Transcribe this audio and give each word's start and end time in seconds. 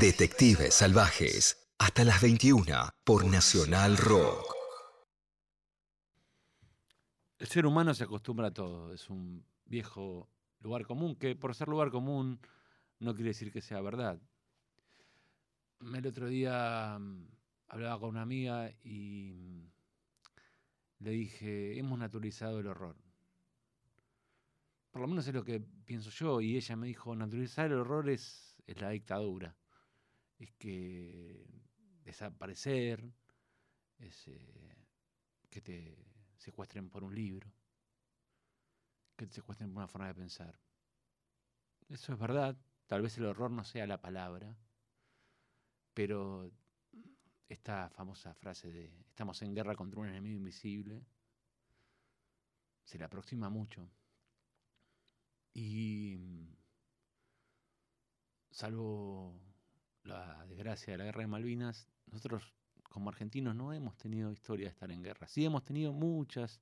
Detectives 0.00 0.74
Salvajes. 0.74 1.74
Hasta 1.76 2.04
las 2.04 2.22
21 2.22 2.64
por 3.02 3.26
Nacional 3.26 3.96
Rock. 3.96 4.54
El 7.40 7.48
ser 7.48 7.66
humano 7.66 7.92
se 7.94 8.04
acostumbra 8.04 8.48
a 8.48 8.50
todo. 8.52 8.94
Es 8.94 9.10
un 9.10 9.44
viejo 9.64 10.30
lugar 10.60 10.86
común 10.86 11.16
que 11.16 11.34
por 11.34 11.52
ser 11.52 11.66
lugar 11.66 11.90
común 11.90 12.38
no 13.00 13.12
quiere 13.12 13.30
decir 13.30 13.50
que 13.50 13.60
sea 13.60 13.80
verdad. 13.80 14.20
El 15.80 16.06
otro 16.06 16.28
día 16.28 16.96
mm, 17.00 17.26
hablaba 17.66 17.98
con 17.98 18.10
una 18.10 18.22
amiga 18.22 18.70
y 18.84 19.32
mm, 19.32 19.70
le 21.00 21.10
dije, 21.10 21.76
hemos 21.76 21.98
naturalizado 21.98 22.60
el 22.60 22.68
horror. 22.68 22.96
Por 24.92 25.02
lo 25.02 25.08
menos 25.08 25.26
es 25.26 25.34
lo 25.34 25.44
que 25.44 25.58
pienso 25.84 26.10
yo. 26.10 26.40
Y 26.40 26.56
ella 26.56 26.76
me 26.76 26.86
dijo, 26.86 27.16
naturalizar 27.16 27.66
el 27.66 27.78
horror 27.78 28.08
es, 28.08 28.54
es 28.64 28.80
la 28.80 28.90
dictadura. 28.90 29.56
Es 30.38 30.52
que 30.52 31.46
desaparecer, 32.04 33.04
es 33.98 34.28
eh, 34.28 34.86
que 35.50 35.60
te 35.60 35.96
secuestren 36.36 36.88
por 36.88 37.02
un 37.04 37.14
libro, 37.14 37.52
que 39.16 39.26
te 39.26 39.34
secuestren 39.34 39.72
por 39.72 39.78
una 39.78 39.88
forma 39.88 40.08
de 40.08 40.14
pensar. 40.14 40.58
Eso 41.88 42.12
es 42.12 42.18
verdad, 42.18 42.56
tal 42.86 43.02
vez 43.02 43.18
el 43.18 43.26
horror 43.26 43.50
no 43.50 43.64
sea 43.64 43.86
la 43.86 44.00
palabra, 44.00 44.56
pero 45.94 46.50
esta 47.48 47.88
famosa 47.90 48.34
frase 48.34 48.70
de 48.70 48.92
estamos 49.08 49.42
en 49.42 49.54
guerra 49.54 49.74
contra 49.74 50.00
un 50.00 50.08
enemigo 50.08 50.36
invisible 50.36 51.04
se 52.88 52.96
le 52.96 53.04
aproxima 53.04 53.50
mucho. 53.50 53.90
Y 55.52 56.18
salvo 58.50 59.38
la 60.08 60.44
desgracia 60.46 60.92
de 60.92 60.98
la 60.98 61.04
guerra 61.04 61.20
de 61.20 61.26
Malvinas, 61.26 61.86
nosotros 62.10 62.54
como 62.82 63.10
argentinos 63.10 63.54
no 63.54 63.72
hemos 63.72 63.96
tenido 63.96 64.32
historia 64.32 64.66
de 64.66 64.70
estar 64.70 64.90
en 64.90 65.02
guerra. 65.02 65.28
Sí 65.28 65.44
hemos 65.44 65.64
tenido 65.64 65.92
muchas, 65.92 66.60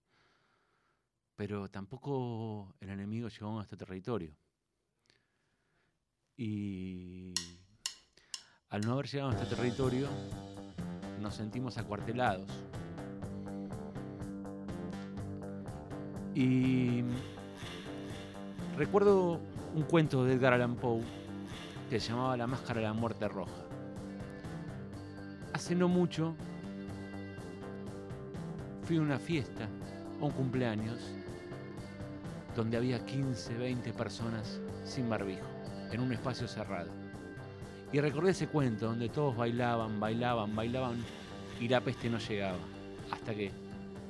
pero 1.36 1.70
tampoco 1.70 2.74
el 2.80 2.90
enemigo 2.90 3.28
llegó 3.28 3.50
a 3.50 3.54
nuestro 3.54 3.78
territorio. 3.78 4.36
Y 6.36 7.32
al 8.68 8.82
no 8.82 8.94
haber 8.94 9.06
llegado 9.06 9.30
a 9.30 9.34
nuestro 9.34 9.56
territorio, 9.56 10.08
nos 11.20 11.34
sentimos 11.34 11.78
acuartelados. 11.78 12.50
Y 16.34 17.02
recuerdo 18.76 19.40
un 19.74 19.84
cuento 19.84 20.24
de 20.24 20.34
Edgar 20.34 20.52
Allan 20.52 20.76
Poe 20.76 21.25
que 21.88 22.00
se 22.00 22.08
llamaba 22.10 22.36
La 22.36 22.46
Máscara 22.46 22.80
de 22.80 22.86
la 22.86 22.92
Muerte 22.92 23.28
Roja. 23.28 23.64
Hace 25.52 25.74
no 25.74 25.88
mucho 25.88 26.34
fui 28.82 28.96
a 28.96 29.00
una 29.00 29.18
fiesta, 29.18 29.68
a 30.20 30.24
un 30.24 30.32
cumpleaños, 30.32 30.98
donde 32.56 32.76
había 32.76 33.04
15, 33.04 33.54
20 33.54 33.92
personas 33.92 34.60
sin 34.84 35.08
barbijo, 35.08 35.46
en 35.92 36.00
un 36.00 36.12
espacio 36.12 36.48
cerrado. 36.48 36.90
Y 37.92 38.00
recordé 38.00 38.32
ese 38.32 38.48
cuento 38.48 38.86
donde 38.86 39.08
todos 39.08 39.36
bailaban, 39.36 40.00
bailaban, 40.00 40.56
bailaban 40.56 41.04
y 41.60 41.68
la 41.68 41.80
peste 41.80 42.10
no 42.10 42.18
llegaba, 42.18 42.58
hasta 43.12 43.34
que 43.34 43.52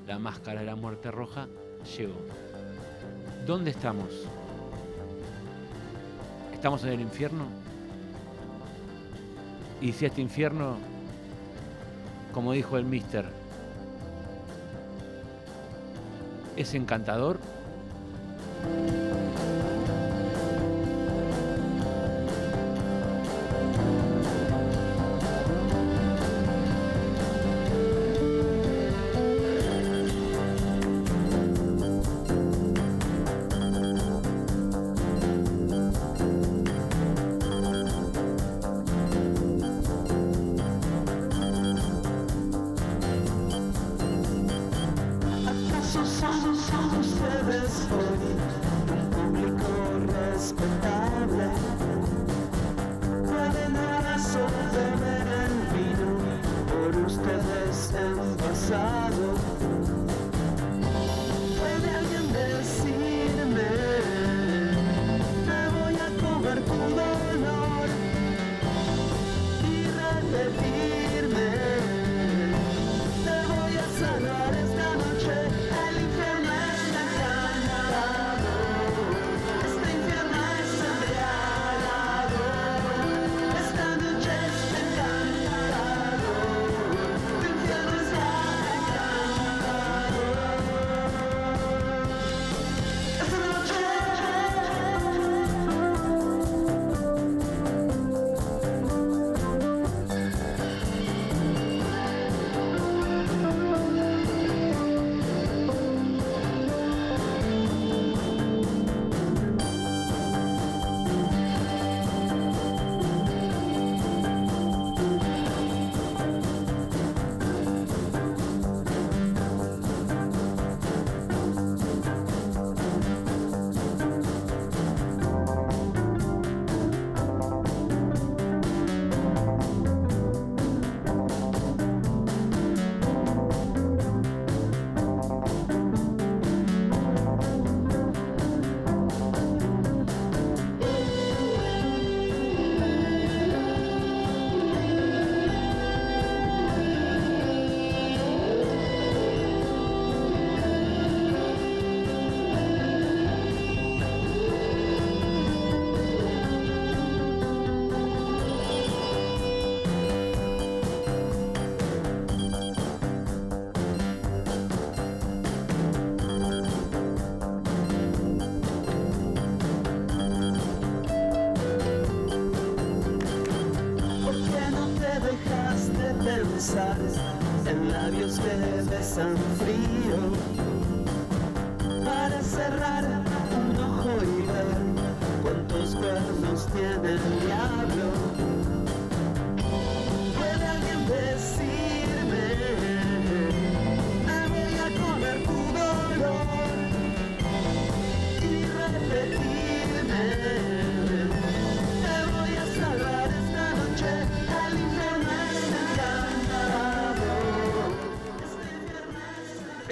la 0.07 0.19
máscara 0.19 0.61
de 0.61 0.67
la 0.67 0.77
muerte 0.77 1.11
roja 1.11 1.47
llegó. 1.97 2.17
¿Dónde 3.47 3.71
estamos? 3.71 4.09
¿Estamos 6.53 6.83
en 6.85 6.91
el 6.91 7.01
infierno? 7.03 7.66
Y 9.81 9.93
si 9.93 10.07
este 10.07 10.21
infierno, 10.21 10.77
como 12.33 12.53
dijo 12.53 12.79
el 12.79 12.85
mister, 12.85 13.27
es 16.57 16.75
encantador, 16.75 17.39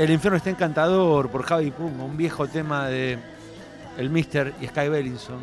El 0.05 0.11
infierno 0.11 0.37
está 0.37 0.51
encantador 0.51 1.31
por 1.31 1.45
Javi 1.45 1.71
Pum, 1.71 1.99
un 2.03 2.15
viejo 2.15 2.47
tema 2.47 2.89
de 2.89 3.19
el 3.97 4.11
Mister 4.11 4.53
y 4.61 4.67
Sky 4.67 4.91
Bellinson. 4.91 5.41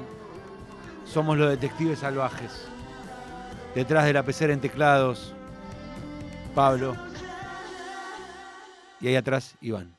Somos 1.04 1.36
los 1.36 1.50
detectives 1.50 1.98
salvajes. 1.98 2.52
Detrás 3.74 4.06
de 4.06 4.14
la 4.14 4.22
pecera 4.22 4.54
en 4.54 4.62
teclados, 4.62 5.34
Pablo. 6.54 6.96
Y 9.00 9.08
ahí 9.08 9.16
atrás, 9.16 9.56
Iván. 9.62 9.98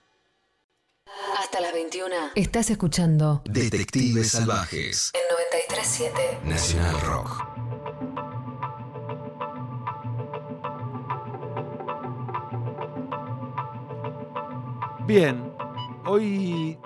Hasta 1.40 1.60
las 1.60 1.72
21 1.72 2.14
Estás 2.36 2.70
escuchando 2.70 3.42
Detectives 3.44 4.30
Salvajes. 4.30 5.10
en 5.12 5.22
937. 5.74 6.38
Nacional 6.44 7.00
Rock. 7.00 7.51
Bien, 15.06 15.52
hoy 16.06 16.78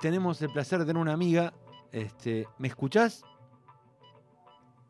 tenemos 0.00 0.42
el 0.42 0.50
placer 0.50 0.80
de 0.80 0.86
tener 0.86 1.00
una 1.00 1.12
amiga. 1.12 1.54
Este, 1.92 2.48
¿Me 2.58 2.66
escuchás? 2.66 3.22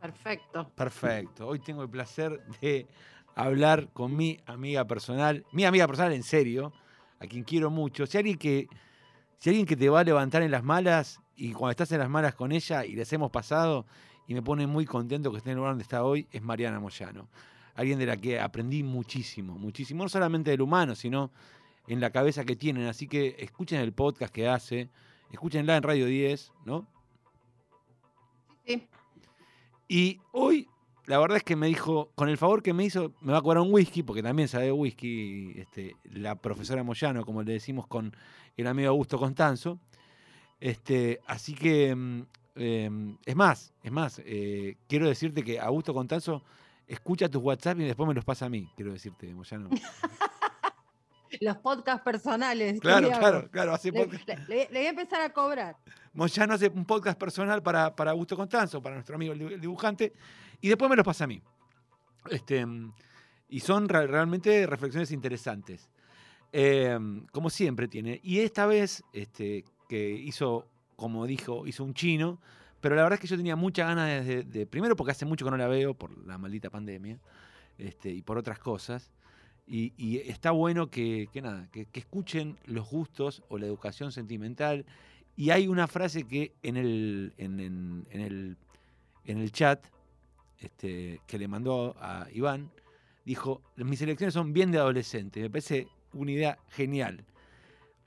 Perfecto. 0.00 0.66
Perfecto. 0.74 1.46
Hoy 1.46 1.58
tengo 1.58 1.82
el 1.82 1.90
placer 1.90 2.42
de 2.62 2.88
hablar 3.34 3.90
con 3.92 4.16
mi 4.16 4.40
amiga 4.46 4.86
personal, 4.86 5.44
mi 5.52 5.66
amiga 5.66 5.86
personal 5.86 6.14
en 6.14 6.22
serio, 6.22 6.72
a 7.20 7.26
quien 7.26 7.44
quiero 7.44 7.70
mucho. 7.70 8.06
Si 8.06 8.16
alguien 8.16 8.38
que, 8.38 8.66
si 9.38 9.50
alguien 9.50 9.66
que 9.66 9.76
te 9.76 9.90
va 9.90 10.00
a 10.00 10.04
levantar 10.04 10.42
en 10.42 10.50
las 10.50 10.64
malas 10.64 11.20
y 11.36 11.52
cuando 11.52 11.72
estás 11.72 11.92
en 11.92 11.98
las 11.98 12.08
malas 12.08 12.34
con 12.34 12.50
ella 12.50 12.86
y 12.86 12.94
les 12.94 13.12
hemos 13.12 13.30
pasado 13.30 13.84
y 14.26 14.32
me 14.32 14.40
pone 14.40 14.66
muy 14.66 14.86
contento 14.86 15.30
que 15.30 15.36
esté 15.36 15.50
en 15.50 15.52
el 15.52 15.56
lugar 15.58 15.72
donde 15.72 15.82
está 15.82 16.02
hoy, 16.02 16.26
es 16.32 16.40
Mariana 16.40 16.80
Moyano. 16.80 17.28
Alguien 17.74 17.98
de 17.98 18.06
la 18.06 18.16
que 18.16 18.40
aprendí 18.40 18.82
muchísimo, 18.82 19.58
muchísimo, 19.58 20.02
no 20.02 20.08
solamente 20.08 20.50
del 20.50 20.62
humano, 20.62 20.94
sino 20.94 21.30
en 21.90 22.00
la 22.00 22.10
cabeza 22.10 22.44
que 22.44 22.56
tienen. 22.56 22.86
Así 22.86 23.08
que 23.08 23.36
escuchen 23.38 23.80
el 23.80 23.92
podcast 23.92 24.32
que 24.32 24.48
hace, 24.48 24.88
escúchenla 25.32 25.76
en 25.76 25.82
Radio 25.82 26.06
10, 26.06 26.52
¿no? 26.64 26.86
Sí. 28.64 28.86
Y 29.88 30.20
hoy, 30.30 30.68
la 31.06 31.18
verdad 31.18 31.38
es 31.38 31.42
que 31.42 31.56
me 31.56 31.66
dijo, 31.66 32.12
con 32.14 32.28
el 32.28 32.38
favor 32.38 32.62
que 32.62 32.72
me 32.72 32.84
hizo, 32.84 33.12
me 33.20 33.32
va 33.32 33.38
a 33.38 33.42
cobrar 33.42 33.62
un 33.62 33.72
whisky, 33.72 34.04
porque 34.04 34.22
también 34.22 34.46
sabe 34.46 34.70
whisky, 34.70 35.52
este, 35.56 35.96
la 36.04 36.36
profesora 36.36 36.84
Moyano, 36.84 37.24
como 37.24 37.42
le 37.42 37.54
decimos 37.54 37.88
con 37.88 38.14
el 38.56 38.66
amigo 38.68 38.90
Augusto 38.90 39.18
Constanzo. 39.18 39.80
Este, 40.60 41.20
así 41.26 41.54
que, 41.54 41.92
mm, 41.92 42.20
eh, 42.54 43.16
es 43.26 43.34
más, 43.34 43.74
es 43.82 43.90
más, 43.90 44.22
eh, 44.24 44.76
quiero 44.86 45.08
decirte 45.08 45.42
que 45.42 45.58
Augusto 45.58 45.92
Constanzo 45.92 46.44
escucha 46.86 47.28
tus 47.28 47.42
WhatsApp 47.42 47.80
y 47.80 47.84
después 47.84 48.06
me 48.06 48.14
los 48.14 48.24
pasa 48.24 48.46
a 48.46 48.48
mí, 48.48 48.70
quiero 48.76 48.92
decirte, 48.92 49.34
Moyano. 49.34 49.70
Los 51.40 51.56
podcasts 51.58 52.02
personales. 52.02 52.74
¿qué 52.74 52.80
Claro, 52.80 53.08
claro, 53.08 53.50
claro, 53.50 53.72
hace 53.74 53.90
Le, 53.92 54.00
podcast. 54.04 54.28
le- 54.28 54.36
le- 54.48 54.68
le 54.70 54.78
voy 54.80 54.86
a 54.86 54.90
empezar 54.90 55.20
a 55.20 55.32
cobrar. 55.32 55.76
Moyano 56.12 56.54
hace 56.54 56.68
un 56.68 56.84
podcast 56.84 57.18
personal 57.18 57.62
para, 57.62 57.94
para 57.94 58.10
Augusto 58.10 58.36
Constanzo, 58.36 58.82
para 58.82 58.96
nuestro 58.96 59.14
amigo 59.16 59.32
el 59.32 59.40
dibu- 59.40 59.52
el 59.52 59.60
dibujante, 59.60 60.12
y 60.60 60.68
después 60.68 60.90
me 60.90 60.96
los 60.96 61.04
pasa 61.04 61.24
a 61.24 61.26
mí. 61.28 61.40
Este, 62.30 62.66
y 63.48 63.60
son 63.60 63.88
re- 63.88 64.06
realmente 64.06 64.66
reflexiones 64.66 65.10
interesantes. 65.12 65.88
Eh, 66.52 66.98
como 67.32 67.48
siempre 67.48 67.86
tiene. 67.86 68.20
Y 68.24 68.40
esta 68.40 68.66
vez, 68.66 69.04
este, 69.12 69.64
que 69.88 70.10
hizo, 70.10 70.66
como 70.96 71.26
dijo, 71.26 71.66
hizo 71.66 71.84
un 71.84 71.94
chino, 71.94 72.40
pero 72.80 72.96
la 72.96 73.02
verdad 73.04 73.14
es 73.18 73.20
que 73.20 73.26
yo 73.28 73.36
tenía 73.36 73.54
muchas 73.56 73.86
ganas 73.86 74.26
de, 74.26 74.42
de- 74.42 74.66
primero 74.66 74.96
porque 74.96 75.12
hace 75.12 75.24
mucho 75.26 75.44
que 75.44 75.50
no 75.52 75.56
la 75.56 75.68
veo 75.68 75.94
por 75.94 76.16
la 76.26 76.38
maldita 76.38 76.70
pandemia, 76.70 77.18
este, 77.78 78.10
y 78.10 78.22
por 78.22 78.36
otras 78.36 78.58
cosas. 78.58 79.10
Y, 79.72 79.92
y 79.96 80.16
está 80.28 80.50
bueno 80.50 80.90
que, 80.90 81.28
que 81.32 81.40
nada, 81.40 81.68
que, 81.70 81.86
escuchen 81.94 82.58
los 82.66 82.90
gustos 82.90 83.44
o 83.48 83.56
la 83.56 83.66
educación 83.66 84.10
sentimental. 84.10 84.84
Y 85.36 85.50
hay 85.50 85.68
una 85.68 85.86
frase 85.86 86.24
que 86.24 86.52
en 86.64 86.76
el, 86.76 87.32
en, 87.38 87.60
en- 87.60 88.06
en 88.10 88.20
el, 88.20 88.56
en 89.26 89.38
el 89.38 89.52
chat 89.52 89.86
este, 90.58 91.20
que 91.28 91.38
le 91.38 91.46
mandó 91.46 91.94
a 92.00 92.26
Iván, 92.32 92.68
dijo, 93.24 93.62
mis 93.76 94.02
elecciones 94.02 94.34
son 94.34 94.52
bien 94.52 94.72
de 94.72 94.78
adolescente. 94.78 95.40
Me 95.40 95.48
parece 95.50 95.86
una 96.14 96.32
idea 96.32 96.58
genial. 96.70 97.24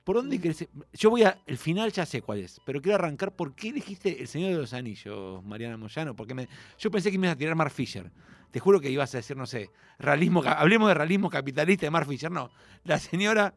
¿Por 0.04 0.16
dónde 0.16 0.38
Mm. 0.38 0.40
querés? 0.42 0.68
Yo 0.92 1.10
voy 1.10 1.22
a. 1.22 1.38
El 1.46 1.56
final 1.58 1.90
ya 1.90 2.04
sé 2.06 2.20
cuál 2.22 2.40
es, 2.40 2.60
pero 2.66 2.80
quiero 2.82 2.96
arrancar. 2.96 3.34
¿Por 3.34 3.54
qué 3.54 3.68
elegiste 3.70 4.20
El 4.20 4.28
Señor 4.28 4.50
de 4.52 4.58
los 4.58 4.72
Anillos, 4.74 5.42
Mariana 5.44 5.76
Moyano? 5.78 6.14
Porque 6.14 6.34
me, 6.34 6.48
yo 6.78 6.90
pensé 6.90 7.10
que 7.10 7.18
me 7.18 7.26
ibas 7.26 7.36
a 7.36 7.38
tirar 7.38 7.54
Mark 7.56 7.70
Fisher. 7.72 8.10
Te 8.50 8.60
juro 8.60 8.80
que 8.80 8.90
ibas 8.90 9.12
a 9.14 9.18
decir, 9.18 9.36
no 9.36 9.46
sé, 9.46 9.70
realismo, 9.98 10.42
hablemos 10.44 10.86
de 10.88 10.94
realismo 10.94 11.28
capitalista 11.30 11.86
de 11.86 11.90
Mark 11.90 12.06
Fisher. 12.06 12.30
No. 12.30 12.50
La 12.84 12.98
señora 12.98 13.54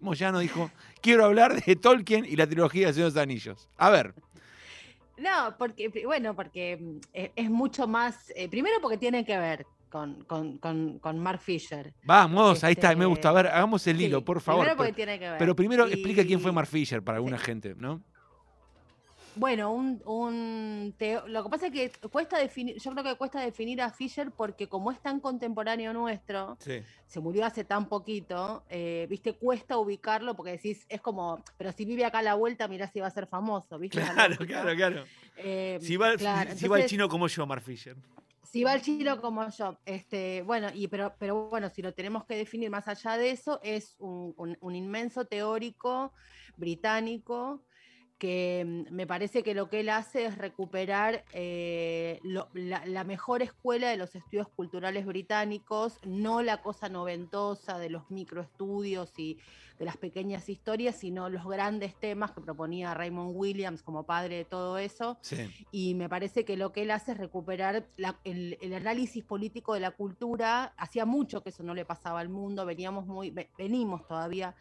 Moyano 0.00 0.40
dijo: 0.40 0.70
Quiero 1.00 1.24
hablar 1.24 1.62
de 1.64 1.76
Tolkien 1.76 2.24
y 2.24 2.36
la 2.36 2.46
trilogía 2.46 2.86
del 2.86 2.94
Señor 2.94 3.10
de 3.12 3.14
los 3.14 3.22
Anillos. 3.22 3.68
A 3.76 3.90
ver. 3.90 4.14
No, 5.16 5.54
porque, 5.58 5.90
bueno, 6.04 6.34
porque 6.34 6.76
mm, 6.80 6.96
eh, 7.12 7.32
es 7.36 7.48
mucho 7.50 7.86
más. 7.86 8.32
eh, 8.34 8.48
primero 8.48 8.76
porque 8.82 8.98
tiene 8.98 9.24
que 9.24 9.38
ver 9.38 9.64
con, 9.94 10.24
con, 10.24 10.58
con, 10.58 10.98
con 10.98 11.20
Mark 11.20 11.38
Fisher. 11.40 11.94
Vamos, 12.02 12.64
ahí 12.64 12.72
está, 12.72 12.88
me 12.88 12.94
Este, 12.94 13.06
gusta. 13.06 13.28
A 13.28 13.32
ver, 13.32 13.46
hagamos 13.46 13.86
el 13.86 14.00
hilo, 14.00 14.24
por 14.24 14.40
favor. 14.40 14.62
Primero 14.64 14.76
porque 14.76 14.92
Pero, 14.92 14.96
tiene 14.96 15.18
que 15.20 15.28
ver. 15.28 15.38
pero 15.38 15.54
primero 15.54 15.86
explica 15.86 16.24
quién 16.24 16.40
fue 16.40 16.50
Y- 16.50 16.54
Mark 16.54 16.66
Fisher 16.66 17.00
para 17.00 17.18
alguna 17.18 17.38
gente, 17.38 17.76
¿no? 17.76 18.02
Bueno, 19.36 19.72
un, 19.72 20.00
un 20.04 20.94
teo- 20.98 21.26
lo 21.28 21.44
que 21.44 21.48
pasa 21.50 21.66
es 21.68 21.72
que 21.72 21.92
cuesta 22.08 22.38
definir, 22.38 22.76
yo 22.80 22.90
creo 22.90 23.04
que 23.04 23.14
cuesta 23.16 23.40
definir 23.40 23.82
a 23.82 23.90
Fisher 23.90 24.32
porque 24.32 24.68
como 24.68 24.90
es 24.90 25.00
tan 25.00 25.20
contemporáneo 25.20 25.92
nuestro, 25.92 26.56
Sí. 26.58 26.80
se 27.06 27.20
murió 27.20 27.44
hace 27.46 27.62
tan 27.62 27.88
poquito, 27.88 28.64
eh, 28.68 29.06
viste, 29.08 29.32
cuesta 29.34 29.76
ubicarlo 29.78 30.34
porque 30.34 30.52
decís, 30.52 30.86
es 30.88 31.00
como, 31.00 31.40
pero 31.56 31.70
si 31.70 31.84
vive 31.84 32.04
acá 32.04 32.18
a 32.18 32.22
la 32.22 32.34
vuelta, 32.34 32.66
mirá 32.66 32.88
si 32.88 32.98
va 32.98 33.06
a 33.06 33.10
ser 33.10 33.26
famoso, 33.28 33.78
¿viste? 33.78 33.98
la 34.04 34.12
Claro, 34.14 34.36
claro, 34.46 34.74
claro. 34.76 35.04
Eh, 35.36 35.78
Si 35.80 35.96
va, 35.96 36.16
claro, 36.16 36.50
si 36.56 36.66
va 36.68 36.76
el 36.76 36.82
entonces, 36.82 36.90
chino 36.90 37.08
como 37.08 37.26
yo, 37.28 37.44
Mark 37.46 37.62
Fisher. 37.62 37.96
Si 38.54 38.62
va 38.62 38.72
el 38.74 38.82
chino 38.82 39.20
como 39.20 39.48
yo, 39.50 39.80
este, 39.84 40.42
bueno, 40.42 40.68
y 40.72 40.86
pero, 40.86 41.16
pero 41.18 41.48
bueno, 41.48 41.68
si 41.70 41.82
lo 41.82 41.92
tenemos 41.92 42.24
que 42.24 42.36
definir 42.36 42.70
más 42.70 42.86
allá 42.86 43.16
de 43.16 43.30
eso, 43.30 43.58
es 43.64 43.96
un, 43.98 44.32
un- 44.36 44.56
un 44.60 44.76
inmenso 44.76 45.24
teórico 45.24 46.12
británico 46.56 47.64
que 48.18 48.84
mm, 48.88 48.94
me 48.94 49.06
parece 49.06 49.42
que 49.42 49.54
lo 49.54 49.68
que 49.68 49.80
él 49.80 49.88
hace 49.88 50.26
es 50.26 50.38
recuperar 50.38 51.24
eh, 51.32 52.20
lo- 52.22 52.48
la, 52.54 52.84
la 52.86 53.04
mejor 53.04 53.42
escuela 53.42 53.88
de 53.90 53.96
los 53.96 54.14
estudios 54.14 54.48
culturales 54.48 55.04
británicos, 55.06 55.98
no 56.06 56.42
la 56.42 56.62
cosa 56.62 56.88
noventosa 56.88 57.78
de 57.78 57.90
los 57.90 58.10
microestudios 58.10 59.18
y 59.18 59.38
de 59.78 59.84
las 59.84 59.96
pequeñas 59.96 60.48
historias, 60.48 60.94
sino 60.96 61.28
los 61.28 61.44
grandes 61.46 61.98
temas 61.98 62.30
que 62.30 62.40
proponía 62.40 62.94
Raymond 62.94 63.32
Williams 63.34 63.82
como 63.82 64.04
padre 64.06 64.36
de 64.36 64.44
todo 64.44 64.78
eso 64.78 65.18
Sí. 65.20 65.50
y 65.72 65.94
me 65.94 66.08
parece 66.08 66.44
que 66.44 66.56
lo 66.56 66.70
que 66.72 66.82
él 66.82 66.92
hace 66.92 67.12
es 67.12 67.18
recuperar 67.18 67.84
la- 67.96 68.20
el, 68.22 68.56
el 68.60 68.74
análisis 68.74 69.24
político 69.24 69.74
de 69.74 69.80
la 69.80 69.90
cultura. 69.90 70.72
Hacía 70.76 71.04
mucho 71.06 71.42
que 71.42 71.48
eso 71.50 71.64
no 71.64 71.74
le 71.74 71.84
pasaba 71.84 72.20
al 72.20 72.28
mundo, 72.28 72.64
veníamos 72.64 73.06
muy, 73.06 73.30
ve- 73.30 73.50
venimos 73.58 74.06
todavía 74.06 74.54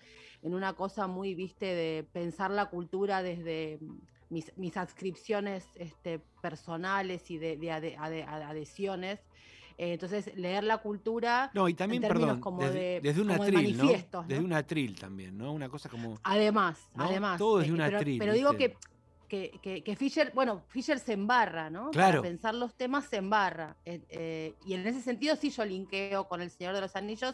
en 0.43 0.53
una 0.53 0.73
cosa 0.73 1.07
muy, 1.07 1.33
viste, 1.35 1.65
de 1.65 2.05
pensar 2.12 2.51
la 2.51 2.65
cultura 2.69 3.23
desde 3.23 3.79
mm, 3.81 3.97
mis, 4.29 4.51
mis 4.57 4.75
adscripciones 4.77 5.65
este, 5.75 6.19
personales 6.41 7.29
y 7.31 7.38
de, 7.38 7.57
de 7.57 7.67
ade- 7.71 7.97
ade- 7.97 8.25
adhesiones. 8.27 9.19
Eh, 9.77 9.93
entonces, 9.93 10.35
leer 10.35 10.63
la 10.63 10.77
cultura, 10.79 11.50
No, 11.55 11.67
y 11.67 11.73
también, 11.73 12.01
términos 12.03 12.27
perdón, 12.27 12.41
como 12.41 12.62
desde, 12.62 12.79
de- 12.79 13.01
desde 13.01 13.21
un 13.21 13.27
de 13.29 13.33
atril, 13.33 13.77
¿no? 13.77 13.88
Desde 13.88 14.39
¿no? 14.39 14.45
un 14.45 14.53
atril 14.53 15.00
también, 15.00 15.38
¿no? 15.38 15.51
Una 15.51 15.67
cosa 15.69 15.89
como... 15.89 16.19
además, 16.23 16.77
¿no? 16.93 17.05
además. 17.05 17.38
Todo 17.39 17.57
desde 17.57 17.69
eh, 17.71 17.73
un 17.73 17.79
pero, 17.79 17.97
atril, 17.97 18.19
pero 18.19 18.33
digo 18.33 18.53
que, 18.55 18.77
que, 19.27 19.59
que- 19.63 19.83
que 19.83 19.95
Fisher, 19.95 20.31
bueno, 20.35 20.62
Fisher 20.67 21.00
se 21.00 21.13
embarra, 21.13 21.71
¿no? 21.71 21.89
Claro. 21.89 22.19
Para 22.21 22.29
pensar 22.29 22.53
los 22.53 22.75
temas 22.75 23.05
se 23.05 23.15
embarra. 23.17 23.75
Eh, 23.85 24.01
eh, 24.09 24.53
y 24.63 24.73
en 24.75 24.85
ese 24.85 25.01
sentido 25.01 25.35
sí 25.35 25.50
yo 25.50 25.65
linkeo 25.65 26.27
con 26.27 26.41
El 26.43 26.51
Señor 26.51 26.75
de 26.75 26.81
los 26.81 26.95
Anillos, 26.95 27.33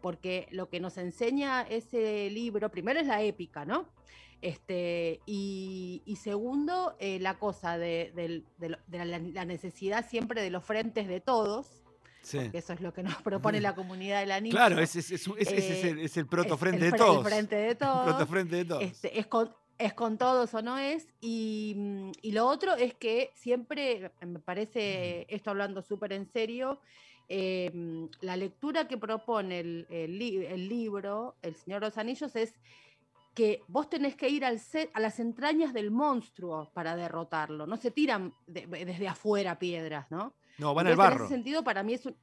porque 0.00 0.46
lo 0.50 0.68
que 0.68 0.80
nos 0.80 0.96
enseña 0.98 1.62
ese 1.62 2.28
libro, 2.30 2.70
primero 2.70 3.00
es 3.00 3.06
la 3.06 3.22
épica, 3.22 3.64
¿no? 3.64 3.86
Este, 4.42 5.20
y, 5.26 6.02
y 6.06 6.16
segundo, 6.16 6.96
eh, 6.98 7.18
la 7.20 7.38
cosa 7.38 7.76
de, 7.76 8.42
la, 8.58 8.78
la 9.18 9.44
necesidad 9.44 10.08
siempre 10.08 10.40
de 10.42 10.50
los 10.50 10.64
frentes 10.64 11.08
de 11.08 11.20
todos, 11.20 11.66
Sí. 12.22 12.50
que 12.50 12.58
eso 12.58 12.74
es 12.74 12.82
lo 12.82 12.92
que 12.92 13.02
nos 13.02 13.14
propone 13.22 13.62
la 13.62 13.74
comunidad 13.74 14.20
del 14.20 14.32
anillo. 14.32 14.54
Claro, 14.54 14.78
ese 14.78 14.98
es, 14.98 15.10
Eh, 15.10 15.88
el, 15.88 16.00
es 16.00 16.16
el 16.18 16.26
proto 16.26 16.54
es 16.54 16.60
frente 16.60 16.84
el 16.84 16.90
de 16.90 16.96
el 16.98 17.02
todos. 17.02 17.24
frente 17.26 17.56
de 17.56 17.68
El 17.70 17.76
todos. 17.78 18.04
proto 18.04 18.26
frente 18.26 18.56
de 18.56 18.64
todos. 18.66 18.82
Este, 18.82 19.18
es, 19.18 19.26
con, 19.26 19.54
es 19.78 19.94
con 19.94 20.18
todos 20.18 20.52
o 20.52 20.60
no 20.60 20.76
es. 20.76 21.06
Y, 21.22 21.74
mm, 21.78 22.10
y 22.20 22.32
lo 22.32 22.46
otro 22.46 22.74
es 22.74 22.92
que 22.94 23.30
siempre, 23.34 24.10
me 24.20 24.38
parece, 24.38 25.26
esto 25.30 25.48
hablando 25.50 25.80
súper 25.80 26.12
en 26.12 26.26
serio, 26.30 26.78
eh, 27.32 27.70
mm, 27.72 28.04
la 28.22 28.36
lectura 28.36 28.86
que 28.88 28.98
propone 28.98 29.60
el, 29.60 29.86
el 29.88 30.18
li- 30.18 30.44
el 30.44 30.68
libro, 30.68 31.36
El 31.42 31.54
Señor 31.54 31.80
de 31.80 31.86
los 31.86 31.96
Anillos, 31.96 32.34
es 32.34 32.52
que 33.34 33.62
vos 33.68 33.88
tenés 33.88 34.16
que 34.16 34.28
ir 34.28 34.44
al 34.44 34.58
set, 34.58 34.90
a 34.92 34.98
las 35.00 35.20
entrañas 35.20 35.72
del 35.72 35.92
monstruo 35.92 36.70
para 36.74 36.96
derrotarlo. 36.96 37.66
No 37.68 37.76
se 37.76 37.92
tiran 37.92 38.34
de- 38.48 38.66
desde 38.66 39.06
afuera 39.08 39.58
piedras, 39.58 40.10
¿no? 40.10 40.34
no, 40.58 40.74
van 40.74 40.88
al 40.88 40.92
Entonces, 40.92 40.92
En 40.92 40.96
barro. 41.18 41.24
ese 41.26 41.34
sentido, 41.34 41.62
para 41.64 41.82
mí 41.84 41.94
es 41.94 42.04
un... 42.04 42.16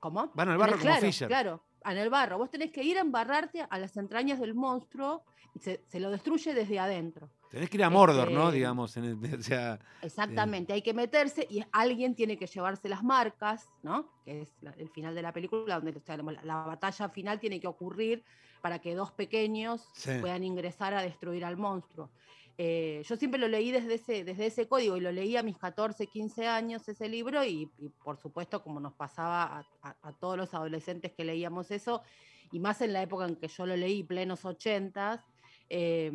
¿Cómo? 0.00 0.30
Van 0.34 0.48
al 0.48 0.58
barro 0.58 0.72
como 0.72 0.82
claro, 0.84 1.06
Fisher. 1.06 1.28
Claro, 1.28 1.62
en 1.84 1.98
el 1.98 2.08
barro. 2.10 2.38
Vos 2.38 2.50
tenés 2.50 2.70
que 2.72 2.82
ir 2.82 2.96
a 2.96 3.02
embarrarte 3.02 3.66
a 3.68 3.78
las 3.78 3.96
entrañas 3.96 4.40
del 4.40 4.54
monstruo 4.54 5.22
y 5.54 5.58
se, 5.60 5.82
se 5.86 6.00
lo 6.00 6.10
destruye 6.10 6.54
desde 6.54 6.78
adentro. 6.78 7.30
Tenés 7.50 7.70
que 7.70 7.76
ir 7.76 7.84
a 7.84 7.90
Mordor, 7.90 8.30
¿no? 8.30 8.44
Este, 8.46 8.56
Digamos, 8.56 8.96
en 8.96 9.04
el- 9.04 9.18
o 9.40 9.42
sea, 9.42 9.78
Exactamente, 10.02 10.72
hay 10.72 10.82
que 10.82 10.94
meterse 10.94 11.46
y 11.48 11.62
alguien 11.72 12.14
tiene 12.14 12.36
que 12.36 12.46
llevarse 12.46 12.88
las 12.88 13.02
marcas, 13.04 13.68
¿no? 13.82 14.08
Que 14.24 14.42
es 14.42 14.52
la- 14.60 14.72
el 14.72 14.88
final 14.90 15.14
de 15.14 15.22
la 15.22 15.32
película, 15.32 15.76
donde 15.76 15.92
o 15.96 16.00
sea, 16.00 16.16
la, 16.16 16.42
la 16.42 16.56
batalla 16.64 17.08
final 17.08 17.38
tiene 17.40 17.60
que 17.60 17.66
ocurrir 17.68 18.24
para 18.60 18.80
que 18.80 18.94
dos 18.94 19.12
pequeños 19.12 19.88
Sí. 19.94 20.10
puedan 20.20 20.42
ingresar 20.42 20.92
a 20.94 21.02
destruir 21.02 21.44
al 21.44 21.56
monstruo. 21.56 22.10
Eh, 22.58 23.02
yo 23.06 23.16
siempre 23.16 23.38
lo 23.38 23.48
leí 23.48 23.70
desde 23.70 23.94
ese, 23.94 24.24
desde 24.24 24.46
ese 24.46 24.66
código 24.66 24.96
y 24.96 25.00
lo 25.00 25.12
leí 25.12 25.36
a 25.36 25.42
mis 25.42 25.58
14, 25.58 26.06
15 26.06 26.48
años 26.48 26.88
ese 26.88 27.06
libro 27.06 27.44
y, 27.44 27.70
y 27.78 27.90
por 28.02 28.16
supuesto 28.16 28.62
como 28.62 28.80
nos 28.80 28.94
pasaba 28.94 29.42
a, 29.42 29.66
a- 29.82 29.96
a 30.02 30.12
todos 30.14 30.38
los 30.38 30.54
adolescentes 30.54 31.12
que 31.12 31.24
leíamos 31.24 31.70
eso, 31.70 32.02
y 32.50 32.58
más 32.58 32.80
en 32.80 32.92
la 32.94 33.02
época 33.02 33.26
en 33.26 33.36
que 33.36 33.48
yo 33.48 33.66
lo 33.66 33.76
leí, 33.76 34.02
plenos 34.04 34.44
80 34.46 35.22
eh, 35.68 36.12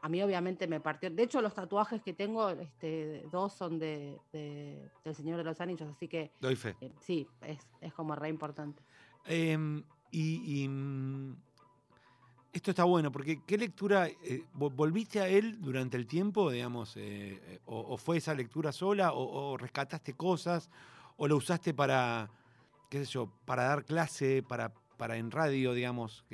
a 0.00 0.08
mí 0.08 0.22
obviamente 0.22 0.66
me 0.66 0.80
partió. 0.80 1.10
De 1.10 1.22
hecho, 1.22 1.40
los 1.40 1.54
tatuajes 1.54 2.02
que 2.02 2.12
tengo, 2.14 2.48
este, 2.50 3.24
dos 3.30 3.52
son 3.52 3.78
de, 3.78 4.18
de- 4.32 4.90
del 5.04 5.14
Señor 5.14 5.36
de 5.38 5.44
los 5.44 5.60
Anillos, 5.60 5.88
así 5.88 6.08
que 6.08 6.32
doy 6.40 6.56
fe. 6.56 6.74
eh, 6.80 6.92
sí, 7.00 7.26
es, 7.42 7.58
es 7.80 7.92
como 7.94 8.14
re 8.14 8.28
importante. 8.28 8.82
Em, 9.24 9.82
y, 10.10 10.62
y, 10.64 10.68
mm, 10.68 11.36
esto 12.52 12.70
está 12.70 12.84
bueno, 12.84 13.12
porque 13.12 13.42
¿qué 13.46 13.58
lectura 13.58 14.08
eh, 14.08 14.44
vo- 14.54 14.74
volviste 14.74 15.20
a 15.20 15.28
él 15.28 15.60
durante 15.60 15.96
el 15.96 16.06
tiempo, 16.06 16.50
digamos, 16.50 16.94
eh, 16.96 17.60
o, 17.66 17.78
o 17.80 17.96
fue 17.98 18.16
esa 18.16 18.34
lectura 18.34 18.72
sola, 18.72 19.12
o, 19.12 19.50
o 19.52 19.56
rescataste 19.56 20.14
cosas, 20.14 20.70
o 21.16 21.28
lo 21.28 21.36
usaste 21.36 21.74
para, 21.74 22.30
qué 22.88 23.04
sé 23.04 23.12
yo, 23.12 23.30
para 23.44 23.64
dar 23.64 23.84
clase, 23.84 24.42
para, 24.42 24.72
para 24.96 25.18
en 25.18 25.30
radio, 25.30 25.72
digamos, 25.74 26.24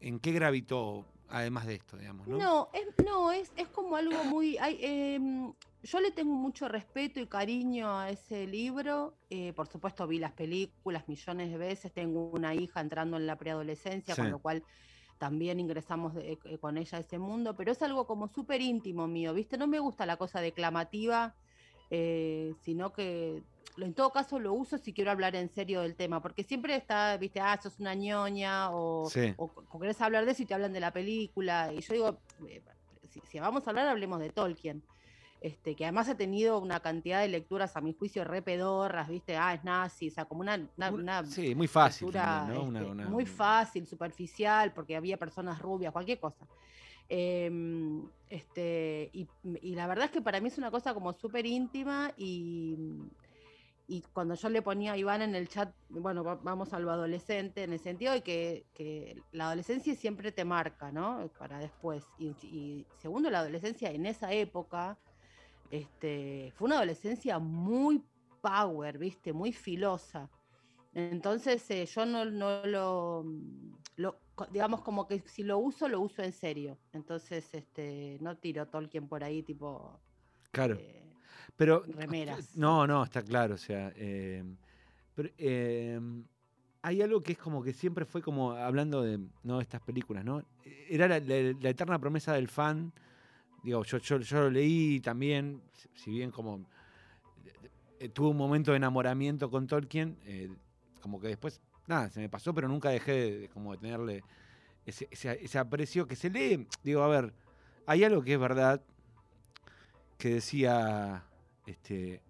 ¿en 0.00 0.20
qué 0.20 0.32
gravitó 0.32 1.06
además 1.28 1.66
de 1.66 1.74
esto, 1.76 1.96
digamos, 1.96 2.26
no? 2.26 2.38
No, 2.38 2.68
es, 2.72 2.86
no, 3.04 3.32
es, 3.32 3.52
es 3.56 3.68
como 3.68 3.96
algo 3.96 4.24
muy. 4.24 4.56
hay, 4.58 4.78
em, 4.82 5.52
yo 5.82 6.00
le 6.00 6.10
tengo 6.10 6.34
mucho 6.34 6.68
respeto 6.68 7.20
y 7.20 7.26
cariño 7.26 7.98
a 7.98 8.10
ese 8.10 8.46
libro. 8.46 9.14
eh, 9.30 9.52
por 9.52 9.66
supuesto, 9.68 10.06
vi 10.06 10.18
las 10.18 10.32
películas 10.32 11.06
millones 11.08 11.50
de 11.50 11.58
veces. 11.58 11.92
Tengo 11.92 12.30
una 12.30 12.54
hija 12.54 12.80
entrando 12.80 13.16
en 13.16 13.26
la 13.26 13.36
preadolescencia, 13.36 14.14
Sí. 14.14 14.22
con 14.22 14.30
lo 14.30 14.38
cual 14.38 14.64
también 15.18 15.60
ingresamos 15.60 16.14
de- 16.14 16.38
eh, 16.44 16.58
con 16.58 16.78
ella 16.78 16.98
a 16.98 17.00
ese 17.00 17.18
mundo. 17.18 17.54
Pero 17.56 17.72
es 17.72 17.82
algo 17.82 18.06
como 18.06 18.28
súper 18.28 18.60
íntimo 18.60 19.06
mío, 19.06 19.34
¿viste? 19.34 19.58
No 19.58 19.66
me 19.66 19.78
gusta 19.80 20.06
la 20.06 20.16
cosa 20.16 20.40
declamativa, 20.40 21.34
eh, 21.90 22.54
sino 22.62 22.92
que 22.92 23.42
en 23.86 23.94
todo 23.94 24.10
caso 24.10 24.38
lo 24.38 24.52
uso 24.52 24.78
si 24.78 24.92
quiero 24.92 25.10
hablar 25.10 25.34
en 25.36 25.48
serio 25.50 25.82
del 25.82 25.94
tema, 25.96 26.20
porque 26.20 26.42
siempre 26.42 26.74
está, 26.76 27.16
viste, 27.16 27.40
ah, 27.40 27.58
sos 27.62 27.78
una 27.80 27.94
ñoña 27.94 28.70
o, 28.72 29.08
Sí. 29.08 29.34
o, 29.36 29.52
o 29.68 29.78
querés 29.80 30.00
hablar 30.00 30.24
de 30.24 30.32
eso 30.32 30.42
y 30.42 30.46
te 30.46 30.54
hablan 30.54 30.72
de 30.72 30.80
la 30.80 30.92
película. 30.92 31.72
Y 31.72 31.80
yo 31.80 31.94
digo, 31.94 32.20
eh, 32.48 32.62
si, 33.10 33.20
si 33.20 33.38
vamos 33.40 33.66
a 33.66 33.70
hablar, 33.70 33.88
hablemos 33.88 34.20
de 34.20 34.30
Tolkien. 34.30 34.82
Este, 35.40 35.76
que 35.76 35.84
además 35.84 36.08
ha 36.08 36.16
tenido 36.16 36.58
una 36.58 36.80
cantidad 36.80 37.20
de 37.20 37.28
lecturas, 37.28 37.76
a 37.76 37.80
mi 37.80 37.92
juicio, 37.94 38.24
re 38.24 38.42
pedorras, 38.42 39.08
¿viste? 39.08 39.36
Ah, 39.36 39.54
es 39.54 39.62
nazi, 39.62 40.08
o 40.08 40.10
sea, 40.10 40.24
como 40.24 40.40
una, 40.40 40.56
una, 40.76 40.90
Un- 40.90 41.00
una 41.02 41.24
sí, 41.24 41.54
muy 41.54 41.68
fácil. 41.68 42.06
lectura, 42.08 42.44
también, 42.46 42.72
¿no? 42.72 42.80
Este, 42.80 42.90
una- 42.90 43.08
muy 43.08 43.24
fácil, 43.24 43.86
superficial, 43.86 44.72
porque 44.72 44.96
había 44.96 45.16
personas 45.16 45.62
rubias, 45.62 45.92
cualquier 45.92 46.18
cosa. 46.18 46.44
Em, 47.08 48.02
este, 48.28 49.10
y, 49.12 49.28
y 49.62 49.74
la 49.74 49.86
verdad 49.86 50.06
es 50.06 50.10
que 50.10 50.20
para 50.20 50.40
mí 50.40 50.48
es 50.48 50.58
una 50.58 50.70
cosa 50.72 50.92
como 50.92 51.12
súper 51.12 51.46
íntima 51.46 52.12
y, 52.16 52.76
y 53.88 54.02
cuando 54.12 54.34
yo 54.34 54.50
le 54.50 54.62
ponía 54.62 54.92
a 54.92 54.98
Iván 54.98 55.22
en 55.22 55.34
el 55.34 55.48
chat, 55.48 55.74
bueno, 55.88 56.22
va- 56.24 56.36
vamos 56.36 56.72
a 56.74 56.78
lo 56.80 56.90
adolescente, 56.92 57.64
en 57.64 57.72
el 57.72 57.80
sentido 57.80 58.12
de 58.12 58.22
que, 58.22 58.68
que 58.74 59.24
la 59.32 59.46
adolescencia 59.46 59.94
siempre 59.96 60.32
te 60.32 60.44
marca, 60.44 60.92
¿no? 60.92 61.32
Para 61.38 61.58
después. 61.58 62.04
Y, 62.18 62.28
y 62.46 62.86
segundo, 62.96 63.30
la 63.30 63.40
adolescencia 63.40 63.90
en 63.90 64.06
esa 64.06 64.32
época 64.32 65.00
este, 65.70 66.52
fue 66.56 66.66
una 66.66 66.76
adolescencia 66.76 67.38
muy 67.38 68.04
power, 68.42 68.98
¿viste? 68.98 69.32
Muy 69.32 69.52
filosa. 69.52 70.30
Entonces 70.94 71.70
eh, 71.70 71.86
yo 71.86 72.06
no, 72.06 72.24
no 72.26 72.66
lo, 72.66 73.24
digamos 74.50 74.82
como 74.82 75.06
que 75.08 75.20
si 75.20 75.42
lo 75.44 75.58
uso, 75.58 75.88
lo 75.88 76.00
uso 76.00 76.22
en 76.22 76.32
serio. 76.32 76.78
Entonces 76.92 77.54
este, 77.54 78.18
no 78.20 78.38
tiro 78.38 78.68
Tolkien 78.68 79.08
por 79.08 79.24
ahí 79.24 79.42
tipo 79.42 80.02
Claro. 80.52 80.76
eh, 80.76 80.97
Pero 81.58 81.82
remeras. 81.86 82.56
No, 82.56 82.86
no, 82.86 83.02
está 83.04 83.20
claro. 83.22 83.56
O 83.56 83.58
sea, 83.58 83.92
eh, 83.96 84.42
pero, 85.14 85.28
eh, 85.36 86.00
hay 86.82 87.02
algo 87.02 87.20
que 87.20 87.32
es 87.32 87.38
como 87.38 87.62
que 87.62 87.72
siempre 87.74 88.04
fue 88.06 88.22
como 88.22 88.52
hablando 88.52 89.02
de 89.02 89.18
no 89.42 89.60
estas 89.60 89.80
películas, 89.82 90.24
¿no? 90.24 90.42
Era 90.88 91.08
la, 91.08 91.18
la- 91.18 91.52
la 91.60 91.68
eterna 91.68 91.98
promesa 91.98 92.32
del 92.32 92.48
fan. 92.48 92.92
Digo, 93.64 93.82
yo, 93.84 93.98
yo, 93.98 94.18
yo 94.20 94.40
lo 94.42 94.50
leí 94.50 95.00
también, 95.00 95.60
si- 95.94 96.12
bien 96.12 96.30
como 96.30 96.64
eh, 97.98 98.08
tuve 98.08 98.28
un 98.28 98.36
momento 98.36 98.70
de 98.70 98.76
enamoramiento 98.76 99.50
con 99.50 99.66
Tolkien, 99.66 100.16
como 101.00 101.20
que 101.20 101.26
después, 101.26 101.60
nada, 101.88 102.08
se 102.10 102.20
me 102.20 102.28
pasó, 102.28 102.54
pero 102.54 102.68
nunca 102.68 102.90
dejé 102.90 103.12
de, 103.12 103.38
de 103.40 103.48
como 103.48 103.72
de 103.72 103.78
tenerle 103.78 104.22
ese, 104.86 105.08
ese- 105.10 105.44
ese 105.44 105.58
aprecio 105.58 106.06
que 106.06 106.14
se 106.14 106.30
lee. 106.30 106.68
Digo, 106.84 107.02
a 107.02 107.08
ver, 107.08 107.34
hay 107.86 108.04
algo 108.04 108.22
que 108.22 108.34
es 108.34 108.38
verdad, 108.40 108.80
que 110.16 110.34
decía, 110.34 111.24
este, 111.68 112.20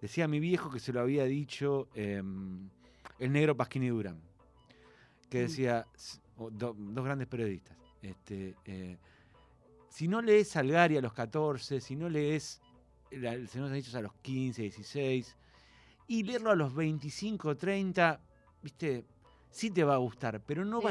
decía 0.00 0.28
mi 0.28 0.40
viejo 0.40 0.70
que 0.70 0.80
se 0.80 0.92
lo 0.92 1.00
había 1.00 1.24
dicho 1.24 1.88
em, 1.94 2.68
el 3.18 3.32
negro 3.32 3.56
Pasquini 3.56 3.88
Durán, 3.88 4.20
que 5.28 5.38
Mm. 5.40 5.42
decía, 5.42 5.86
do- 6.52 6.74
dos 6.76 7.04
grandes 7.04 7.28
periodistas, 7.28 7.76
este, 8.02 8.54
eh, 8.64 8.96
si 9.88 10.08
no 10.08 10.22
lees 10.22 10.48
Salgari 10.48 10.96
a 10.96 11.00
los 11.02 11.12
14, 11.12 11.80
si 11.80 11.96
no 11.96 12.08
lees 12.08 12.60
la- 13.10 13.32
El 13.34 13.48
Señor 13.48 13.68
de 13.68 13.70
los 13.70 13.72
Anillos 13.72 13.94
a 13.96 14.02
los 14.02 14.12
15, 14.22 14.62
16, 14.62 15.36
y 16.06 16.22
leerlo 16.22 16.50
a 16.50 16.54
los 16.56 16.74
25, 16.74 17.56
30, 17.56 18.20
viste, 18.62 19.04
sí 19.50 19.70
te 19.70 19.82
va 19.84 19.94
a 19.94 19.98
gustar, 19.98 20.40
pero 20.46 20.64
no 20.64 20.78
Sí, 20.78 20.84
va 20.86 20.90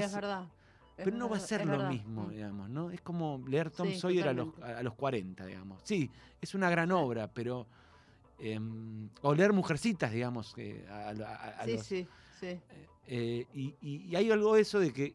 pero 1.03 1.17
no 1.17 1.29
va 1.29 1.37
a 1.37 1.39
ser 1.39 1.65
lo 1.65 1.71
verdad. 1.71 1.89
mismo, 1.89 2.23
Mm. 2.25 2.29
digamos, 2.29 2.69
¿no? 2.69 2.91
Es 2.91 3.01
como 3.01 3.43
leer 3.47 3.69
Tom 3.71 3.87
Sí, 3.89 3.99
Sawyer 3.99 4.27
a 4.29 4.33
los, 4.33 4.57
a 4.61 4.83
los 4.83 4.93
40, 4.95 5.45
digamos. 5.45 5.81
Sí, 5.83 6.09
es 6.41 6.53
una 6.55 6.69
gran 6.69 6.91
obra, 6.91 7.27
pero... 7.31 7.67
em, 8.41 9.09
o 9.21 9.35
leer 9.35 9.51
Mujercitas, 9.51 10.11
digamos, 10.13 10.53
que 10.53 10.85
a, 10.89 11.09
a- 11.09 11.65
Sí, 11.65 11.71
los- 11.73 11.85
sí, 11.85 12.07
sí. 12.39 12.59
eh, 13.07 13.45
y, 13.53 13.75
y- 13.81 14.05
y 14.07 14.15
hay 14.15 14.31
algo 14.31 14.55
de 14.55 14.61
eso 14.61 14.79
de 14.79 14.93
que 14.93 15.13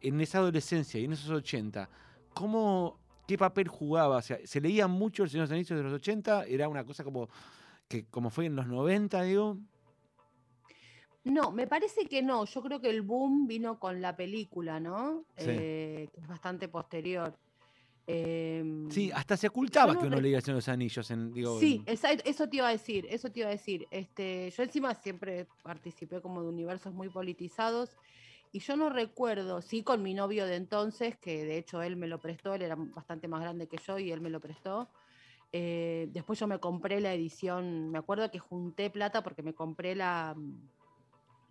en 0.00 0.20
esa 0.20 0.38
adolescencia 0.38 0.98
y 0.98 1.04
en 1.04 1.12
esos 1.12 1.30
80, 1.30 1.88
¿cómo, 2.34 2.98
¿qué 3.28 3.38
papel 3.38 3.68
jugaba? 3.68 4.16
O 4.16 4.22
sea, 4.22 4.38
¿se 4.44 4.60
leía 4.60 4.88
mucho 4.88 5.22
El 5.22 5.30
Señor 5.30 5.46
de 5.46 5.54
los 5.54 5.56
Anillos 5.56 5.76
de 5.78 5.82
los 5.84 5.92
80? 5.92 6.44
¿Era 6.46 6.68
una 6.68 6.84
cosa 6.84 7.04
como 7.04 7.28
que 7.86 8.04
como 8.06 8.30
fue 8.30 8.46
en 8.46 8.56
los 8.56 8.66
90, 8.66 9.22
digo? 9.22 9.58
No, 11.24 11.50
me 11.52 11.66
parece 11.66 12.06
que 12.06 12.22
no. 12.22 12.44
Yo 12.46 12.62
creo 12.62 12.80
que 12.80 12.90
el 12.90 13.02
boom 13.02 13.46
vino 13.46 13.78
con 13.78 14.00
la 14.00 14.16
película, 14.16 14.80
¿no? 14.80 15.24
Sí. 15.36 15.46
Eh, 15.50 16.08
que 16.12 16.20
es 16.20 16.26
bastante 16.26 16.68
posterior. 16.68 17.36
Em, 18.06 18.90
Sí, 18.90 19.10
hasta 19.14 19.36
se 19.36 19.46
ocultaba 19.46 19.92
no 19.94 20.00
que 20.00 20.06
uno 20.06 20.16
re- 20.16 20.22
leía 20.22 20.40
de 20.40 20.52
los 20.52 20.68
Anillos. 20.68 21.10
En, 21.10 21.32
digo, 21.32 21.58
Sí, 21.60 21.82
en- 21.86 21.92
esa- 21.94 22.10
eso 22.12 22.48
te 22.48 22.56
iba 22.56 22.68
a 22.68 22.72
decir, 22.72 23.06
eso 23.10 23.30
te 23.30 23.40
iba 23.40 23.48
a 23.48 23.52
decir. 23.52 23.86
Este, 23.90 24.50
yo 24.50 24.62
encima 24.62 24.94
siempre 24.94 25.46
participé 25.62 26.20
como 26.20 26.42
de 26.42 26.48
universos 26.48 26.92
muy 26.92 27.08
politizados 27.08 27.96
y 28.50 28.58
yo 28.58 28.76
no 28.76 28.90
recuerdo, 28.90 29.62
sí 29.62 29.84
con 29.84 30.02
mi 30.02 30.14
novio 30.14 30.46
de 30.46 30.56
entonces, 30.56 31.16
que 31.18 31.44
de 31.44 31.58
hecho 31.58 31.82
él 31.82 31.94
me 31.96 32.08
lo 32.08 32.18
prestó, 32.18 32.54
él 32.54 32.62
era 32.62 32.74
bastante 32.76 33.28
más 33.28 33.42
grande 33.42 33.68
que 33.68 33.76
yo 33.86 33.98
y 33.98 34.10
él 34.10 34.20
me 34.20 34.30
lo 34.30 34.40
prestó. 34.40 34.90
Eh, 35.52 36.08
después 36.10 36.38
yo 36.40 36.46
me 36.48 36.58
compré 36.58 37.00
la 37.00 37.12
edición, 37.14 37.90
me 37.90 37.98
acuerdo 37.98 38.28
que 38.30 38.38
junté 38.40 38.90
plata 38.90 39.22
porque 39.22 39.42
me 39.42 39.54
compré 39.54 39.94
la, 39.94 40.34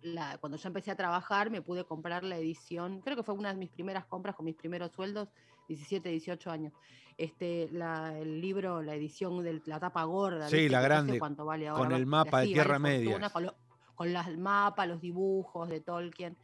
la, 0.02 0.38
cuando 0.38 0.56
yo 0.58 0.66
empecé 0.68 0.90
a 0.90 0.96
trabajar 0.96 1.50
me 1.50 1.62
pude 1.62 1.84
comprar 1.84 2.24
la 2.24 2.36
edición, 2.36 3.00
creo 3.02 3.16
que 3.16 3.22
fue 3.22 3.34
una 3.34 3.50
de 3.52 3.58
mis 3.58 3.70
primeras 3.70 4.04
compras 4.06 4.34
con 4.36 4.46
mis 4.46 4.54
primeros 4.56 4.92
sueldos, 4.92 5.28
17, 5.68 6.08
18 6.08 6.50
años. 6.50 6.72
Este, 7.16 7.68
la, 7.72 8.18
el 8.18 8.40
libro, 8.40 8.80
la 8.82 8.94
edición 8.94 9.42
de 9.44 9.60
la 9.66 9.78
tapa 9.78 10.04
gorda. 10.04 10.48
Sí, 10.48 10.56
¿viste? 10.56 10.70
la 10.70 10.78
Que 10.80 10.82
no 10.82 10.82
sé 10.82 10.88
grande, 10.88 11.18
cuánto 11.18 11.44
vale 11.44 11.66
con 11.68 11.76
ahora, 11.76 11.96
el 11.96 12.04
va- 12.06 12.08
mapa 12.24 12.40
de 12.40 12.46
Tierra 12.46 12.78
vale 12.78 12.98
Media. 12.98 13.10
fortuna, 13.10 13.30
Con, 13.30 13.44
lo- 13.44 13.54
con 13.94 14.12
las- 14.12 14.28
el 14.28 14.38
mapa, 14.38 14.86
los 14.86 15.00
dibujos 15.00 15.68
de 15.68 15.80
Tolkien. 15.82 16.36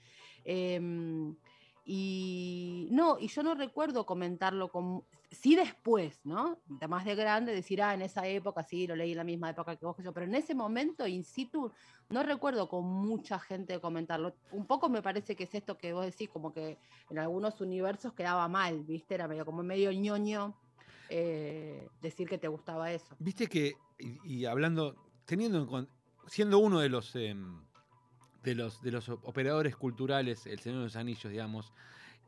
Em, 0.45 1.35
y 1.85 2.89
no, 2.91 3.17
y 3.19 3.29
yo 3.29 3.43
no 3.43 3.55
recuerdo 3.55 4.05
comentarlo 4.05 4.69
con. 4.71 5.05
Sí, 5.31 5.57
después, 5.57 6.21
¿no? 6.25 6.59
De 6.67 6.87
más 6.89 7.05
de 7.05 7.15
grande, 7.15 7.53
decir, 7.55 7.83
ah, 7.83 7.95
en 7.95 8.03
esa 8.03 8.27
época 8.27 8.63
sí, 8.63 8.87
lo 8.87 8.95
leí 8.95 9.11
en 9.13 9.17
la 9.19 9.25
misma 9.25 9.51
época 9.51 9.75
que 9.77 9.85
vos, 9.85 9.97
que 9.97 10.03
yo, 10.03 10.13
pero 10.13 10.27
en 10.27 10.35
ese 10.35 10.55
momento, 10.55 11.07
in 11.07 11.25
situ, 11.25 11.73
no 12.09 12.23
recuerdo 12.23 12.69
con 12.69 12.85
mucha 12.85 13.39
gente 13.39 13.81
comentarlo. 13.81 14.35
Un 14.53 14.67
poco 14.67 14.89
me 14.89 15.03
parece 15.03 15.35
que 15.35 15.45
es 15.45 15.55
esto 15.55 15.77
que 15.77 15.93
vos 15.93 16.05
decís, 16.05 16.29
como 16.29 16.53
que 16.53 16.79
en 17.11 17.19
algunos 17.19 17.61
universos 17.61 18.13
quedaba 18.13 18.49
mal, 18.49 18.85
¿viste? 18.85 19.15
Era 19.15 19.29
medio 19.29 19.45
como 19.45 19.63
medio 19.63 19.93
ñoño 19.93 20.55
eh, 21.09 21.89
decir 22.01 22.29
que 22.29 22.39
te 22.39 22.49
gustaba 22.49 22.93
eso. 22.93 23.15
Viste 23.19 23.47
que, 23.49 23.75
y, 23.99 24.45
hablando, 24.45 24.97
teniendo 25.25 25.79
en 25.79 25.89
siendo 26.29 26.59
uno 26.59 26.81
de 26.81 26.89
los 26.89 27.15
em, 27.15 27.61
de 28.43 28.55
los, 28.55 28.81
de 28.83 28.93
los 28.93 29.09
operadores 29.09 29.77
culturales, 29.77 30.47
El 30.47 30.61
Señor 30.61 30.79
de 30.79 30.85
los 30.85 30.97
Anillos, 30.97 31.31
digamos, 31.31 31.73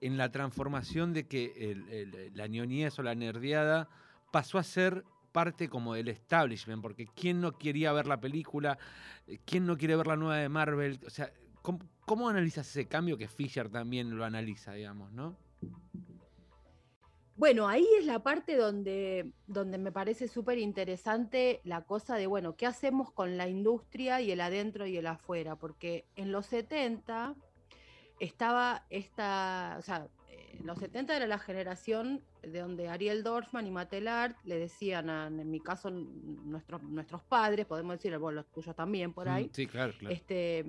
en 0.01 0.17
la 0.17 0.31
transformación 0.33 1.13
de 1.13 1.27
que 1.27 2.31
la 2.35 2.47
ñoñez 2.49 2.99
o 2.99 3.03
la 3.03 3.15
nerdeada 3.15 3.89
pasó 4.33 4.59
a 4.59 4.65
ser 4.65 5.05
parte 5.39 5.69
como 5.69 5.95
del 5.95 6.09
establishment, 6.09 6.83
porque 6.83 7.07
¿quién 7.15 7.41
no 7.41 7.53
quería 7.53 7.93
ver 7.93 8.09
la 8.09 8.21
película? 8.21 8.77
¿Quién 9.45 9.67
no 9.67 9.77
quiere 9.77 9.95
ver 9.95 10.09
la 10.09 10.17
nueva 10.17 10.37
de 10.39 10.49
Marvel? 10.49 10.99
O 11.07 11.11
sea, 11.11 11.33
¿cómo, 11.63 11.79
cómo 12.07 12.29
analizas 12.29 12.69
ese 12.69 12.89
cambio 12.89 13.17
que 13.17 13.29
Fisher 13.29 13.69
también 13.69 14.17
lo 14.17 14.25
analiza, 14.25 14.73
digamos, 14.73 15.13
no? 15.13 15.37
Bueno, 17.37 17.69
ahí 17.69 17.87
es 18.01 18.05
la 18.05 18.21
parte 18.25 18.57
donde, 18.57 19.31
donde 19.47 19.79
me 19.79 19.93
parece 19.93 20.27
súper 20.27 20.59
interesante 20.59 21.61
la 21.63 21.83
cosa 21.83 22.17
de, 22.17 22.27
bueno, 22.27 22.57
¿qué 22.57 22.67
hacemos 22.67 23.13
con 23.13 23.37
la 23.37 23.47
industria 23.47 24.21
y 24.21 24.33
el 24.33 24.41
adentro 24.41 24.89
y 24.89 24.97
el 24.97 25.07
afuera? 25.07 25.55
Porque 25.55 26.05
en 26.17 26.33
los 26.33 26.47
70 26.47 27.37
estaba 28.19 28.87
esta, 28.91 29.77
o 29.79 29.83
sea, 29.83 30.09
en 30.59 30.67
los 30.67 30.79
70 30.79 31.17
era 31.17 31.27
la 31.27 31.39
generación 31.39 32.21
de 32.43 32.61
donde 32.61 32.89
Ariel 32.89 33.23
Dorfman 33.23 33.67
y 33.67 33.71
Matelart 33.71 34.37
le 34.45 34.59
decían, 34.59 35.11
a- 35.11 35.27
en 35.27 35.51
mi 35.51 35.61
caso, 35.61 35.91
nuestros, 35.91 36.83
nuestros 36.83 37.23
padres, 37.23 37.67
podemos 37.67 37.97
decir, 37.97 38.17
bueno, 38.19 38.37
los 38.37 38.47
tuyos 38.51 38.75
también 38.77 39.13
por 39.13 39.29
ahí, 39.29 39.47
Mm, 39.47 39.51
Sí, 39.53 39.67
claro, 39.67 39.93
claro. 39.99 40.15
este, 40.15 40.65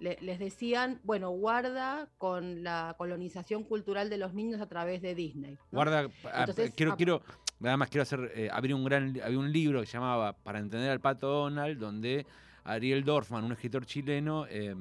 le- 0.00 0.18
les 0.20 0.38
decían, 0.38 1.00
bueno, 1.04 1.30
guarda 1.30 2.08
con 2.18 2.62
la 2.62 2.94
colonización 2.98 3.64
cultural 3.64 4.10
de 4.10 4.18
los 4.18 4.34
niños 4.34 4.60
a 4.60 4.66
través 4.66 5.00
de 5.02 5.14
Disney. 5.14 5.52
¿no? 5.52 5.58
Guarda, 5.72 6.08
ah, 6.32 6.46
quiero, 6.76 6.96
quiero, 6.96 7.22
además 7.62 7.88
quiero 7.88 8.02
hacer, 8.02 8.32
eh, 8.34 8.48
había 8.52 8.74
un 8.76 8.84
gran, 8.84 9.20
había 9.22 9.38
un 9.38 9.52
libro 9.52 9.80
que 9.80 9.86
se 9.86 9.92
llamaba 9.94 10.32
Para 10.32 10.58
entender 10.58 10.90
al 10.90 11.00
pato 11.00 11.28
Donald, 11.28 11.78
donde 11.78 12.26
Ariel 12.64 13.04
Dorfman, 13.04 13.44
un 13.44 13.52
escritor 13.52 13.86
chileno, 13.86 14.46
eh, 14.48 14.74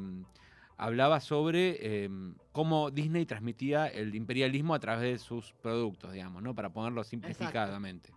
hablaba 0.78 1.20
sobre 1.20 1.78
eh, 1.80 2.10
cómo 2.52 2.92
Disney 2.92 3.26
transmitía 3.26 3.88
el 3.88 4.16
imperialismo 4.16 4.74
a 4.74 4.80
través 4.80 5.12
de 5.12 5.18
sus 5.20 5.54
productos, 5.54 6.14
digamos, 6.14 6.42
¿no? 6.42 6.56
Para 6.56 6.72
ponerlo 6.72 7.04
simplificadamente. 7.04 8.12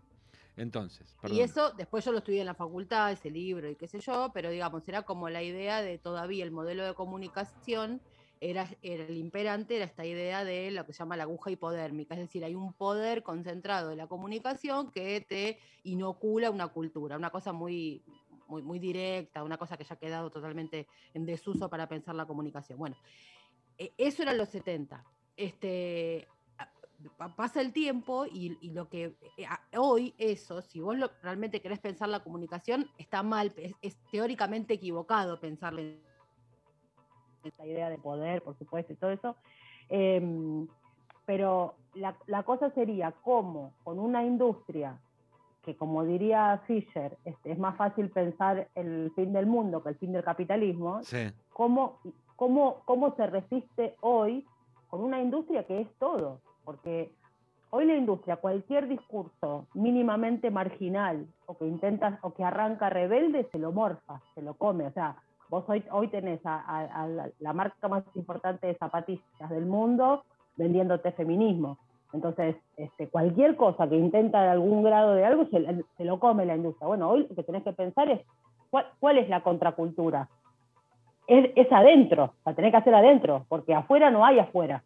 Entonces, 0.56 1.14
perdón. 1.20 1.36
Y 1.36 1.42
eso, 1.42 1.72
después 1.72 2.04
yo 2.04 2.12
lo 2.12 2.18
estudié 2.18 2.40
en 2.40 2.46
la 2.46 2.54
facultad, 2.54 3.12
ese 3.12 3.30
libro 3.30 3.68
y 3.68 3.76
qué 3.76 3.86
sé 3.86 4.00
yo, 4.00 4.30
pero 4.32 4.50
digamos, 4.50 4.88
era 4.88 5.02
como 5.02 5.28
la 5.28 5.42
idea 5.42 5.82
de 5.82 5.98
todavía 5.98 6.44
el 6.44 6.50
modelo 6.50 6.84
de 6.84 6.94
comunicación, 6.94 8.00
era, 8.40 8.68
era 8.82 9.04
el 9.04 9.16
imperante, 9.16 9.76
era 9.76 9.84
esta 9.84 10.04
idea 10.04 10.44
de 10.44 10.70
lo 10.70 10.84
que 10.86 10.92
se 10.92 11.00
llama 11.00 11.16
la 11.16 11.24
aguja 11.24 11.50
hipodérmica, 11.50 12.14
es 12.14 12.20
decir, 12.20 12.44
hay 12.44 12.54
un 12.54 12.72
poder 12.72 13.22
concentrado 13.22 13.90
de 13.90 13.96
la 13.96 14.06
comunicación 14.06 14.90
que 14.90 15.20
te 15.20 15.58
inocula 15.84 16.50
una 16.50 16.68
cultura, 16.68 17.16
una 17.16 17.30
cosa 17.30 17.52
muy, 17.52 18.02
muy, 18.48 18.62
muy 18.62 18.78
directa, 18.78 19.42
una 19.44 19.58
cosa 19.58 19.76
que 19.76 19.84
ya 19.84 19.94
ha 19.94 19.98
quedado 19.98 20.30
totalmente 20.30 20.86
en 21.14 21.26
desuso 21.26 21.68
para 21.70 21.88
pensar 21.88 22.14
la 22.14 22.26
comunicación. 22.26 22.78
Bueno, 22.78 22.96
eh, 23.78 23.92
eso 23.98 24.22
era 24.22 24.32
los 24.32 24.48
70. 24.48 25.04
Este, 25.36 26.26
pasa 27.36 27.60
el 27.60 27.72
tiempo 27.72 28.24
y, 28.26 28.56
y 28.60 28.70
lo 28.70 28.88
que 28.88 29.16
eh, 29.36 29.46
hoy 29.76 30.14
eso, 30.18 30.62
si 30.62 30.80
vos 30.80 30.96
lo- 30.96 31.10
realmente 31.22 31.60
querés 31.60 31.78
pensar 31.80 32.08
la 32.08 32.20
comunicación, 32.24 32.88
está 32.98 33.22
mal, 33.22 33.52
es, 33.56 33.74
es 33.82 33.96
teóricamente 34.10 34.74
equivocado 34.74 35.38
pensarla 35.38 35.80
en 35.82 36.02
esta 37.44 37.66
idea 37.66 37.90
de 37.90 37.98
poder, 37.98 38.42
por 38.42 38.56
supuesto, 38.58 38.92
y 38.92 38.96
todo 38.96 39.10
eso. 39.10 39.36
Em, 39.88 40.66
pero 41.24 41.76
la, 41.94 42.16
la 42.26 42.42
cosa 42.44 42.70
sería 42.70 43.12
cómo 43.12 43.74
con 43.84 43.98
una 43.98 44.24
industria 44.24 45.00
que, 45.66 45.76
como 45.76 46.04
diría 46.04 46.62
Fisher, 46.66 47.18
este, 47.24 47.50
es 47.52 47.58
más 47.58 47.76
fácil 47.76 48.08
pensar 48.08 48.68
el 48.76 49.12
fin 49.16 49.32
del 49.32 49.46
mundo 49.46 49.82
que 49.82 49.88
el 49.90 49.96
fin 49.96 50.12
del 50.12 50.22
capitalismo, 50.24 51.02
Sí, 51.02 51.26
cómo, 51.52 51.98
cómo, 52.36 52.82
cómo 52.84 53.14
se 53.16 53.26
resiste 53.26 53.96
hoy 54.00 54.46
con 54.88 55.02
una 55.02 55.20
industria 55.20 55.64
que 55.64 55.80
es 55.80 55.88
todo. 55.98 56.40
Porque 56.64 57.12
hoy 57.70 57.84
la 57.84 57.96
industria, 57.96 58.36
cualquier 58.36 58.86
discurso 58.88 59.66
mínimamente 59.74 60.50
marginal 60.52 61.26
o 61.46 61.58
que 61.58 61.66
intenta 61.66 62.18
o 62.22 62.32
que 62.32 62.44
arranca 62.44 62.88
rebelde, 62.88 63.48
se 63.50 63.58
lo 63.58 63.72
morfa, 63.72 64.20
se 64.36 64.42
lo 64.42 64.54
come. 64.54 64.86
O 64.86 64.92
sea, 64.92 65.16
vos 65.48 65.64
hoy, 65.68 65.82
hoy 65.90 66.06
tenés 66.08 66.46
a, 66.46 66.60
a- 66.60 67.02
a 67.02 67.08
la, 67.40 67.52
marca 67.52 67.88
más 67.88 68.04
importante 68.14 68.68
de 68.68 68.76
zapatillas 68.76 69.50
del 69.50 69.66
mundo 69.66 70.22
vendiéndote 70.56 71.10
feminismo. 71.12 71.76
Entonces, 72.12 72.56
este, 72.76 73.08
cualquier 73.08 73.56
cosa 73.56 73.88
que 73.88 73.96
intenta 73.96 74.42
de 74.42 74.50
algún 74.50 74.82
grado 74.82 75.14
de 75.14 75.24
algo, 75.24 75.46
se, 75.46 75.84
se 75.96 76.04
lo 76.04 76.18
come 76.18 76.46
la 76.46 76.56
industria. 76.56 76.86
Bueno, 76.86 77.10
hoy 77.10 77.26
lo 77.28 77.34
que 77.34 77.42
tenés 77.42 77.64
que 77.64 77.72
pensar 77.72 78.08
es 78.10 78.20
cuál, 78.70 78.86
cuál 79.00 79.18
es 79.18 79.28
la 79.28 79.42
contracultura 79.42 80.28
es, 81.26 81.50
es 81.56 81.70
adentro, 81.72 82.34
la 82.44 82.54
tenés 82.54 82.70
que 82.70 82.76
hacer 82.78 82.94
adentro, 82.94 83.44
porque 83.48 83.74
afuera 83.74 84.10
no 84.10 84.24
hay 84.24 84.38
afuera. 84.38 84.82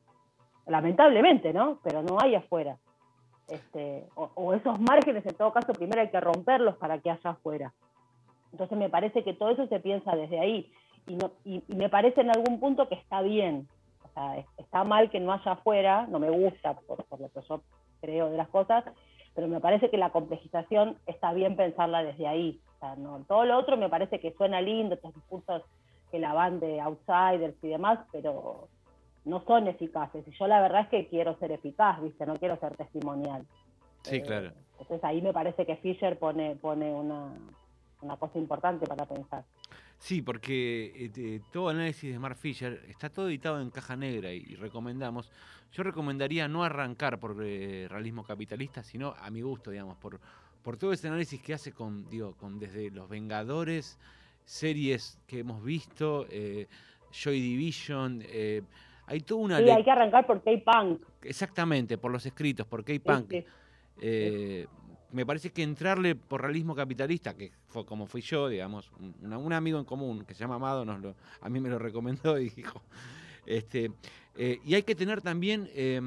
Lamentablemente, 0.66 1.52
¿no? 1.52 1.78
Pero 1.83 2.02
no 2.02 2.18
hay 2.20 2.35
afuera. 2.35 2.76
Este, 3.48 4.06
o, 4.14 4.30
o 4.35 4.54
esos 4.54 4.78
márgenes, 4.80 5.26
en 5.26 5.35
todo 5.35 5.52
caso, 5.52 5.72
primero 5.72 6.00
hay 6.00 6.11
que 6.11 6.20
romperlos 6.20 6.76
para 6.76 6.98
que 6.98 7.11
haya 7.11 7.30
afuera. 7.30 7.72
Entonces 8.52 8.78
me 8.78 8.88
parece 8.88 9.22
que 9.24 9.35
todo 9.35 9.50
eso 9.50 9.66
se 9.66 9.80
piensa 9.80 10.14
desde 10.16 10.38
ahí. 10.38 10.70
Y, 11.06 11.16
no, 11.16 11.33
y, 11.44 11.62
y 11.66 11.74
me 11.74 11.88
parece 11.88 12.20
en 12.20 12.30
algún 12.30 12.61
punto 12.61 12.88
que 12.88 12.94
está 12.94 13.22
bien. 13.22 13.68
Sea, 14.20 14.44
está 14.59 14.85
mal 14.85 15.11
que 15.11 15.18
no 15.18 15.33
haya 15.33 15.52
afuera, 15.52 16.06
no 16.09 16.18
me 16.18 16.30
gusta 16.30 16.74
por, 16.74 17.04
por 17.04 17.20
lo 17.20 17.28
que 17.30 17.40
yo 17.48 17.62
creo 18.00 18.30
de 18.30 18.37
las 18.37 18.48
cosas, 18.48 18.85
pero 19.35 19.48
me 19.48 19.61
parece 19.61 19.90
que 19.90 19.96
la 19.96 20.11
complejización 20.11 20.98
está 21.06 21.33
bien 21.33 21.56
pensarla 21.56 22.02
desde 22.02 22.26
ahí. 22.26 22.61
O 22.76 22.80
sea, 22.80 22.96
no, 22.96 23.24
todo 23.26 23.44
lo 23.44 23.59
otro 23.59 23.76
me 23.76 23.88
parece 23.88 24.20
que 24.20 24.33
suena 24.33 24.61
lindo, 24.61 24.94
estos 24.94 25.14
discursos 25.14 25.62
que 26.11 26.18
la 26.18 26.35
van 26.35 26.61
de 26.61 26.80
outsiders 26.80 27.54
y 27.62 27.68
demás, 27.68 28.00
pero 28.12 28.68
no 29.24 29.42
son 29.46 29.68
eficaces. 29.68 30.26
Y 30.26 30.33
yo 30.33 30.46
la 30.46 30.61
verdad 30.61 30.83
es 30.83 30.88
que 30.88 31.09
quiero 31.09 31.38
ser 31.38 31.52
eficaz, 31.52 32.02
¿viste? 32.02 32.26
No 32.26 32.37
quiero 32.37 32.59
ser 32.59 32.76
testimonial. 32.76 33.46
sí, 34.02 34.16
Eh, 34.16 34.22
claro. 34.22 34.50
Entonces 34.80 35.04
ahí 35.04 35.22
me 35.22 35.33
parece 35.33 35.64
que 35.64 35.76
Fisher 35.76 36.18
pone, 36.18 36.56
pone 36.56 36.92
una, 36.92 37.33
una 38.02 38.16
cosa 38.16 38.38
importante 38.38 38.87
para 38.87 39.06
pensar. 39.06 39.44
Sí, 40.00 40.22
porque 40.22 41.10
eh, 41.14 41.40
todo 41.52 41.68
análisis 41.68 42.10
de 42.10 42.18
Mark 42.18 42.36
Fisher 42.36 42.82
está 42.88 43.10
todo 43.10 43.28
editado 43.28 43.60
en 43.60 43.68
caja 43.68 43.96
negra 43.96 44.32
y, 44.32 44.38
y 44.38 44.54
recomendamos. 44.54 45.30
Yo 45.72 45.82
recomendaría 45.82 46.48
no 46.48 46.64
arrancar 46.64 47.20
por 47.20 47.36
eh, 47.44 47.86
realismo 47.86 48.24
capitalista, 48.24 48.82
sino 48.82 49.14
a 49.20 49.30
mi 49.30 49.42
gusto, 49.42 49.70
digamos, 49.70 49.98
por, 49.98 50.18
por 50.62 50.78
todo 50.78 50.94
ese 50.94 51.08
análisis 51.08 51.42
que 51.42 51.52
hace 51.52 51.72
con, 51.72 52.08
digo, 52.08 52.34
con 52.34 52.58
desde 52.58 52.90
Los 52.90 53.10
Vengadores, 53.10 53.98
series 54.42 55.20
que 55.26 55.40
hemos 55.40 55.62
visto, 55.62 56.26
eh, 56.30 56.66
Joy 57.12 57.38
Division, 57.38 58.22
eh, 58.24 58.62
hay 59.06 59.20
toda 59.20 59.42
una... 59.42 59.58
Sí, 59.58 59.68
hay 59.68 59.84
que 59.84 59.90
arrancar 59.90 60.26
por 60.26 60.42
K-Punk. 60.42 61.02
Exactamente, 61.22 61.98
por 61.98 62.10
los 62.10 62.24
escritos, 62.24 62.66
por 62.66 62.82
K-Punk. 62.84 63.30
Sí, 63.30 63.44
sí. 64.00 64.66
Me 65.12 65.27
parece 65.27 65.51
que 65.51 65.62
entrarle 65.62 66.14
por 66.14 66.42
realismo 66.42 66.75
capitalista, 66.75 67.37
que 67.37 67.53
fue 67.66 67.85
como 67.85 68.07
fui 68.07 68.20
yo, 68.20 68.49
digamos, 68.49 68.92
un, 68.99 69.53
amigo 69.53 69.79
en 69.79 69.85
común 69.85 70.25
que 70.25 70.35
se 70.35 70.40
llama 70.40 70.57
Amado, 70.57 70.85
nos 70.85 71.16
a 71.40 71.49
mí 71.49 71.61
me 71.61 71.68
lo 71.68 71.79
recomendó 71.79 72.38
y 72.38 72.51
dijo, 72.51 72.83
este, 73.46 73.90
eh, 74.37 74.61
y 74.64 74.75
hay 74.75 74.83
que 74.83 74.94
tener 74.94 75.20
también, 75.20 75.68
eh, 75.75 76.01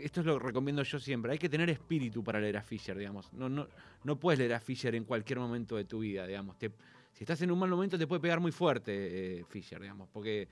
esto 0.00 0.20
es 0.20 0.26
lo 0.26 0.38
que 0.38 0.46
recomiendo 0.46 0.82
yo 0.82 0.98
siempre, 0.98 1.32
hay 1.32 1.38
que 1.38 1.48
tener 1.48 1.70
espíritu 1.70 2.24
para 2.24 2.40
leer 2.40 2.56
a 2.56 2.62
Fisher, 2.62 2.98
digamos, 2.98 3.32
no, 3.32 3.48
no, 3.48 3.68
no 4.02 4.18
puedes 4.18 4.38
leer 4.40 4.54
a 4.54 4.60
Fisher 4.60 4.94
en 4.96 5.04
cualquier 5.04 5.38
momento 5.38 5.76
de 5.76 5.84
tu 5.84 6.00
vida, 6.00 6.26
digamos, 6.26 6.58
te- 6.58 6.72
si 7.12 7.24
estás 7.24 7.40
en 7.42 7.50
un 7.50 7.58
mal 7.58 7.70
momento 7.70 7.96
te 7.96 8.06
puede 8.06 8.20
pegar 8.20 8.40
muy 8.40 8.52
fuerte 8.52 9.38
eh, 9.40 9.44
digamos, 9.80 10.08
porque 10.12 10.48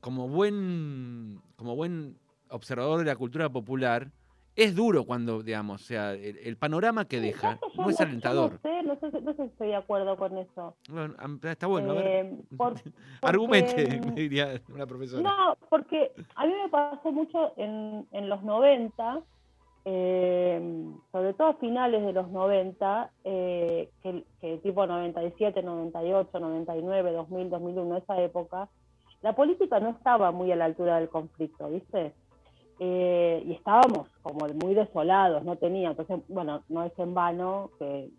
como 0.00 0.28
buen, 0.28 1.40
como 1.56 1.76
buen 1.76 2.18
observador 2.48 2.98
de 3.00 3.04
la 3.04 3.16
cultura 3.16 3.50
popular, 3.50 4.10
es 4.56 4.74
duro 4.76 5.04
cuando, 5.04 5.42
digamos, 5.42 5.82
o 5.82 5.84
sea, 5.84 6.12
el, 6.12 6.38
el 6.38 6.56
panorama 6.56 7.04
que 7.06 7.20
deja 7.20 7.58
yo 7.74 7.82
no 7.82 7.90
es 7.90 8.00
alentador. 8.00 8.52
No 8.52 8.58
sé, 8.62 8.82
no 8.84 8.96
sé, 9.10 9.20
no 9.20 9.32
sé 9.34 9.42
si 9.42 9.48
estoy 9.48 9.68
de 9.68 9.74
acuerdo 9.76 10.16
con 10.16 10.36
eso. 10.38 10.76
Bueno, 10.88 11.14
está 11.42 11.66
bueno, 11.66 11.90
a 11.90 11.94
ver. 11.94 12.06
Eh, 12.06 12.36
por- 12.56 12.74
Argumente, 13.22 14.00
me 14.06 14.12
diría 14.12 14.60
una 14.72 14.86
profesora. 14.86 15.22
No, 15.22 15.56
porque 15.68 16.12
a 16.36 16.46
mí 16.46 16.52
me 16.62 16.68
pasó 16.68 17.10
mucho 17.12 17.52
en, 17.56 18.06
en 18.12 18.28
los 18.28 18.42
90, 18.42 19.22
eh, 19.86 20.60
sobre 21.12 21.34
todo 21.34 21.48
a 21.48 21.54
finales 21.54 22.04
de 22.04 22.12
los 22.12 22.30
90, 22.30 23.10
eh, 23.24 23.90
que, 24.02 24.24
que 24.40 24.58
tipo 24.58 24.86
97, 24.86 25.62
98, 25.62 26.38
99, 26.40 27.12
2000, 27.12 27.50
2001, 27.50 27.96
esa 27.98 28.20
época, 28.22 28.68
la 29.22 29.34
política 29.34 29.80
no 29.80 29.90
estaba 29.90 30.30
muy 30.32 30.52
a 30.52 30.56
la 30.56 30.66
altura 30.66 30.98
del 31.00 31.08
conflicto, 31.08 31.68
¿viste? 31.70 32.14
Eh, 32.80 33.42
y 33.46 33.52
estábamos 33.52 34.08
como 34.22 34.46
muy 34.62 34.74
desolados, 34.74 35.44
no 35.44 35.56
tenía, 35.56 35.90
entonces, 35.90 36.18
bueno, 36.28 36.62
no 36.68 36.82
es 36.82 36.92
en 36.98 37.14
vano 37.14 37.70
que, 37.78 38.10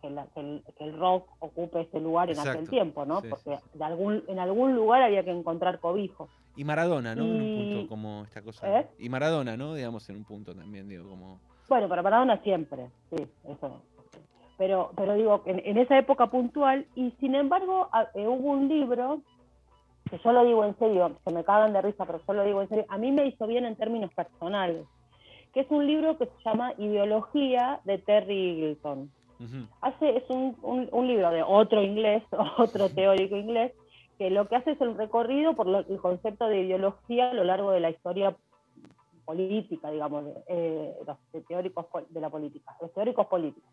que 0.00 0.10
la- 0.10 0.26
que 0.26 0.40
el, 0.40 0.62
que 0.78 0.84
el 0.84 0.96
rock 0.98 1.28
ocupe 1.40 1.80
ese 1.80 1.98
lugar 2.00 2.30
en 2.30 2.38
aquel 2.38 2.68
tiempo, 2.68 3.04
¿no? 3.04 3.20
Sí, 3.22 3.28
Porque 3.28 3.58
sí. 3.58 3.78
de 3.78 3.84
algún, 3.84 4.22
en 4.28 4.38
algún 4.38 4.74
lugar 4.76 5.02
había 5.02 5.24
que 5.24 5.32
encontrar 5.32 5.80
cobijo. 5.80 6.28
Y 6.56 6.62
Maradona, 6.64 7.16
¿no? 7.16 7.24
En 7.24 7.40
un 7.40 7.54
punto 7.56 7.88
como 7.88 8.22
esta 8.22 8.40
cosa. 8.40 8.80
¿Eh? 8.80 8.86
Y 9.00 9.08
Maradona, 9.08 9.56
¿no? 9.56 9.74
Digamos, 9.74 10.08
en 10.08 10.16
un 10.16 10.24
punto 10.24 10.54
también, 10.54 10.88
digo, 10.88 11.08
como... 11.08 11.40
Bueno, 11.68 11.88
para 11.88 12.02
Maradona 12.02 12.40
siempre, 12.44 12.86
sí, 13.10 13.26
eso. 13.48 13.80
Pero, 14.56 14.92
pero 14.96 15.14
digo, 15.14 15.42
en, 15.46 15.60
en 15.64 15.78
esa 15.78 15.98
época 15.98 16.28
puntual, 16.28 16.86
y 16.94 17.10
sin 17.18 17.34
embargo, 17.34 17.88
a- 17.90 18.08
eh, 18.14 18.28
hubo 18.28 18.50
un 18.52 18.68
libro 18.68 19.22
que 20.10 20.18
yo 20.18 20.32
lo 20.32 20.44
digo 20.44 20.64
en 20.64 20.76
serio, 20.78 21.18
se 21.24 21.32
me 21.32 21.44
cagan 21.44 21.72
de 21.72 21.82
risa, 21.82 22.04
pero 22.06 22.20
yo 22.26 22.32
lo 22.34 22.44
digo 22.44 22.62
en 22.62 22.68
serio, 22.68 22.84
a 22.88 22.98
mí 22.98 23.10
me 23.12 23.26
hizo 23.26 23.46
bien 23.46 23.64
en 23.64 23.76
términos 23.76 24.12
personales, 24.14 24.86
que 25.52 25.60
es 25.60 25.70
un 25.70 25.86
libro 25.86 26.18
que 26.18 26.26
se 26.26 26.32
llama 26.44 26.74
Ideología 26.78 27.80
de 27.84 27.98
Terry 27.98 28.50
Eagleton. 28.60 29.10
Hace, 29.80 30.16
es 30.16 30.24
un, 30.30 30.56
un- 30.62 30.88
un 30.92 31.06
libro 31.08 31.30
de 31.30 31.42
otro 31.42 31.82
inglés, 31.82 32.22
otro 32.58 32.88
teórico 32.90 33.36
inglés, 33.36 33.72
que 34.18 34.30
lo 34.30 34.48
que 34.48 34.56
hace 34.56 34.72
es 34.72 34.80
el 34.80 34.96
recorrido 34.96 35.54
por 35.54 35.66
lo- 35.66 35.80
el 35.86 35.98
concepto 36.00 36.46
de 36.48 36.60
ideología 36.60 37.30
a 37.30 37.34
lo 37.34 37.44
largo 37.44 37.70
de 37.70 37.80
la 37.80 37.90
historia 37.90 38.36
política, 39.24 39.90
digamos, 39.90 40.24
de, 40.26 40.34
eh, 40.48 40.94
los 41.06 41.16
de 41.32 41.40
teóricos 41.42 41.86
de 42.10 42.20
la 42.20 42.30
política, 42.30 42.76
los 42.80 42.92
teóricos 42.92 43.26
políticos. 43.26 43.70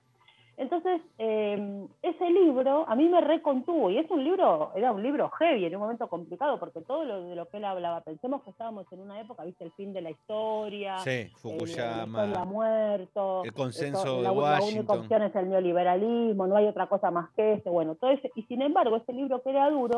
Entonces, 0.57 1.01
eh, 1.17 1.87
ese 2.03 2.29
libro 2.29 2.85
a 2.87 2.95
mí 2.95 3.09
me 3.09 3.21
recontuvo, 3.21 3.89
y 3.89 3.97
es 3.97 4.09
un 4.11 4.23
libro, 4.23 4.71
era 4.75 4.91
un 4.91 5.01
libro 5.01 5.29
heavy 5.31 5.65
en 5.65 5.75
un 5.75 5.81
momento 5.81 6.07
complicado, 6.07 6.59
porque 6.59 6.81
todo 6.81 7.03
lo 7.03 7.23
de 7.23 7.35
lo 7.35 7.47
que 7.47 7.57
él 7.57 7.65
hablaba, 7.65 8.01
pensemos 8.01 8.43
que 8.43 8.51
estábamos 8.51 8.85
en 8.91 8.99
una 9.01 9.19
época, 9.19 9.43
viste, 9.43 9.63
el 9.63 9.71
fin 9.71 9.91
de 9.93 10.01
la 10.01 10.11
historia, 10.11 10.97
Sí, 10.99 11.09
el- 11.09 11.31
Fukuyama. 11.31 12.45
muerto, 12.45 13.43
el 13.43 13.53
consenso 13.53 14.01
eso, 14.01 14.17
de 14.17 14.23
la, 14.23 14.29
la 14.29 14.31
única 14.33 14.51
Washington. 14.61 14.99
opción 14.99 15.23
es 15.23 15.35
el 15.35 15.49
neoliberalismo, 15.49 16.45
no 16.47 16.55
hay 16.55 16.67
otra 16.67 16.87
cosa 16.87 17.09
más 17.11 17.31
que 17.35 17.53
ese, 17.53 17.69
bueno, 17.69 17.95
todo 17.95 18.11
ese, 18.11 18.29
y 18.35 18.43
sin 18.43 18.61
embargo, 18.61 18.97
ese 18.97 19.13
libro 19.13 19.41
que 19.41 19.49
era 19.49 19.69
duro, 19.69 19.97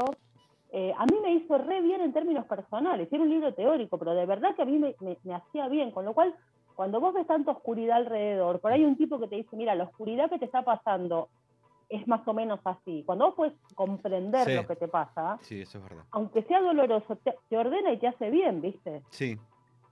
eh, 0.72 0.94
a 0.98 1.06
mí 1.06 1.18
me 1.22 1.34
hizo 1.34 1.58
re 1.58 1.82
bien 1.82 2.02
en 2.02 2.14
términos 2.14 2.46
personales, 2.46 3.12
era 3.12 3.22
un 3.22 3.30
libro 3.30 3.54
teórico, 3.54 3.98
pero 3.98 4.14
de 4.16 4.26
verdad 4.26 4.56
que 4.56 4.62
a 4.62 4.66
mí 4.66 4.78
me, 4.80 4.96
me- 5.02 5.18
me 5.24 5.36
hacía 5.36 5.68
bien, 5.68 5.92
con 5.92 6.06
lo 6.06 6.14
cual, 6.14 6.34
cuando 6.76 7.00
vos 7.00 7.14
ves 7.14 7.28
tanta 7.28 7.52
oscuridad 7.52 7.98
alrededor, 7.98 8.60
por 8.60 8.72
ahí 8.72 8.82
hay 8.82 8.86
un 8.86 8.98
tipo 8.98 9.20
que 9.20 9.28
te 9.28 9.36
dice, 9.38 9.56
mira, 9.56 9.76
la 9.76 9.86
oscuridad 9.86 10.30
que 10.30 10.40
te 10.40 10.46
está 10.46 10.64
pasando 10.64 11.30
es 11.90 12.08
más 12.08 12.28
o 12.28 12.34
menos 12.34 12.60
así, 12.66 13.04
cuando 13.06 13.26
vos 13.28 13.36
puedes 13.36 13.54
comprender 13.76 14.46
Sí. 14.48 14.56
lo 14.56 14.66
que 14.66 14.76
te 14.76 14.88
pasa, 14.88 15.38
Sí, 15.42 15.62
eso 15.62 15.78
es 15.78 15.84
verdad. 15.84 16.04
aunque 16.12 16.42
sea 16.44 16.60
doloroso, 16.62 17.16
te, 17.18 17.36
te 17.50 17.58
ordena 17.58 17.92
y 17.92 17.98
te 18.00 18.08
hace 18.08 18.30
bien, 18.32 18.62
¿viste? 18.62 19.04
Sí. 19.10 19.38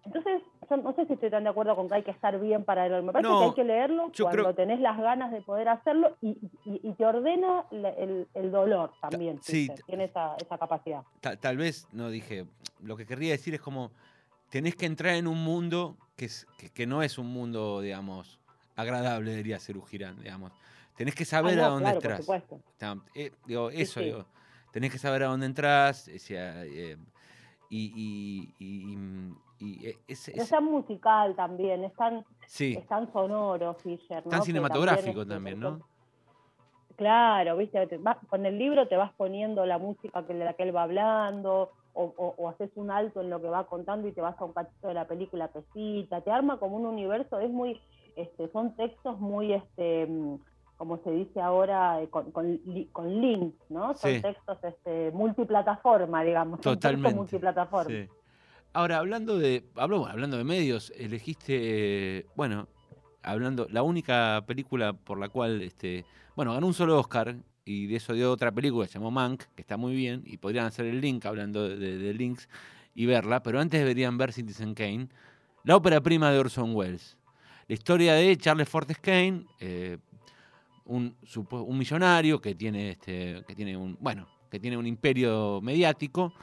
Entonces, 0.04 0.41
yo 0.67 0.78
no 0.78 0.94
sé 0.96 1.06
si 1.06 1.13
estoy 1.13 1.30
tan 1.30 1.44
de 1.44 1.52
acuerdo 1.52 1.76
con 1.76 1.88
que 1.88 1.94
hay 1.94 2.02
que 2.04 2.10
estar 2.10 2.39
bien 2.39 2.63
para 2.65 2.88
leerlo. 2.88 3.06
Me 3.06 3.13
parece 3.13 3.30
No, 3.32 3.38
que 3.39 3.46
hay 3.46 3.54
que 3.54 3.63
leerlo 3.65 4.12
cuando 4.20 4.30
creo- 4.41 4.56
tenés 4.56 4.80
las 4.80 4.98
ganas 4.98 5.32
de 5.32 5.41
poder 5.44 5.70
hacerlo 5.70 6.17
y, 6.22 6.30
y- 6.65 6.80
y 6.82 6.94
te 6.94 7.06
ordena 7.06 7.65
el, 7.70 8.28
el 8.34 8.52
dolor 8.52 8.94
también. 9.00 9.38
sí, 9.44 9.67
Fischer, 9.67 9.86
tiene 9.86 10.06
esa, 10.06 10.36
esa 10.38 10.58
capacidad. 10.58 11.04
Ta- 11.20 11.36
tal 11.36 11.58
vez, 11.58 11.88
no 11.94 12.10
dije, 12.10 12.46
lo 12.82 12.98
que 12.98 13.06
querría 13.06 13.34
decir 13.34 13.54
es 13.54 13.62
como, 13.62 13.91
tenés 14.50 14.76
que 14.76 14.88
entrar 14.88 15.13
en 15.13 15.28
un 15.28 15.44
mundo 15.44 15.98
que, 16.22 16.26
es, 16.26 16.46
que, 16.56 16.70
que 16.70 16.86
no 16.86 17.02
es 17.02 17.18
un 17.18 17.26
mundo, 17.34 17.82
digamos, 17.82 18.40
agradable, 18.76 19.36
diría 19.36 19.60
Cerú 19.60 19.82
Girán, 19.82 20.22
digamos. 20.22 20.52
Tenés 20.96 21.16
que 21.16 21.26
saber 21.26 21.60
Ah, 21.60 21.66
a 21.66 21.70
dónde 21.70 22.00
claro, 22.00 22.00
por 22.00 22.36
entras. 22.36 22.48
Ta- 22.78 22.98
eh, 23.16 23.32
digo, 23.48 23.72
eso, 23.72 24.02
sí. 24.02 24.06
digo. 24.06 24.26
Tenés 24.72 24.92
que 24.92 25.00
saber 25.00 25.24
a 25.24 25.28
dónde 25.30 25.48
entras, 25.48 26.08
o 26.16 26.20
sea, 26.20 26.64
eh, 26.64 26.96
y, 27.72 28.54
y, 28.60 28.64
y- 28.64 29.34
y, 29.58 29.88
eh, 29.88 30.00
es- 30.08 30.50
tan 30.50 30.66
musical 30.66 31.36
también, 31.36 31.86
es 31.86 31.94
tan, 31.96 32.24
sí, 32.46 32.78
es 32.80 32.88
tan 32.88 33.12
sonoro, 33.12 33.74
Fischer. 33.82 34.24
¿no? 34.24 34.30
tan 34.30 34.44
cinematográfico 34.44 35.26
también, 35.26 35.60
¿no? 35.60 35.82
Claro, 36.98 37.58
viste, 37.58 37.98
vas- 37.98 38.18
con 38.30 38.46
el 38.46 38.60
libro 38.60 38.88
te 38.88 38.96
vas 38.96 39.12
poniendo 39.14 39.66
la 39.66 39.80
música 39.80 40.24
que, 40.28 40.36
de 40.36 40.46
la 40.46 40.54
que 40.54 40.62
él 40.62 40.76
va 40.76 40.84
hablando, 40.84 41.72
o, 41.93 42.13
o- 42.17 42.36
o 42.38 42.49
haces 42.49 42.69
un 42.75 42.91
alto 42.91 43.21
en 43.21 43.30
lo 43.30 43.41
que 43.41 43.47
va 43.49 43.65
contando 43.67 44.08
y 44.08 44.12
te 44.13 44.21
vas 44.21 44.39
a 44.39 44.45
un 44.45 44.54
cachito 44.54 44.88
de 44.88 44.93
la 44.93 45.08
película 45.08 45.49
que 45.49 45.62
cita, 45.73 46.21
te 46.21 46.32
arma 46.32 46.58
como 46.60 46.77
un 46.77 46.86
universo, 46.86 47.39
es 47.39 47.49
muy, 47.51 47.80
este, 48.15 48.49
son 48.51 48.75
textos 48.75 49.19
muy, 49.19 49.54
este, 49.54 50.06
mm, 50.08 50.36
como 50.77 50.97
se 51.04 51.12
dice 51.12 51.39
ahora, 51.41 52.01
eh, 52.01 52.10
con, 52.10 52.32
con, 52.32 52.60
li- 52.65 52.89
con 52.91 53.21
links, 53.21 53.69
¿no? 53.69 53.93
Son 53.95 54.12
Sí. 54.13 54.21
textos 54.21 54.58
este, 54.63 55.12
multiplataforma, 55.12 56.23
digamos, 56.23 56.60
Totalmente. 56.62 57.15
multiplataforma. 57.15 57.89
Sí. 57.89 58.08
Ahora, 58.73 58.97
hablando 58.97 59.38
de, 59.38 59.63
hablo- 59.75 60.08
hablando 60.08 60.38
de 60.38 60.43
medios, 60.43 60.91
elegiste, 60.97 62.19
eh, 62.19 62.25
bueno, 62.36 62.67
hablando, 63.21 63.67
la 63.69 63.84
única 63.84 64.43
película 64.47 64.93
por 64.93 65.19
la 65.19 65.30
cual, 65.30 65.62
este, 65.62 66.06
bueno, 66.36 66.54
ganó 66.54 66.67
un 66.67 66.73
solo 66.73 66.97
Oscar 66.99 67.36
y 67.72 67.88
de 67.88 67.96
eso 67.96 68.14
dio 68.14 68.32
otra 68.32 68.52
película, 68.52 68.86
se 68.88 68.94
llamó 68.94 69.12
Mank, 69.12 69.44
que 69.56 69.62
está 69.62 69.78
muy 69.78 69.96
bien, 69.96 70.24
y 70.26 70.38
podrían 70.38 70.66
hacer 70.66 70.86
el 70.86 71.00
link, 71.00 71.26
hablando 71.26 71.68
de, 71.68 72.14
links, 72.14 72.50
y 72.94 73.06
verla, 73.06 73.42
pero 73.42 73.60
antes 73.60 73.80
deberían 73.80 74.18
ver 74.18 74.34
Citizen 74.34 74.74
Kane, 74.74 75.08
la 75.64 75.78
ópera 75.78 76.02
prima 76.02 76.32
de 76.32 76.40
Orson 76.40 76.76
Welles. 76.76 77.18
La 77.68 77.74
historia 77.74 78.14
de 78.16 78.36
Charles 78.38 78.68
Fortes 78.68 78.98
Kane, 78.98 79.46
eh, 79.60 79.98
un, 80.86 81.16
un 81.50 81.78
millonario 81.78 82.42
que 82.42 82.54
tiene, 82.56 82.92
este, 82.92 83.44
que 83.48 83.56
tiene 83.56 83.78
un, 83.78 83.98
bueno, 84.02 84.28
que 84.50 84.60
tiene 84.60 84.76
un 84.76 84.86
imperio 84.86 85.62
mediático, 85.62 86.34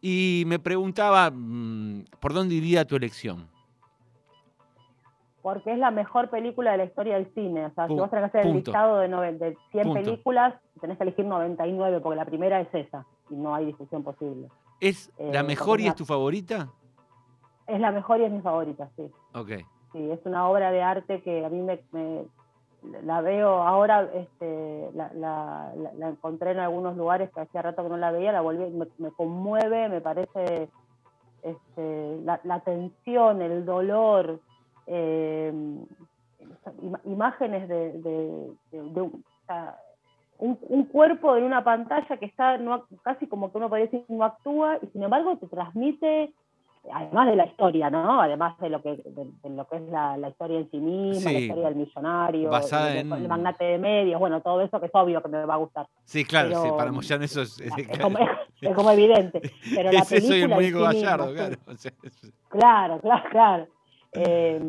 y 0.00 0.44
me 0.46 0.58
preguntaba, 0.58 1.30
mm, 1.30 2.04
¿por 2.20 2.32
dónde 2.32 2.54
iría 2.54 2.86
tu 2.86 2.96
elección? 2.96 3.53
Porque 5.44 5.72
es 5.72 5.78
la 5.78 5.90
mejor 5.90 6.30
película 6.30 6.70
de 6.70 6.78
la 6.78 6.84
historia 6.84 7.16
del 7.16 7.30
cine. 7.34 7.66
O 7.66 7.70
sea, 7.74 7.86
si 7.86 7.94
vos 7.94 8.08
tenés 8.08 8.30
que 8.32 8.38
hacer 8.38 8.46
el 8.50 8.56
listado 8.56 8.96
de, 8.96 9.08
noven- 9.10 9.36
de 9.38 9.58
100 9.72 9.84
Punto. 9.88 10.00
películas, 10.02 10.54
tenés 10.80 10.96
que 10.96 11.02
elegir 11.04 11.26
99, 11.26 12.00
porque 12.00 12.16
la 12.16 12.24
primera 12.24 12.62
es 12.62 12.74
esa, 12.74 13.04
y 13.28 13.34
no 13.34 13.54
hay 13.54 13.66
discusión 13.66 14.02
posible. 14.02 14.48
¿Es 14.80 15.12
Eh, 15.18 15.30
la 15.34 15.42
mejor 15.42 15.82
y 15.82 15.86
es 15.86 15.94
tu 15.94 16.06
favorita? 16.06 16.68
Es 17.66 17.78
la 17.78 17.90
mejor 17.92 18.20
y 18.20 18.24
es 18.24 18.32
mi 18.32 18.40
favorita, 18.40 18.88
sí. 18.96 19.02
Ok. 19.34 19.50
Sí, 19.92 20.10
es 20.10 20.18
una 20.24 20.48
obra 20.48 20.70
de 20.70 20.82
arte 20.82 21.20
que 21.22 21.44
a 21.44 21.50
mí 21.50 21.60
me, 21.60 21.78
me- 21.92 22.24
la 23.02 23.20
veo 23.20 23.50
ahora, 23.62 24.08
este, 24.14 24.88
la, 24.94 25.12
la- 25.12 25.72
la- 25.76 25.92
la 25.92 26.08
encontré 26.08 26.52
en 26.52 26.60
algunos 26.60 26.96
lugares 26.96 27.30
que 27.34 27.40
hacía 27.42 27.60
rato 27.60 27.82
que 27.82 27.90
no 27.90 27.98
la 27.98 28.12
veía, 28.12 28.32
la 28.32 28.40
volví, 28.40 28.64
me, 28.70 28.86
me 28.96 29.10
conmueve, 29.12 29.90
me 29.90 30.00
parece 30.00 30.70
este, 31.42 32.18
la, 32.24 32.40
la 32.44 32.60
tensión, 32.60 33.42
el 33.42 33.66
dolor, 33.66 34.40
eh, 34.86 35.52
imágenes 37.04 37.68
de, 37.68 37.92
de- 37.92 38.52
de- 38.72 38.82
de 38.90 39.00
un, 39.00 39.24
o 39.24 39.46
sea, 39.46 39.76
un- 40.38 40.58
un 40.68 40.84
cuerpo 40.86 41.36
en 41.36 41.44
una 41.44 41.62
pantalla 41.62 42.16
que 42.16 42.26
está 42.26 42.58
no, 42.58 42.84
casi 43.02 43.26
como 43.26 43.50
que 43.52 43.58
uno 43.58 43.68
podría 43.68 43.86
decir 43.86 44.04
no 44.08 44.24
actúa 44.24 44.78
y 44.82 44.86
sin 44.88 45.02
embargo 45.02 45.36
te 45.38 45.46
transmite 45.46 46.32
además 46.92 47.28
de 47.28 47.36
la 47.36 47.46
historia, 47.46 47.88
¿no? 47.88 48.20
Además 48.20 48.58
de 48.58 48.68
lo 48.68 48.82
que, 48.82 48.90
de, 48.96 49.30
de 49.42 49.50
lo 49.56 49.66
que 49.66 49.76
es 49.76 49.82
la, 49.88 50.18
la 50.18 50.28
historia 50.28 50.58
en 50.58 50.70
sí 50.70 50.76
misma, 50.76 51.32
la 51.32 51.38
Sí. 51.38 51.44
historia 51.46 51.64
del 51.68 51.76
millonario, 51.76 52.50
Basada 52.50 52.92
el, 52.92 52.98
en- 52.98 53.12
el 53.12 53.26
magnate 53.28 53.64
de 53.64 53.78
medios, 53.78 54.20
bueno, 54.20 54.42
todo 54.42 54.60
eso 54.60 54.78
que 54.80 54.86
es 54.86 54.92
obvio 54.94 55.22
que 55.22 55.28
me 55.28 55.46
va 55.46 55.54
a 55.54 55.58
gustar. 55.58 55.86
Sí, 56.04 56.26
claro, 56.26 56.62
sí, 56.62 56.68
para 56.76 56.92
Moyano 56.92 57.24
eso 57.24 57.40
es... 57.40 57.58
Es 57.58 57.98
como, 57.98 58.18
es 58.60 58.74
como 58.74 58.90
evidente. 58.90 59.40
Pero 59.74 59.92
la 59.92 60.04
soy 60.04 60.18
el 60.18 60.24
película 60.24 60.44
en 60.44 60.50
muñeco 60.50 60.78
sí 60.90 61.00
gallardo, 61.02 61.28
sí. 61.28 61.34
claro. 61.36 61.56
o 61.68 61.76
sea, 61.76 61.92
es- 62.02 62.32
Claro, 62.50 63.00
claro, 63.00 63.28
claro. 63.30 63.66
Eh, 64.14 64.60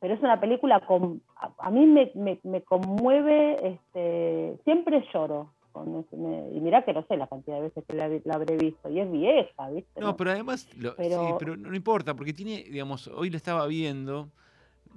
pero 0.00 0.14
es 0.14 0.20
una 0.20 0.38
película 0.40 0.80
con, 0.86 1.22
a, 1.58 1.70
mí 1.70 1.86
me, 1.86 2.12
me, 2.14 2.38
me 2.42 2.62
conmueve, 2.62 3.68
este, 3.68 4.58
siempre 4.64 5.02
lloro. 5.12 5.52
con 5.72 6.06
me- 6.12 6.50
y 6.52 6.60
mirá 6.60 6.84
que 6.84 6.92
no 6.92 7.04
sé 7.06 7.16
la 7.16 7.26
cantidad 7.26 7.56
de 7.56 7.62
veces 7.62 7.84
que 7.88 7.96
la, 7.96 8.08
la 8.08 8.34
habré 8.34 8.56
visto. 8.56 8.88
Y 8.90 9.00
es 9.00 9.10
vieja, 9.10 9.70
¿viste? 9.70 10.00
No, 10.00 10.16
pero 10.16 10.30
además, 10.30 10.68
lo- 10.76 10.90
sí, 10.92 10.96
Pero- 10.98 11.36
pero 11.38 11.56
no, 11.56 11.74
importa, 11.74 12.14
porque 12.14 12.32
tiene, 12.32 12.62
digamos, 12.64 13.08
hoy 13.08 13.30
la 13.30 13.38
estaba 13.38 13.66
viendo, 13.66 14.30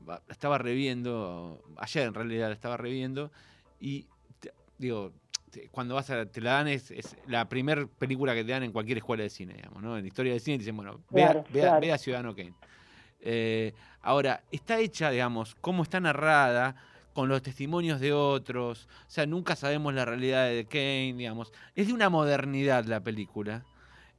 la 0.06 0.22
estaba 0.30 0.58
reviendo, 0.58 1.64
ayer 1.78 2.08
en 2.08 2.14
realidad 2.14 2.50
la 2.50 2.54
estaba 2.54 2.78
reviendo, 2.78 3.32
y 3.80 4.06
te- 4.40 4.52
digo, 4.78 5.14
cuando 5.72 5.96
vas 5.96 6.10
a, 6.12 6.26
te 6.28 6.42
la 6.42 6.52
dan 6.52 6.68
es, 6.68 6.92
es 6.92 7.18
la 7.26 7.48
primera 7.50 7.88
película 7.98 8.36
que 8.36 8.44
te 8.44 8.52
dan 8.52 8.62
en 8.64 8.72
cualquier 8.72 9.00
escuela 9.00 9.24
de 9.24 9.30
cine, 9.32 9.56
digamos, 9.56 9.82
¿no? 9.82 9.98
En 9.98 10.06
historia 10.06 10.34
del 10.34 10.42
cine 10.42 10.58
te 10.58 10.64
dicen, 10.64 10.76
bueno, 10.76 11.00
vea, 11.10 11.32
Claro, 11.32 11.44
vea, 11.52 11.64
claro. 11.64 11.82
vea 11.82 11.98
Ciudadano 11.98 12.36
Kane. 12.36 12.54
Eh, 13.30 13.74
ahora, 14.04 14.42
está 14.52 14.80
hecha, 14.80 15.10
digamos, 15.12 15.56
cómo 15.60 15.84
está 15.84 16.00
narrada, 16.00 16.76
con 17.13 17.28
los 17.28 17.42
testimonios 17.42 18.00
de 18.00 18.13
otros, 18.13 18.88
o 19.08 19.10
sea, 19.10 19.26
nunca 19.26 19.56
sabemos 19.58 19.94
la 19.94 20.06
realidad 20.06 20.48
de 20.48 20.66
Kane, 20.66 21.13
digamos. 21.18 21.52
Es 21.76 21.88
de 21.88 21.94
una 21.94 22.10
modernidad 22.10 22.86
la 22.86 23.02
película. 23.02 23.66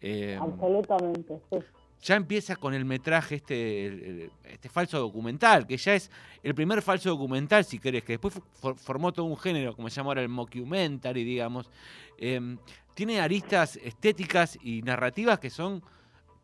Eh, 0.02 0.36
Absolutamente, 0.38 1.40
sí. 1.50 1.58
ya 2.02 2.16
empieza 2.16 2.56
con 2.56 2.74
el 2.74 2.84
metraje 2.84 3.36
este, 3.36 3.86
el- 3.86 4.02
el- 4.02 4.30
este 4.44 4.68
falso 4.68 4.98
documental, 4.98 5.66
que 5.66 5.76
ya 5.78 5.94
es 5.94 6.10
el 6.42 6.54
primer 6.54 6.82
falso 6.82 7.08
documental, 7.10 7.64
si 7.64 7.78
querés, 7.78 8.02
que 8.04 8.14
después 8.14 8.34
for- 8.60 8.76
formó 8.76 9.12
todo 9.12 9.24
un 9.26 9.38
género, 9.38 9.74
como 9.74 9.88
se 9.88 9.96
llama 9.96 10.10
ahora 10.10 10.22
el 10.22 10.28
mockumentary, 10.28 11.24
digamos. 11.24 11.70
Em, 12.18 12.58
tiene 12.94 13.20
aristas 13.20 13.76
estéticas 13.76 14.58
y 14.60 14.82
narrativas 14.82 15.38
que 15.38 15.50
son 15.50 15.82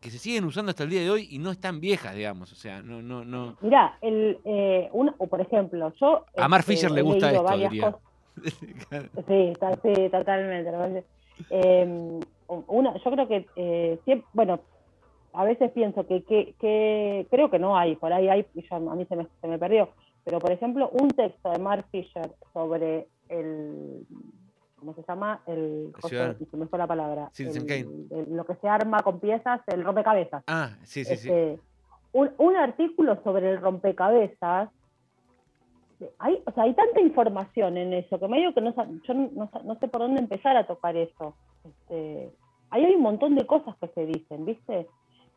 que 0.01 0.09
se 0.11 0.19
siguen 0.19 0.45
usando 0.45 0.69
hasta 0.69 0.83
el 0.83 0.89
día 0.89 1.01
de 1.01 1.09
hoy 1.09 1.27
y 1.31 1.39
no 1.39 1.51
están 1.51 1.79
viejas, 1.79 2.15
digamos. 2.15 2.51
O 2.51 2.55
sea, 2.55 2.81
no, 2.81 3.01
no, 3.01 3.25
no. 3.25 3.57
Mirá, 3.61 3.97
el, 4.01 4.39
eh, 4.45 4.89
una- 4.93 5.15
o 5.17 5.27
por 5.27 5.41
ejemplo, 5.41 5.91
yo... 5.99 6.25
A 6.37 6.47
Mark 6.47 6.61
este, 6.61 6.73
Fisher 6.73 6.91
le 6.91 7.01
gusta 7.01 7.31
esto, 7.31 7.57
diría. 7.57 7.95
Sí, 9.27 9.53
ta- 9.59 9.79
sí, 9.81 9.93
totalmente. 10.11 11.03
Eh, 11.49 12.19
una, 12.47 12.93
yo 13.03 13.11
creo 13.11 13.27
que, 13.27 13.47
eh, 13.55 13.99
siempre, 14.05 14.27
bueno, 14.33 14.59
a 15.33 15.43
veces 15.43 15.71
pienso 15.71 16.05
que, 16.07 16.23
que, 16.23 16.53
que 16.59 17.27
creo 17.29 17.49
que 17.49 17.59
no 17.59 17.77
hay, 17.77 17.95
por 17.95 18.13
ahí 18.13 18.27
hay, 18.29 18.45
y 18.53 18.61
yo- 18.61 18.75
a 18.75 18.95
mí 18.95 19.05
se 19.05 19.15
me, 19.15 19.27
se 19.41 19.47
me 19.47 19.57
perdió, 19.57 19.89
pero 20.23 20.39
por 20.39 20.51
ejemplo, 20.51 20.89
un 20.89 21.09
texto 21.09 21.49
de 21.51 21.59
Mark 21.59 21.85
Fisher 21.91 22.29
sobre 22.53 23.07
el, 23.29 24.05
¿cómo 24.79 24.93
se 24.93 25.03
llama? 25.07 25.41
El, 25.47 25.93
Ciudadano. 26.07 26.35
se 26.49 26.57
me 26.57 26.67
fue 26.67 26.79
la 26.79 26.87
palabra. 26.87 27.31
El- 27.81 28.07
el- 28.11 28.35
lo 28.35 28.45
que 28.45 28.55
se 28.55 28.67
arma 28.67 29.01
con 29.03 29.19
piezas, 29.19 29.61
el 29.67 29.83
rompecabezas. 29.83 30.43
Ah, 30.47 30.71
sí, 30.83 31.03
sí, 31.05 31.15
sí. 31.17 31.29
Este, 31.29 31.59
un, 32.13 32.31
un 32.37 32.55
artículo 32.55 33.21
sobre 33.23 33.51
el 33.51 33.61
rompecabezas. 33.61 34.69
Hay, 36.19 36.41
o 36.45 36.51
sea, 36.51 36.63
hay 36.63 36.73
tanta 36.73 36.99
información 36.99 37.77
en 37.77 37.93
eso 37.93 38.19
que 38.19 38.27
medio 38.27 38.53
que 38.53 38.61
no, 38.61 38.73
yo 39.03 39.13
no, 39.13 39.49
no 39.63 39.75
sé 39.79 39.87
por 39.87 40.01
dónde 40.01 40.19
empezar 40.19 40.57
a 40.57 40.67
tocar 40.67 40.95
eso. 40.97 41.35
Este, 41.63 42.29
ahí 42.69 42.83
hay 42.83 42.95
un 42.95 43.01
montón 43.01 43.35
de 43.35 43.45
cosas 43.45 43.75
que 43.79 43.87
se 43.87 44.05
dicen, 44.05 44.45
¿viste? 44.45 44.87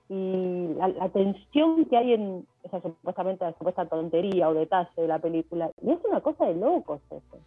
Y 0.09 0.75
la, 0.77 0.89
la 0.89 1.09
tensión 1.11 1.85
que 1.85 1.97
hay 1.97 2.15
en 2.15 2.47
esa 2.65 2.81
supuestamente 2.81 3.45
la 3.45 3.53
supuesta 3.53 3.87
tontería 3.87 4.49
o 4.49 4.55
detalle 4.55 4.91
de 4.97 5.07
la 5.07 5.19
película. 5.21 5.71
Y 5.83 5.93
es 5.93 5.99
una 6.05 6.21
cosa 6.23 6.47
de 6.47 6.55
locos 6.55 7.01
eso. 7.11 7.39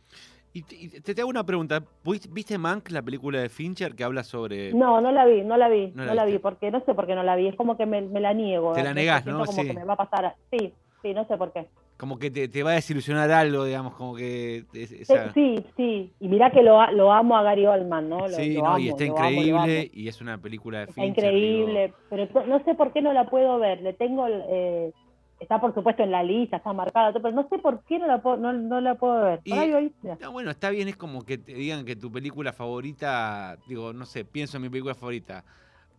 Y 0.53 0.63
te, 0.63 0.75
y 0.75 0.89
te- 0.89 1.15
te 1.15 1.21
hago 1.21 1.29
una 1.29 1.45
pregunta. 1.45 1.81
¿Viste- 2.03 2.27
¿Viste 2.31 2.57
Mank, 2.57 2.89
la 2.91 3.01
película 3.01 3.39
de 3.39 3.47
Fincher 3.49 3.95
que 3.95 4.03
habla 4.03 4.23
sobre... 4.23 4.73
No, 4.73 4.99
no 4.99 5.11
la 5.11 5.25
vi, 5.25 5.43
no 5.43 5.55
la 5.55 5.69
vi, 5.69 5.91
No 5.95 6.05
no, 6.05 6.13
la 6.13 6.25
vi, 6.25 6.39
porque 6.39 6.71
no 6.71 6.83
sé 6.85 6.93
por 6.93 7.07
qué 7.07 7.15
no 7.15 7.23
la 7.23 7.35
vi. 7.37 7.47
Es 7.47 7.55
como 7.55 7.77
que 7.77 7.85
me, 7.85 8.01
me 8.01 8.19
la 8.19 8.33
niego. 8.33 8.73
Te 8.73 8.83
la 8.83 8.93
negás, 8.93 9.25
¿no? 9.25 9.45
Como 9.45 9.61
Sí. 9.61 9.67
que 9.67 9.73
me 9.73 9.85
va 9.85 9.93
a 9.93 9.97
pasar. 9.97 10.25
a- 10.25 10.35
Sí, 10.51 10.73
sí, 11.01 11.13
no 11.13 11.25
sé 11.27 11.37
por 11.37 11.53
qué. 11.53 11.67
Como 11.95 12.17
que 12.17 12.31
te, 12.31 12.47
te 12.49 12.63
va 12.63 12.71
a 12.71 12.73
desilusionar 12.73 13.31
algo, 13.31 13.63
digamos, 13.63 13.93
como 13.93 14.15
que... 14.15 14.63
Sí, 14.73 14.97
esa- 15.01 15.31
Sí, 15.33 15.63
sí. 15.77 16.11
Y 16.19 16.27
mirá 16.27 16.51
que 16.51 16.63
lo, 16.63 16.85
lo 16.91 17.13
amo 17.13 17.37
a 17.37 17.43
Gary 17.43 17.65
Oldman, 17.67 18.09
¿no? 18.09 18.27
Lo, 18.27 18.29
Sí, 18.35 18.55
lo 18.55 18.63
no, 18.63 18.67
amo, 18.71 18.79
y 18.79 18.89
está 18.89 19.03
amo, 19.05 19.17
amo. 19.19 19.29
increíble 19.31 19.89
y 19.93 20.07
es 20.09 20.19
una 20.19 20.37
película 20.39 20.79
de 20.79 20.83
Está 20.85 20.95
Fincher. 21.01 21.25
increíble, 21.25 21.93
pero 22.09 22.27
no 22.47 22.61
sé 22.65 22.75
por 22.75 22.91
qué 22.91 23.01
no 23.01 23.13
la 23.13 23.29
puedo 23.29 23.57
ver. 23.59 23.81
Le 23.83 23.93
tengo, 23.93 24.27
eh, 24.27 24.91
está 25.41 25.59
por 25.59 25.73
supuesto 25.73 26.03
en 26.03 26.11
la 26.11 26.23
lista, 26.23 26.57
está 26.57 26.71
marcada, 26.71 27.11
pero 27.13 27.31
no 27.31 27.47
sé 27.49 27.57
por 27.57 27.83
qué 27.85 27.99
no 27.99 28.07
la 28.07 28.21
puedo, 28.21 28.37
no, 28.37 28.53
no 28.53 28.79
la 28.79 28.95
puedo 28.95 29.21
ver. 29.21 29.41
Y- 29.43 29.51
ahí. 29.53 29.91
No, 30.21 30.31
bueno, 30.31 30.51
está 30.51 30.69
bien, 30.69 30.87
es 30.87 30.95
como 30.95 31.23
que 31.23 31.37
te 31.37 31.53
digan 31.53 31.83
que 31.83 31.95
tu 31.95 32.11
película 32.11 32.53
favorita, 32.53 33.57
digo, 33.67 33.91
no 33.91 34.05
sé, 34.05 34.23
pienso 34.23 34.57
en 34.57 34.63
mi 34.63 34.69
película 34.69 34.93
favorita, 34.95 35.43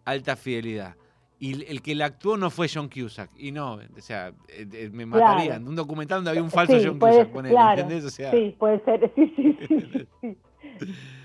Alta 0.04 0.36
Fidelidad. 0.36 0.96
Y 1.38 1.64
el- 1.68 1.82
que 1.82 1.96
la 1.96 2.04
actuó 2.06 2.36
no 2.36 2.50
fue 2.50 2.68
John 2.72 2.88
Cusack. 2.88 3.30
Y 3.36 3.50
no, 3.50 3.74
o 3.74 3.80
sea, 4.00 4.28
eh, 4.48 4.64
eh, 4.72 4.90
me 4.92 5.04
Claro. 5.08 5.26
matarían. 5.26 5.66
Un 5.66 5.74
documental 5.74 6.18
donde 6.18 6.30
había 6.30 6.42
un 6.44 6.50
falso 6.52 6.78
Sí, 6.78 6.86
John 6.86 7.00
puede- 7.00 7.14
Cusack, 7.14 7.32
ponele, 7.32 7.54
claro, 7.54 7.80
¿entendés? 7.80 8.04
O 8.04 8.10
sea, 8.10 8.30
Sí, 8.30 8.54
puede 8.56 8.78
ser, 8.84 9.12
sí, 9.16 9.32
sí, 9.36 9.58
sí, 9.66 9.80
sí, 9.92 10.06
sí. 10.20 10.38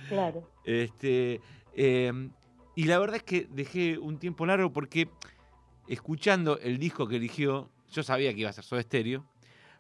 Claro. 0.10 0.42
Este, 0.64 1.40
eh, 1.76 2.30
y 2.74 2.84
la 2.86 2.98
verdad 2.98 3.18
es 3.18 3.24
que 3.24 3.48
dejé 3.52 4.00
un 4.00 4.18
tiempo 4.18 4.46
largo 4.48 4.74
porque 4.74 5.08
escuchando 5.88 6.58
el 6.60 6.80
disco 6.80 7.08
que 7.08 7.18
eligió, 7.18 7.70
yo 7.92 8.04
sabía 8.04 8.34
que 8.34 8.42
iba 8.42 8.50
a 8.50 8.54
ser 8.54 8.64
Soda 8.64 8.82
Stereo, 8.82 9.26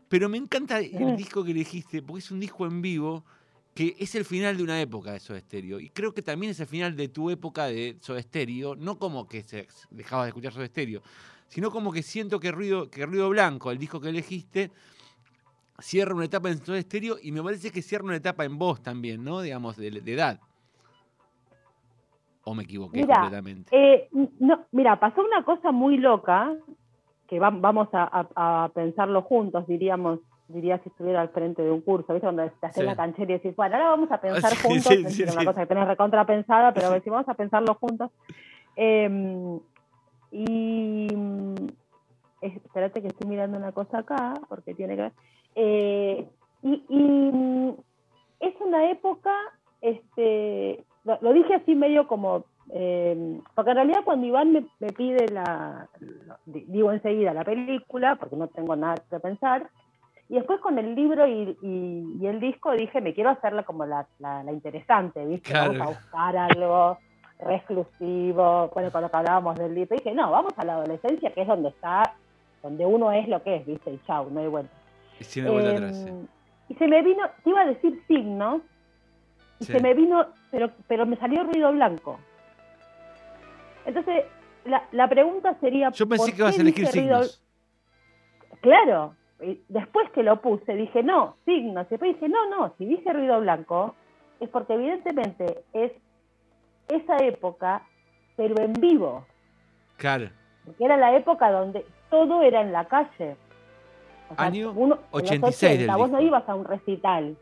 pero 0.09 0.29
me 0.29 0.37
encanta 0.37 0.79
el 0.79 0.93
Ujú. 0.93 1.15
disco 1.15 1.43
que 1.43 1.51
elegiste 1.51 2.01
porque 2.01 2.19
es 2.19 2.31
un 2.31 2.39
disco 2.39 2.65
en 2.65 2.81
vivo 2.81 3.25
que 3.73 3.95
es 3.99 4.15
el 4.15 4.25
final 4.25 4.57
de 4.57 4.63
una 4.63 4.81
época 4.81 5.11
de 5.11 5.19
Soda 5.19 5.39
Stereo. 5.39 5.79
Y 5.79 5.89
creo 5.89 6.11
que 6.13 6.23
también 6.23 6.51
es 6.51 6.59
el 6.59 6.65
final 6.65 6.95
de 6.95 7.09
tu 7.09 7.29
época 7.29 7.65
de 7.65 7.97
Soda 8.01 8.21
Stereo, 8.21 8.75
no 8.75 8.97
como 8.97 9.27
que 9.27 9.43
se 9.43 9.67
dejabas 9.91 10.25
de 10.25 10.29
escuchar 10.29 10.51
Soda 10.51 10.65
Stereo, 10.65 11.01
sino 11.47 11.69
como 11.69 11.91
que 11.91 12.01
siento 12.01 12.39
que 12.39 12.51
Ruido, 12.51 12.89
que 12.89 13.05
Ruido 13.05 13.29
Blanco, 13.29 13.69
el 13.69 13.77
disco 13.77 14.01
que 14.01 14.09
elegiste, 14.09 14.71
cierra 15.79 16.15
una 16.15 16.25
etapa 16.25 16.49
en 16.49 16.65
Soda 16.65 16.81
Stereo 16.81 17.17
y 17.21 17.31
me 17.31 17.43
parece 17.43 17.69
que 17.69 17.83
cierra 17.83 18.05
una 18.05 18.15
etapa 18.15 18.45
en 18.45 18.57
vos 18.57 18.81
también, 18.81 19.23
¿no? 19.23 19.41
Digamos, 19.41 19.77
de, 19.77 19.91
de 19.91 20.13
edad. 20.13 20.39
¿O 22.43 22.55
me 22.55 22.63
equivoqué 22.63 23.01
Mira, 23.01 23.13
completamente? 23.13 23.69
Eh, 23.75 24.09
no, 24.39 24.65
mira, 24.71 24.99
pasó 24.99 25.21
una 25.21 25.43
cosa 25.43 25.71
muy 25.71 25.97
loca, 25.97 26.55
que 27.27 27.39
va- 27.39 27.49
vamos 27.51 27.89
a, 27.93 28.03
a- 28.35 28.63
a 28.65 28.69
pensarlo 28.69 29.21
juntos, 29.21 29.67
diríamos, 29.67 30.19
diría 30.47 30.77
si 30.79 30.89
estuviera 30.89 31.21
al 31.21 31.29
frente 31.29 31.61
de 31.61 31.71
un 31.71 31.81
curso, 31.81 32.13
¿viste? 32.13 32.25
Cuando 32.25 32.49
te 32.49 32.65
haces 32.67 32.81
Sí. 32.81 32.85
la 32.85 32.95
canchera 32.95 33.31
y 33.31 33.35
decís, 33.35 33.55
bueno, 33.55 33.75
ahora 33.75 33.89
vamos 33.89 34.11
a 34.11 34.21
pensar 34.21 34.51
Sí, 34.55 34.67
juntos, 34.67 35.13
sí, 35.13 35.23
es 35.23 35.35
una 35.35 35.43
cosa 35.45 35.61
que 35.61 35.67
tenés 35.67 35.87
recontrapensada, 35.87 36.73
pero 36.73 36.89
decís, 36.91 37.11
vamos 37.11 37.27
a 37.29 37.33
pensarlo 37.33 37.75
juntos. 37.75 38.11
Eh, 38.77 39.59
y 40.31 41.07
es- 42.41 42.55
espérate 42.57 43.01
que 43.01 43.07
estoy 43.07 43.29
mirando 43.29 43.57
una 43.57 43.71
cosa 43.71 43.99
acá, 43.99 44.33
porque 44.49 44.73
tiene 44.73 44.95
que 44.95 45.01
ver. 45.01 45.11
Eh, 45.55 46.29
y, 46.61 46.83
y 46.89 47.75
es 48.39 48.53
una 48.61 48.89
época, 48.91 49.31
este, 49.81 50.85
lo, 51.03 51.17
lo 51.21 51.33
dije 51.33 51.55
así 51.55 51.75
medio 51.75 52.07
como, 52.07 52.45
eh, 52.71 53.39
porque 53.55 53.71
en 53.71 53.77
realidad 53.77 54.01
cuando 54.03 54.25
Iván 54.25 54.51
me, 54.51 54.65
me 54.79 54.87
pide 54.89 55.27
la, 55.31 55.87
digo 56.45 56.91
enseguida 56.91 57.33
la 57.33 57.43
película, 57.43 58.15
porque 58.15 58.35
no 58.35 58.47
tengo 58.47 58.75
nada 58.75 58.95
que 59.09 59.19
pensar, 59.19 59.69
y 60.29 60.35
después 60.35 60.59
con 60.59 60.77
el 60.77 60.93
libro 60.93 61.25
y, 61.25 61.57
y- 61.61 62.17
y 62.19 62.27
el 62.27 62.39
disco 62.41 62.73
dije, 62.73 62.99
me 62.99 63.13
quiero 63.13 63.29
hacerla 63.29 63.63
como 63.63 63.85
la, 63.85 64.05
la- 64.19 64.43
la 64.43 64.51
interesante, 64.51 65.25
¿viste? 65.25 65.51
Claro. 65.51 65.71
Vamos 65.73 65.87
a 65.87 65.89
buscar 65.99 66.37
algo 66.37 66.97
re 67.39 67.55
exclusivo, 67.55 68.69
bueno, 68.73 68.91
que 68.91 68.97
hablábamos 68.97 69.55
del 69.57 69.73
libro, 69.75 69.95
dije, 69.95 70.13
no, 70.13 70.31
vamos 70.31 70.53
a 70.57 70.65
la 70.65 70.73
adolescencia, 70.73 71.31
que 71.31 71.41
es 71.43 71.47
donde 71.47 71.69
está, 71.69 72.03
donde 72.63 72.85
uno 72.85 73.11
es 73.11 73.27
lo 73.29 73.41
que 73.43 73.57
es, 73.57 73.65
¿viste? 73.65 73.91
Y 73.91 73.99
chau, 74.07 74.29
no 74.31 74.39
hay 74.41 74.47
vuelta. 74.47 74.73
Y 75.19 75.23
si 75.23 75.41
me 75.41 75.49
vuelta 75.51 75.71
Eh, 75.71 75.75
atrás. 75.77 75.95
sí. 76.03 76.11
Y 76.69 76.73
se 76.75 76.87
me 76.87 77.01
vino, 77.01 77.23
te 77.43 77.49
iba 77.51 77.61
a 77.61 77.65
decir 77.67 78.03
signos, 78.07 78.61
y 79.59 79.65
Sí. 79.65 79.71
se 79.71 79.79
me 79.79 79.93
vino, 79.93 80.25
pero, 80.51 80.71
pero 80.87 81.05
me 81.05 81.15
salió 81.17 81.43
ruido 81.43 81.71
blanco. 81.71 82.19
Entonces, 83.87 84.25
la, 84.65 84.83
la 84.91 85.07
pregunta 85.09 85.57
sería... 85.59 85.89
Yo 85.91 86.07
pensé 86.07 86.25
¿por 86.25 86.35
que 86.35 86.41
ibas 86.41 86.57
a 86.57 86.61
elegir 86.61 86.85
dije 86.85 86.99
ruido- 87.01 87.23
signos. 87.23 87.43
Claro, 88.61 89.15
y 89.41 89.61
después 89.69 90.09
que 90.11 90.23
lo 90.23 90.41
puse 90.41 90.73
dije, 90.75 91.03
no, 91.03 91.37
signos. 91.45 91.85
Y 91.87 91.89
después 91.91 92.13
dije, 92.15 92.29
no, 92.29 92.49
no, 92.49 92.73
si 92.77 92.85
dije 92.85 93.11
ruido 93.13 93.39
blanco, 93.39 93.95
es 94.39 94.49
porque 94.49 94.73
evidentemente 94.73 95.63
es 95.73 95.91
esa 96.89 97.17
época, 97.17 97.83
pero 98.35 98.55
en 98.61 98.73
vivo. 98.73 99.25
Claro. 99.97 100.29
Porque 100.65 100.85
era 100.85 100.97
la 100.97 101.15
época 101.15 101.51
donde 101.51 101.85
todo 102.09 102.41
era 102.43 102.61
en 102.61 102.71
la 102.71 102.85
calle. 102.85 103.35
O 104.29 104.35
sea, 104.35 104.45
Año 104.45 104.71
uno- 104.75 104.95
en 104.95 105.01
los 105.11 105.23
86 105.23 105.79
del 105.79 105.89
80, 105.89 105.95
vos 105.97 106.09
no 106.11 106.21
ibas 106.21 106.49
a 106.49 106.55
un 106.55 106.65
recital. 106.65 107.37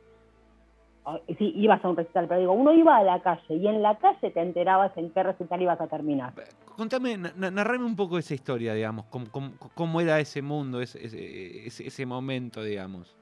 O- 1.06 1.20
Sí, 1.38 1.54
ibas 1.56 1.84
a 1.86 1.89
un 1.89 1.96
recital, 1.98 2.28
pero 2.28 2.39
digo, 2.39 2.54
uno 2.54 2.74
iba 2.74 2.98
a 2.98 3.04
la 3.04 3.22
calle 3.22 3.56
y 3.56 3.68
en 3.68 3.82
la 3.82 3.96
calle 4.00 4.32
te 4.32 4.41
enterabas 4.41 4.91
en 4.98 5.12
qué 5.12 5.22
recital 5.24 5.62
ibas 5.62 5.80
a 5.80 5.88
terminar. 5.88 6.34
Contame, 6.76 7.15
na- 7.18 7.32
na- 7.36 7.52
narrame 7.52 7.86
un 7.86 7.96
poco 7.96 8.18
esa 8.18 8.34
historia, 8.34 8.74
digamos, 8.74 9.06
cómo, 9.06 9.26
cómo- 9.32 9.52
cómo 9.76 10.02
era 10.02 10.20
ese 10.20 10.41
mundo, 10.41 10.82
ese, 10.82 11.06
ese, 11.06 11.88
ese- 11.88 12.06
momento, 12.06 12.63
digamos. 12.63 13.15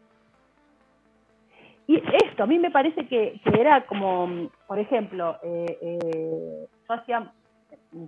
Y 1.87 1.97
esto, 1.97 2.43
a 2.43 2.45
mí 2.47 2.57
me 2.57 2.71
parece 2.71 3.05
que, 3.07 3.39
que 3.43 3.59
era 3.61 3.85
como, 3.85 4.49
por 4.67 4.79
ejemplo, 4.79 5.35
eh, 5.43 5.77
eh, 5.81 6.67
yo 6.87 6.93
hacía 6.95 7.31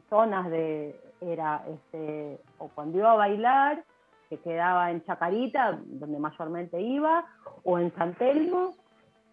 zonas 0.10 0.50
de, 0.50 0.96
era, 1.20 1.64
este, 1.70 2.40
o 2.58 2.70
cuando 2.70 2.98
iba 3.00 3.12
a 3.12 3.16
bailar, 3.16 3.84
que 4.30 4.38
quedaba 4.40 4.90
en 4.92 5.04
Chacarita, 5.04 5.78
donde 5.86 6.18
mayormente 6.18 6.82
iba, 6.82 7.26
o 7.64 7.78
en 7.78 7.94
San 7.96 8.16
Telmo, 8.16 8.74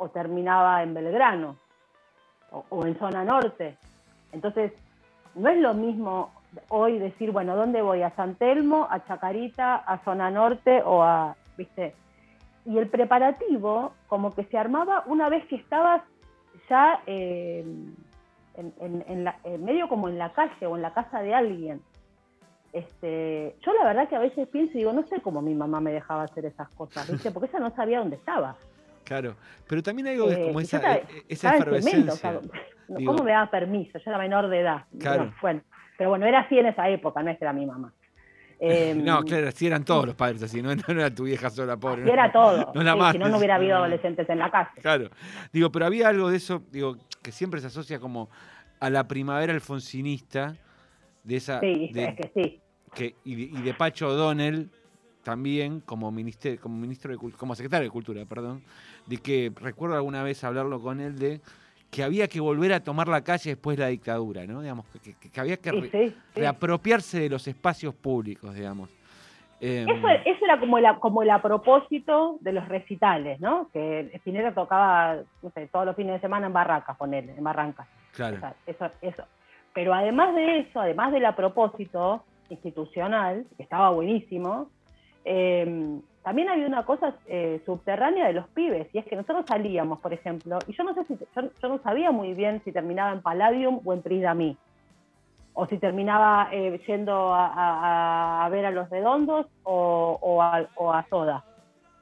o 0.03 0.09
terminaba 0.11 0.83
en 0.83 0.95
Belgrano, 0.95 1.57
o, 2.51 2.85
en 2.85 2.99
zona 2.99 3.25
norte. 3.25 3.79
Entonces, 4.33 4.73
no 5.35 5.49
es 5.49 5.59
lo 5.59 5.75
mismo 5.75 6.33
hoy 6.69 6.99
decir, 6.99 7.31
bueno, 7.31 7.57
¿dónde 7.57 7.81
voy? 7.83 8.03
¿A 8.03 8.11
San 8.17 8.35
Telmo, 8.35 8.87
a 8.91 9.05
Chacarita, 9.07 9.77
a 9.77 10.03
zona 10.05 10.31
norte 10.31 10.83
o 10.85 11.03
a, 11.03 11.37
viste? 11.57 11.95
y 12.65 12.79
el 12.79 12.89
preparativo 12.89 13.93
como 14.07 14.35
que 14.35 14.45
se 14.45 14.57
armaba 14.57 15.03
una 15.07 15.29
vez 15.29 15.45
que 15.47 15.57
estabas 15.57 16.03
ya 16.69 17.03
eh, 17.07 17.65
en 18.55 19.65
medio 19.65 19.89
como 19.89 20.09
en 20.09 20.17
la 20.19 20.33
calle 20.33 20.67
o 20.67 20.77
en 20.77 20.83
la 20.83 20.93
casa 20.93 21.23
de 21.23 21.35
alguien. 21.35 21.81
Este, 22.73 23.57
yo 23.61 23.73
la 23.75 23.85
verdad 23.85 24.09
que 24.09 24.17
a 24.17 24.21
veces 24.21 24.49
pienso 24.49 24.73
y 24.75 24.79
digo, 24.79 24.93
no 24.93 25.07
sé 25.07 25.21
cómo 25.21 25.43
mi 25.43 25.55
mamá 25.55 25.81
me 25.81 25.93
dejaba 25.93 26.23
hacer 26.23 26.47
esas 26.47 26.69
cosas, 26.71 27.11
¿viste? 27.11 27.31
Porque 27.31 27.51
ella 27.51 27.61
no 27.61 27.75
sabía 27.75 27.99
dónde 27.99 28.17
estaba. 28.17 28.57
Claro. 29.05 29.37
Pero 29.69 29.83
también 29.83 30.09
hay 30.09 30.15
algo 30.15 30.29
de 30.29 30.43
Eh, 30.43 30.47
como 30.47 30.61
esa, 30.61 30.77
estaba- 30.79 30.95
eh, 30.97 31.25
esa 31.29 31.57
Estaba 31.57 31.81
cemento. 31.81 32.15
¿cómo 33.07 33.25
me 33.25 33.33
daba 33.33 33.51
permiso? 33.51 33.99
Yo 33.99 34.11
era 34.11 34.19
menor 34.19 34.49
de 34.49 34.61
edad. 34.61 34.85
Claro. 34.99 35.25
Pero, 35.25 35.35
bueno, 35.43 35.61
pero 35.99 36.11
bueno, 36.11 36.27
era 36.27 36.41
así 36.41 36.59
en 36.59 36.67
esa 36.67 36.89
época, 36.89 37.23
no 37.23 37.31
es 37.31 37.39
que 37.39 37.45
era 37.45 37.53
mi 37.53 37.67
mamá. 37.67 37.93
Eh, 38.61 38.95
No, 39.05 39.23
claro, 39.25 39.51
sí 39.51 39.67
eran 39.67 39.85
todos 39.85 40.07
los 40.07 40.15
padres 40.15 40.43
así, 40.43 40.63
no, 40.63 40.75
no 40.75 40.83
era 40.89 41.13
tu 41.15 41.25
vieja 41.25 41.51
sola, 41.51 41.77
pobre. 41.77 42.03
así 42.03 42.11
era 42.11 42.31
todo. 42.33 42.73
No 42.75 42.83
la 42.83 42.93
Sí, 43.07 43.13
si 43.13 43.19
no, 43.19 43.29
no 43.29 43.39
hubiera 43.39 43.57
habido 43.57 43.77
adolescentes 43.77 44.29
en 44.29 44.39
la 44.39 44.51
calle. 44.51 44.71
Claro. 44.81 45.09
Digo, 45.53 45.71
pero 45.73 45.87
había 45.87 46.09
algo 46.09 46.31
de 46.31 46.37
eso, 46.37 46.63
digo, 46.71 46.97
que 47.23 47.33
siempre 47.33 47.61
se 47.61 47.67
asocia 47.69 47.99
como 47.99 48.29
a 48.81 48.91
la 48.91 49.07
primavera 49.09 49.53
alfonsinista, 49.53 50.55
de 51.25 51.37
esa. 51.37 51.61
Sí, 51.61 51.91
de- 51.93 52.05
es 52.05 52.17
que 52.17 52.31
sí. 52.35 52.61
que- 52.95 53.15
y, 53.25 53.35
de, 53.37 53.59
y 53.59 53.63
de 53.63 53.75
Pacho 53.75 54.09
O'Donnell 54.09 54.71
también 55.23 55.81
como 55.81 56.11
ministro, 56.11 56.51
como 56.61 56.77
ministro 56.77 57.13
de 57.13 57.19
como 57.37 57.55
secretario 57.55 57.85
de 57.87 57.91
Cultura, 57.91 58.25
perdón, 58.27 58.63
de 59.07 59.17
que 59.19 59.53
recuerdo 59.61 59.97
alguna 59.97 60.23
vez 60.23 60.43
hablarlo 60.45 60.81
con 60.81 61.01
él 61.01 61.19
de 61.19 61.41
que 61.91 62.03
había 62.03 62.27
que 62.27 62.41
volver 62.41 62.73
a 62.73 62.81
tomar 62.81 63.07
la 63.09 63.23
calle 63.23 63.51
después 63.51 63.77
de 63.77 63.83
la 63.83 63.89
dictadura, 63.91 64.47
¿no? 64.47 64.63
Digamos, 64.63 64.87
que, 65.03 65.15
que- 65.15 65.31
que 65.31 65.41
había 65.41 65.57
que 65.59 65.73
re- 65.73 65.91
sí, 65.91 66.09
sí. 66.09 66.41
reapropiarse 66.41 67.21
de 67.21 67.29
los 67.29 67.47
espacios 67.47 67.95
públicos, 67.95 68.55
digamos. 68.55 68.89
Em, 69.61 69.89
Eso, 69.89 70.09
eso 70.25 70.45
era 70.45 70.59
como, 70.59 70.81
la, 70.81 70.99
como 70.99 71.23
el 71.23 71.31
a 71.31 71.41
propósito 71.41 72.39
de 72.41 72.53
los 72.53 72.67
recitales, 72.69 73.39
¿no? 73.41 73.69
Que 73.73 74.11
Spinetta 74.15 74.53
tocaba, 74.55 75.19
no 75.43 75.51
sé, 75.51 75.69
todos 75.71 75.85
los 75.87 75.95
fines 75.95 76.15
de 76.15 76.21
semana 76.21 76.47
en 76.49 76.53
Barracas, 76.53 76.97
ponerle, 76.97 77.35
en 77.37 77.45
Barrancas. 77.45 77.87
claro. 78.13 78.39
O 78.39 78.41
sea, 78.41 78.55
eso, 78.67 78.91
eso. 79.03 79.23
Pero 79.75 79.95
además 79.95 80.35
de 80.35 80.61
eso, 80.61 80.81
además 80.81 81.13
del 81.13 81.25
a 81.27 81.37
propósito 81.37 82.25
institucional, 82.51 83.47
que 83.57 83.63
estaba 83.63 83.91
buenísimo, 83.91 84.71
eh, 85.25 86.01
también 86.23 86.49
había 86.49 86.67
una 86.67 86.85
cosa 86.85 87.17
eh, 87.27 87.61
subterránea 87.67 88.27
de 88.27 88.33
los 88.35 88.49
pibes, 88.51 88.89
y 88.95 88.99
es 88.99 89.05
que 89.07 89.17
nosotros 89.17 89.45
salíamos, 89.49 90.01
por 90.01 90.13
ejemplo, 90.13 90.59
y 90.69 90.73
yo 90.77 90.85
no 90.85 90.95
sé 90.95 91.05
si, 91.07 91.17
yo, 91.19 91.43
yo 91.61 91.69
no 91.69 91.79
sabía 91.83 92.11
muy 92.13 92.35
bien 92.35 92.63
si 92.65 92.73
terminaba 92.73 93.13
en 93.13 93.23
Palladium 93.23 93.81
o 93.85 93.93
en 93.93 94.03
Prisdamí, 94.03 94.57
o 95.55 95.67
si 95.67 95.79
terminaba 95.79 96.49
eh, 96.53 96.81
yendo 96.87 97.35
a, 97.35 97.47
a- 97.49 98.45
a 98.45 98.49
ver 98.49 98.67
a 98.67 98.71
los 98.71 98.89
redondos 98.89 99.47
o, 99.65 100.19
o 100.21 100.41
a, 100.43 100.67
o 100.77 100.93
a 100.93 101.07
Soda. 101.09 101.45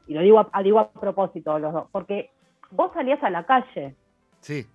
Y 0.06 0.14
lo 0.14 0.20
digo 0.20 0.46
a, 0.52 0.62
digo 0.62 0.78
a 0.78 0.90
propósito, 0.90 1.58
los 1.58 1.72
dos, 1.72 1.88
porque 1.90 2.30
vos 2.70 2.92
salías 2.92 3.22
a 3.22 3.30
la 3.30 3.44
calle 3.44 3.96
Sí, 4.40 4.66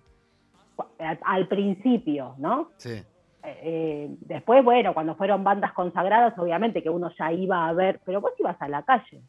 al, 0.98 1.18
al 1.22 1.48
principio, 1.48 2.34
¿no? 2.38 2.70
sí. 2.76 3.02
Eh, 3.48 4.08
después, 4.20 4.64
bueno, 4.64 4.92
cuando 4.92 5.14
fueron 5.14 5.44
bandas 5.44 5.72
consagradas, 5.72 6.36
obviamente 6.38 6.82
que 6.82 6.90
uno 6.90 7.10
ya 7.18 7.32
iba 7.32 7.68
a 7.68 7.72
ver, 7.72 8.00
pero 8.04 8.20
vos 8.20 8.32
ibas 8.38 8.60
a 8.60 8.68
la 8.68 8.82
calle. 8.82 9.20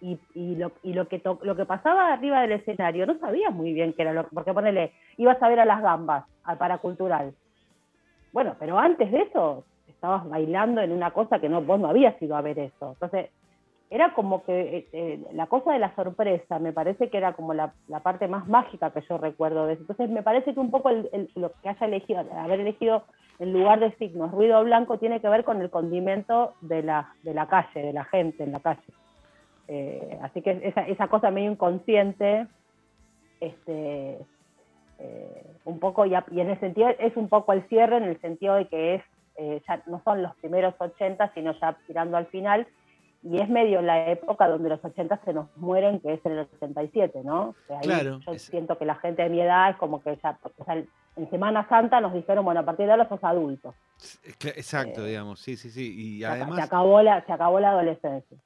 Y, 0.00 0.18
lo, 0.56 0.72
y 0.82 0.92
lo, 0.92 1.08
que 1.08 1.18
to- 1.18 1.38
lo 1.42 1.56
que 1.56 1.64
pasaba 1.64 2.12
arriba 2.12 2.42
del 2.42 2.52
escenario, 2.52 3.06
no 3.06 3.18
sabías 3.18 3.52
muy 3.52 3.72
bien 3.72 3.92
qué 3.94 4.02
era 4.02 4.12
lo 4.12 4.28
porque 4.28 4.52
ponele, 4.52 4.92
ibas 5.16 5.42
a 5.42 5.48
ver 5.48 5.58
a 5.60 5.64
las 5.64 5.80
gambas, 5.82 6.24
al 6.44 6.58
paracultural. 6.58 7.32
Bueno, 8.32 8.54
pero 8.58 8.78
antes 8.78 9.10
de 9.10 9.22
eso, 9.22 9.64
estabas 9.88 10.28
bailando 10.28 10.80
en 10.82 10.92
una 10.92 11.10
cosa 11.12 11.38
que 11.40 11.48
no, 11.48 11.62
vos 11.62 11.80
no 11.80 11.88
habías 11.88 12.20
ido 12.20 12.36
a 12.36 12.42
ver 12.42 12.58
eso. 12.58 12.92
Entonces, 12.92 13.30
era 13.90 14.14
como 14.14 14.42
que 14.44 14.78
eh, 14.78 14.88
eh, 14.92 15.24
la 15.32 15.46
cosa 15.46 15.72
de 15.72 15.78
la 15.78 15.94
sorpresa, 15.94 16.58
me 16.58 16.72
parece 16.72 17.08
que 17.08 17.18
era 17.18 17.34
como 17.34 17.54
la, 17.54 17.74
parte 18.02 18.26
más 18.28 18.48
mágica 18.48 18.90
que 18.90 19.02
yo 19.08 19.18
recuerdo 19.18 19.66
de 19.66 19.74
eso. 19.74 19.82
Entonces, 19.82 20.10
me 20.10 20.22
parece 20.22 20.54
que 20.54 20.60
un 20.60 20.70
poco 20.70 20.90
el- 20.90 21.30
lo 21.36 21.52
que 21.62 21.68
haya 21.68 21.86
elegido, 21.86 22.20
haber 22.32 22.60
elegido 22.60 23.04
en 23.38 23.52
lugar 23.52 23.78
de 23.80 23.94
signos 23.96 24.32
ruido 24.32 24.62
blanco 24.64 24.98
tiene 24.98 25.20
que 25.20 25.28
ver 25.28 25.44
con 25.44 25.60
el 25.60 25.70
condimento 25.70 26.54
de 26.60 26.82
la, 26.82 27.14
de 27.22 27.34
la 27.34 27.46
calle, 27.46 27.80
de 27.80 27.92
la 27.92 28.04
gente 28.06 28.42
en 28.42 28.52
la 28.52 28.60
calle. 28.60 28.82
Eh, 29.68 30.18
así 30.22 30.42
que 30.42 30.60
esa, 30.64 30.82
esa 30.82 31.08
cosa 31.08 31.30
medio 31.30 31.52
inconsciente, 31.52 32.46
este, 33.40 34.18
un 35.64 35.78
poco, 35.78 36.06
y, 36.06 36.14
a- 36.14 36.24
y 36.30 36.40
en 36.40 36.50
el 36.50 36.60
sentido, 36.60 36.88
es 36.98 37.16
un 37.16 37.28
poco 37.28 37.52
el 37.52 37.68
cierre 37.68 37.98
en 37.98 38.04
el 38.04 38.20
sentido 38.20 38.54
de 38.54 38.66
que 38.68 38.94
es, 38.96 39.02
ya 39.68 39.82
no 39.86 40.00
son 40.02 40.22
los 40.22 40.34
primeros 40.38 40.74
80, 40.78 41.30
sino 41.34 41.52
ya 41.60 41.78
tirando 41.86 42.16
al 42.16 42.26
final, 42.28 42.66
y 43.28 43.40
es 43.40 43.48
medio 43.48 43.82
la 43.82 44.10
época 44.10 44.48
donde 44.48 44.68
los 44.68 44.84
80 44.84 45.20
se 45.24 45.32
nos 45.32 45.48
mueren, 45.56 46.00
que 46.00 46.14
es 46.14 46.24
en 46.24 46.32
el 46.32 46.38
87, 46.40 47.20
¿no? 47.24 47.54
Que 47.66 47.74
ahí 47.74 47.80
Claro, 47.82 48.20
Yo 48.26 48.38
siento 48.38 48.78
que 48.78 48.84
la 48.84 48.94
gente 48.96 49.22
de 49.22 49.28
mi 49.30 49.40
edad 49.40 49.70
es 49.70 49.76
como 49.76 50.02
que 50.02 50.16
ya, 50.22 50.38
o 50.58 50.64
sea, 50.64 50.74
en 50.76 51.30
Semana 51.30 51.66
Santa 51.68 52.00
nos 52.00 52.12
dijeron, 52.12 52.44
bueno, 52.44 52.60
a 52.60 52.64
partir 52.64 52.86
de 52.86 52.92
ahora 52.92 53.08
sos 53.08 53.22
adultos. 53.24 53.74
Exacto, 54.54 55.04
Eh, 55.04 55.08
digamos, 55.08 55.40
sí, 55.40 55.56
sí, 55.56 55.70
sí. 55.70 55.94
Y 56.18 56.24
aca- 56.24 56.34
se 56.36 56.42
además 56.42 56.64
acabó 56.66 57.02
la, 57.02 57.24
se 57.24 57.32
acabó 57.32 57.58
la 57.60 57.70
adolescencia. 57.70 58.36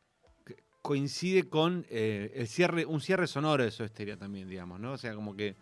coincide 0.82 1.48
con 1.48 1.84
eh, 1.90 2.32
el 2.34 2.46
cierre, 2.48 2.86
un 2.86 3.00
cierre 3.00 3.26
sonoro 3.26 3.62
de 3.64 3.70
Soda 3.70 3.88
Stereo 3.88 4.16
también, 4.16 4.48
digamos, 4.48 4.80
¿no? 4.80 4.92
O 4.92 4.96
sea, 4.98 5.14
como 5.14 5.36
que 5.36 5.54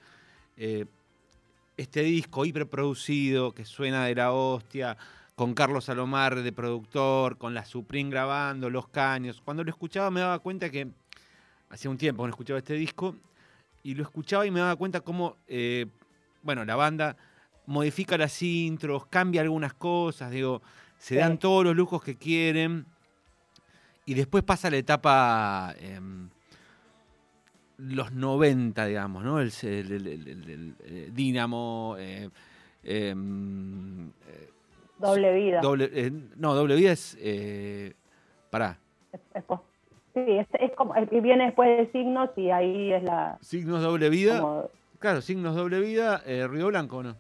eh, 0.57 0.85
este 1.77 2.01
disco 2.03 2.45
hiperproducido 2.45 3.53
que 3.53 3.65
suena 3.65 4.05
de 4.05 4.15
la 4.15 4.33
hostia, 4.33 4.97
con 5.39 5.55
Carlos 5.55 5.85
Salomar 5.85 6.43
de 6.43 6.51
productor, 6.53 7.39
con 7.39 7.55
la 7.55 7.65
Supreme 7.65 8.11
grabando, 8.11 8.69
los 8.71 8.89
caños. 8.89 9.41
Cuando 9.41 9.63
lo 9.63 9.71
escuchaba 9.71 10.11
me 10.11 10.19
daba 10.19 10.41
cuenta 10.41 10.69
que 10.69 10.89
hacía 11.71 11.89
un 11.93 11.97
tiempo 11.97 12.25
que 12.25 12.27
no 12.27 12.31
escuchaba 12.31 12.59
este 12.59 12.75
disco 12.75 13.15
y 13.85 13.95
lo 13.95 14.03
escuchaba 14.03 14.45
y 14.47 14.51
me 14.51 14.59
daba 14.59 14.75
cuenta 14.75 15.01
cómo, 15.01 15.37
eh, 15.47 15.87
bueno, 16.43 16.65
la 16.65 16.75
banda 16.75 17.17
modifica 17.67 18.19
las 18.19 18.43
intros, 18.43 19.07
cambia 19.07 19.43
algunas 19.43 19.75
cosas, 19.75 20.33
digo, 20.33 20.61
se 20.99 21.15
Sí. 21.15 21.21
dan 21.21 21.39
todos 21.39 21.63
los 21.63 21.77
lujos 21.77 22.03
que 22.03 22.17
quieren 22.17 22.85
y 24.07 24.15
después 24.15 24.43
pasa 24.43 24.69
la 24.71 24.79
etapa 24.79 25.73
em, 25.79 26.31
los 27.77 28.11
90, 28.11 28.87
digamos, 28.87 29.23
¿no? 29.23 29.39
El, 29.39 29.53
el- 29.63 29.93
el- 29.93 30.29
el- 30.51 30.75
eh, 30.81 31.11
Dínamo, 31.15 31.95
eh, 31.97 32.29
em, 32.83 34.09
eh, 34.09 34.51
Doble 34.99 35.33
vida. 35.35 35.61
doble, 35.61 35.91
eh, 35.93 36.11
no, 36.37 36.55
doble 36.55 36.75
vida 36.77 36.93
es, 36.93 37.17
eh, 37.21 37.95
pará, 38.51 38.79
Es- 39.13 39.21
es 39.35 39.45
pos- 39.45 39.61
sí, 40.15 40.21
es, 40.27 40.47
es 40.61 40.73
como, 40.75 40.95
viene 41.11 41.47
después 41.47 41.69
de 41.79 41.91
signos 41.93 42.31
y 42.37 42.51
ahí 42.51 42.93
es 42.93 43.03
la... 43.03 43.39
signos 43.41 43.83
doble 43.83 44.09
vida, 44.11 44.41
como- 44.41 44.69
claro, 44.99 45.21
signos 45.21 45.55
doble 45.55 45.81
vida, 45.81 46.23
eh, 46.27 46.47
Río 46.49 46.67
Blanco, 46.69 47.03
¿no? 47.03 47.17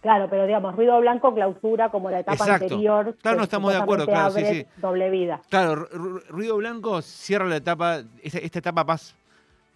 claro, 0.00 0.28
pero 0.30 0.46
digamos, 0.46 0.76
ruido 0.76 0.98
blanco 1.00 1.34
clausura 1.34 1.90
como 1.90 2.08
la 2.10 2.20
etapa 2.20 2.44
Exacto. 2.44 2.64
anterior. 2.66 3.16
Claro, 3.20 3.36
no 3.38 3.42
estamos 3.42 3.72
de 3.72 3.78
acuerdo, 3.78 4.06
claro, 4.06 4.30
sí, 4.30 4.40
abre 4.40 4.66
Doble 4.76 5.10
vida. 5.10 5.40
Claro, 5.50 5.74
Ru- 5.74 5.90
Ru- 5.90 6.24
Ruido 6.28 6.56
Blanco 6.56 7.02
cierra 7.02 7.46
la 7.46 7.56
etapa, 7.56 8.02
esta, 8.22 8.38
esta 8.38 8.60
etapa 8.60 8.84
más, 8.84 9.16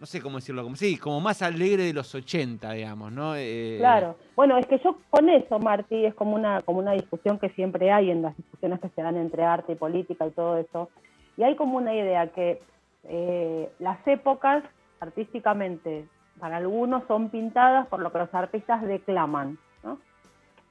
no 0.03 0.07
sé 0.07 0.21
cómo 0.21 0.39
decirlo, 0.39 0.65
como 0.65 0.75
sí, 0.75 0.99
como 0.99 1.21
más 1.21 1.43
alegre 1.43 1.85
de 1.85 1.93
los 1.93 2.13
80, 2.13 2.73
digamos, 2.73 3.13
¿no? 3.13 3.37
Eh, 3.37 3.77
Claro. 3.79 4.17
Bueno, 4.35 4.59
es 4.59 4.67
que 4.67 4.81
yo 4.83 4.97
con 5.11 5.29
eso, 5.29 5.61
Marti, 5.61 6.05
es 6.05 6.13
como 6.17 6.35
una, 6.35 6.61
como 6.63 6.81
una 6.81 6.91
discusión 6.91 7.39
que 7.39 7.51
siempre 7.51 7.93
hay 7.93 8.11
en 8.11 8.21
las 8.21 8.37
discusiones 8.37 8.81
que 8.81 8.89
se 8.89 9.01
dan 9.01 9.17
entre 9.17 9.45
arte 9.45 9.75
y 9.75 9.77
política 9.77 10.27
y 10.27 10.33
todo 10.33 10.57
eso. 10.59 10.91
Y 11.37 11.45
hay 11.45 11.55
como 11.55 11.77
una 11.77 11.95
idea 11.95 12.27
que 12.33 12.61
eh, 13.05 13.71
las 13.79 14.05
épocas 14.09 14.65
artísticamente 14.99 16.09
para 16.41 16.57
algunos 16.57 17.05
son 17.07 17.31
pintadas 17.31 17.87
por 17.87 18.01
lo 18.01 18.11
que 18.11 18.19
los 18.19 18.35
artistas 18.35 18.83
declaman. 18.83 19.57
¿no? 19.85 20.01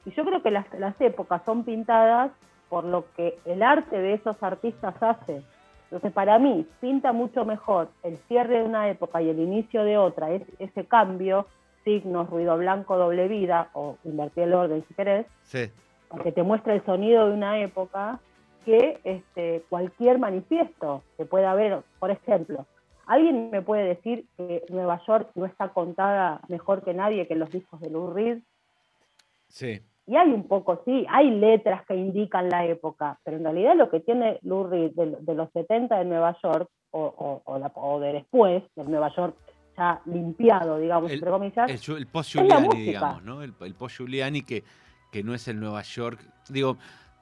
Y 0.03 0.11
yo 0.11 0.25
creo 0.25 0.43
que 0.43 0.51
las, 0.51 0.65
las 0.77 0.99
épocas 0.99 1.41
son 1.45 1.63
pintadas 1.63 2.33
por 2.67 2.83
lo 2.83 3.05
que 3.15 3.39
el 3.45 3.63
arte 3.63 3.97
de 3.97 4.15
esos 4.15 4.35
artistas 4.43 5.01
hace. 5.01 5.41
Entonces, 5.91 6.13
para 6.13 6.39
mí, 6.39 6.65
pinta 6.79 7.11
mucho 7.11 7.43
mejor 7.43 7.89
el 8.03 8.17
cierre 8.29 8.59
de 8.59 8.63
una 8.63 8.89
época 8.89 9.21
y 9.21 9.29
el 9.29 9.39
inicio 9.39 9.83
de 9.83 9.97
otra, 9.97 10.31
es, 10.31 10.41
ese 10.57 10.85
cambio, 10.85 11.47
signos, 11.83 12.29
ruido 12.29 12.57
blanco, 12.57 12.97
doble 12.97 13.27
vida, 13.27 13.69
o 13.73 13.97
invertir 14.05 14.43
el 14.43 14.53
orden 14.53 14.85
si 14.87 14.93
querés, 14.93 15.25
Sí, 15.43 15.69
porque 16.07 16.31
te 16.31 16.43
muestra 16.43 16.73
el 16.73 16.85
sonido 16.85 17.27
de 17.27 17.33
una 17.33 17.59
época 17.59 18.21
que 18.63 19.01
este, 19.03 19.65
cualquier 19.67 20.17
manifiesto 20.17 21.03
que 21.17 21.25
pueda 21.25 21.51
haber, 21.51 21.81
por 21.99 22.09
ejemplo, 22.09 22.65
¿alguien 23.05 23.49
me 23.51 23.61
puede 23.61 23.83
decir 23.83 24.27
que 24.37 24.63
Nueva 24.69 25.01
York 25.05 25.31
no 25.35 25.45
está 25.45 25.69
contada 25.69 26.39
mejor 26.47 26.85
que 26.85 26.93
nadie 26.93 27.27
que 27.27 27.35
los 27.35 27.51
discos 27.51 27.81
de 27.81 27.89
Lou 27.89 28.13
Reed? 28.13 28.39
sí. 29.49 29.81
Y 30.11 30.17
hay 30.17 30.29
un 30.29 30.43
poco, 30.45 30.81
sí, 30.83 31.05
hay 31.09 31.31
letras 31.31 31.85
que 31.87 31.95
indican 31.95 32.49
la 32.49 32.65
época, 32.65 33.17
pero 33.23 33.37
en 33.37 33.43
realidad 33.45 33.75
lo 33.77 33.89
que 33.89 34.01
tiene 34.01 34.39
Lou 34.41 34.65
Reed 34.67 34.91
de, 34.91 35.15
de 35.21 35.35
los 35.35 35.49
70 35.53 35.97
de 35.99 36.03
Nueva 36.03 36.35
York, 36.43 36.69
o, 36.91 37.01
o- 37.01 37.41
o 37.45 37.57
la- 37.57 37.71
o 37.75 37.97
de 38.01 38.11
después, 38.11 38.61
del 38.75 38.91
Nueva 38.91 39.09
York 39.15 39.33
ya 39.77 40.01
limpiado, 40.05 40.77
digamos, 40.79 41.09
El- 41.09 41.19
entre 41.19 41.31
comillas, 41.31 41.69
El, 41.87 41.97
el 41.97 42.07
post 42.07 42.35
la 42.35 42.41
Giuliani, 42.41 42.65
música. 42.65 42.83
digamos, 42.91 43.23
¿no? 43.23 43.41
El, 43.41 43.53
el 43.61 43.73
post 43.73 43.95
Giuliani 43.99 44.41
que, 44.41 44.63
que 45.13 45.23
no 45.23 45.33
es 45.33 45.47
el 45.47 45.57
Nueva 45.61 45.81
York. 45.83 46.19
Digo, 46.49 46.75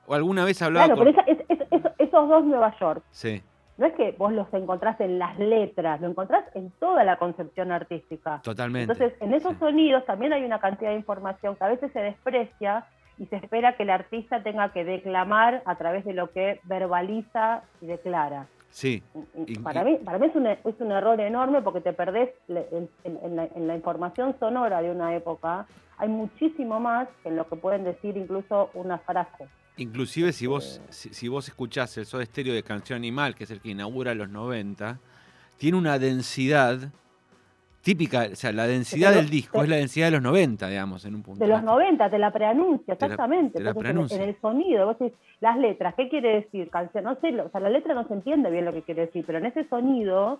o 0.08 0.16
alguna 0.16 0.44
vez 0.44 0.60
hablaba 0.64 0.88
claro, 0.88 1.04
con... 1.04 1.14
pero 1.14 1.22
esa- 1.22 1.32
es- 1.32 1.46
es- 1.48 1.68
es- 1.86 1.92
esos 2.00 2.28
dos 2.28 2.44
Nueva 2.44 2.76
York, 2.80 3.04
Sí, 3.12 3.40
no 3.80 3.86
es 3.88 3.94
que 3.94 4.12
vos 4.18 4.32
los 4.32 4.54
encontrás 4.54 5.00
en 5.02 5.18
las 5.18 5.40
letras, 5.40 6.00
lo 6.02 6.08
encontrás 6.10 6.44
en 6.54 6.70
toda 6.80 7.04
la 7.04 7.18
concepción 7.18 7.72
artística. 7.72 8.42
totalmente. 8.44 8.92
Entonces, 8.92 9.20
en 9.22 9.34
esos 9.34 9.54
Sí. 9.54 9.60
sonidos 9.60 10.06
también 10.06 10.34
hay 10.34 10.44
una 10.44 10.60
cantidad 10.60 10.92
de 10.92 10.98
información 10.98 11.56
que 11.56 11.64
a 11.64 11.70
veces 11.70 11.92
se 11.94 12.00
desprecia 12.02 12.86
y 13.18 13.26
se 13.26 13.38
espera 13.38 13.76
que 13.76 13.84
el 13.84 13.90
artista 13.90 14.44
tenga 14.44 14.72
que 14.72 14.84
declamar 14.86 15.62
a 15.66 15.76
través 15.76 16.06
de 16.06 16.14
lo 16.14 16.30
que 16.32 16.60
verbaliza 16.66 17.64
y 17.82 17.88
declara. 17.88 18.48
Sí, 18.70 19.02
Y 19.48 19.58
para 19.60 19.84
mí, 19.84 19.96
para 19.98 20.20
mí 20.20 20.28
es, 20.28 20.36
un, 20.36 20.46
es 20.46 20.60
un 20.80 20.92
error 20.92 21.20
enorme 21.20 21.62
porque 21.64 21.82
te 21.82 21.92
perdés 21.92 22.30
en, 22.48 22.88
en- 23.04 23.20
en 23.24 23.36
la, 23.36 23.46
en 23.56 23.68
la 23.68 23.76
información 23.76 24.36
sonora 24.40 24.82
de 24.82 24.92
una 24.92 25.16
época. 25.16 25.66
Hay 25.98 26.08
muchísimo 26.08 26.80
más 26.80 27.08
que 27.24 27.30
en 27.30 27.36
lo 27.36 27.48
que 27.48 27.56
pueden 27.56 27.84
decir 27.84 28.16
incluso 28.16 28.70
una 28.76 29.00
frase. 29.00 29.48
Inclusive 29.82 30.32
si 30.34 30.48
vos, 30.48 30.80
Este 30.90 30.94
si, 30.94 31.14
si 31.14 31.28
vos 31.28 31.48
escuchás 31.48 31.98
el 31.98 32.06
Soda 32.06 32.26
Stereo 32.26 32.54
de 32.54 32.64
Canción 32.64 32.98
Animal, 32.98 33.36
que 33.36 33.44
es 33.46 33.52
el 33.52 33.62
que 33.62 33.70
inaugura 33.70 34.14
los 34.14 34.30
90, 34.30 35.00
tiene 35.58 35.78
una 35.78 35.98
densidad 36.00 36.92
típica, 37.82 38.28
o 38.32 38.36
sea, 38.36 38.52
la 38.52 38.68
densidad 38.68 39.10
Pero- 39.10 39.22
del 39.22 39.30
disco 39.30 39.58
te- 39.60 39.64
es 39.64 39.70
la 39.70 39.76
densidad 39.78 40.08
de 40.08 40.12
los 40.12 40.22
90, 40.22 40.68
digamos, 40.68 41.06
en 41.06 41.16
un 41.16 41.24
punto. 41.24 41.40
De 41.44 41.50
los 41.50 41.64
90, 41.64 42.10
te 42.10 42.20
la 42.20 42.32
preanuncia, 42.32 42.96
Te 42.96 43.08
la- 43.08 43.14
exactamente. 43.14 43.58
te 43.58 43.64
la 43.64 43.70
Entonces, 43.72 43.76
en 43.76 43.78
el- 43.78 43.94
preanuncia. 43.94 44.24
En, 44.24 44.30
el 44.30 44.42
sonido, 44.42 44.86
vos 44.86 45.00
decís, 45.00 45.18
las 45.40 45.58
letras, 45.58 45.94
¿qué 45.96 46.10
quiere 46.10 46.36
decir? 46.42 46.70
Canción, 46.70 47.06
no 47.06 47.16
sé, 47.22 47.40
o 47.42 47.50
sea, 47.50 47.62
la 47.62 47.70
letra 47.70 47.94
no 47.94 48.06
se 48.08 48.14
entiende 48.14 48.52
bien 48.52 48.66
lo 48.66 48.74
que 48.74 48.82
quiere 48.84 49.06
decir, 49.06 49.24
pero 49.26 49.38
en 49.40 49.46
ese 49.46 49.68
sonido 49.70 50.40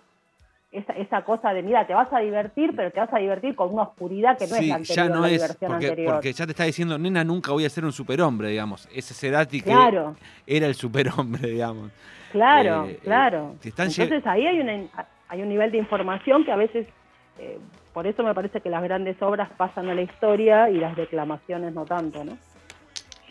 esa, 0.72 0.92
esa 0.92 1.22
cosa 1.22 1.52
de, 1.52 1.62
mira, 1.62 1.86
te 1.86 1.94
vas 1.94 2.12
a 2.12 2.20
divertir, 2.20 2.72
pero 2.76 2.92
te 2.92 3.00
vas 3.00 3.12
a 3.12 3.18
divertir 3.18 3.56
con 3.56 3.72
una 3.72 3.82
oscuridad 3.82 4.38
que 4.38 4.46
no 4.46 4.56
es 4.56 4.68
la 4.68 4.74
anterior, 4.76 4.96
ya 4.96 5.08
no 5.08 5.20
la 5.22 5.30
es, 5.30 5.56
porque, 5.58 5.66
anterior. 5.66 6.14
porque 6.14 6.32
ya 6.32 6.44
te 6.46 6.52
está 6.52 6.64
diciendo, 6.64 6.96
nena, 6.96 7.24
nunca 7.24 7.50
voy 7.52 7.64
a 7.64 7.70
ser 7.70 7.84
un 7.84 7.92
superhombre, 7.92 8.48
digamos. 8.48 8.88
Ese 8.94 9.12
Cerati 9.12 9.62
que 9.62 9.74
era 10.46 10.66
el 10.66 10.74
superhombre, 10.74 11.48
digamos. 11.50 11.90
claro, 12.30 12.86
eh, 12.86 12.92
eh, 12.92 13.00
claro. 13.02 13.56
Entonces 13.64 14.24
ahí 14.26 14.46
hay, 14.46 14.60
una, 14.60 14.86
hay 15.28 15.42
un 15.42 15.48
nivel 15.48 15.72
de 15.72 15.78
información 15.78 16.44
que 16.44 16.52
a 16.52 16.56
veces, 16.56 16.86
eh, 17.38 17.58
por 17.92 18.06
eso 18.06 18.22
me 18.22 18.32
parece 18.32 18.60
que 18.60 18.70
las 18.70 18.82
grandes 18.84 19.20
obras 19.22 19.50
pasan 19.56 19.88
a 19.88 19.94
la 19.94 20.02
historia 20.02 20.70
y 20.70 20.78
las 20.78 20.94
declamaciones 20.94 21.74
no 21.74 21.84
tanto, 21.84 22.24
¿no? 22.24 22.38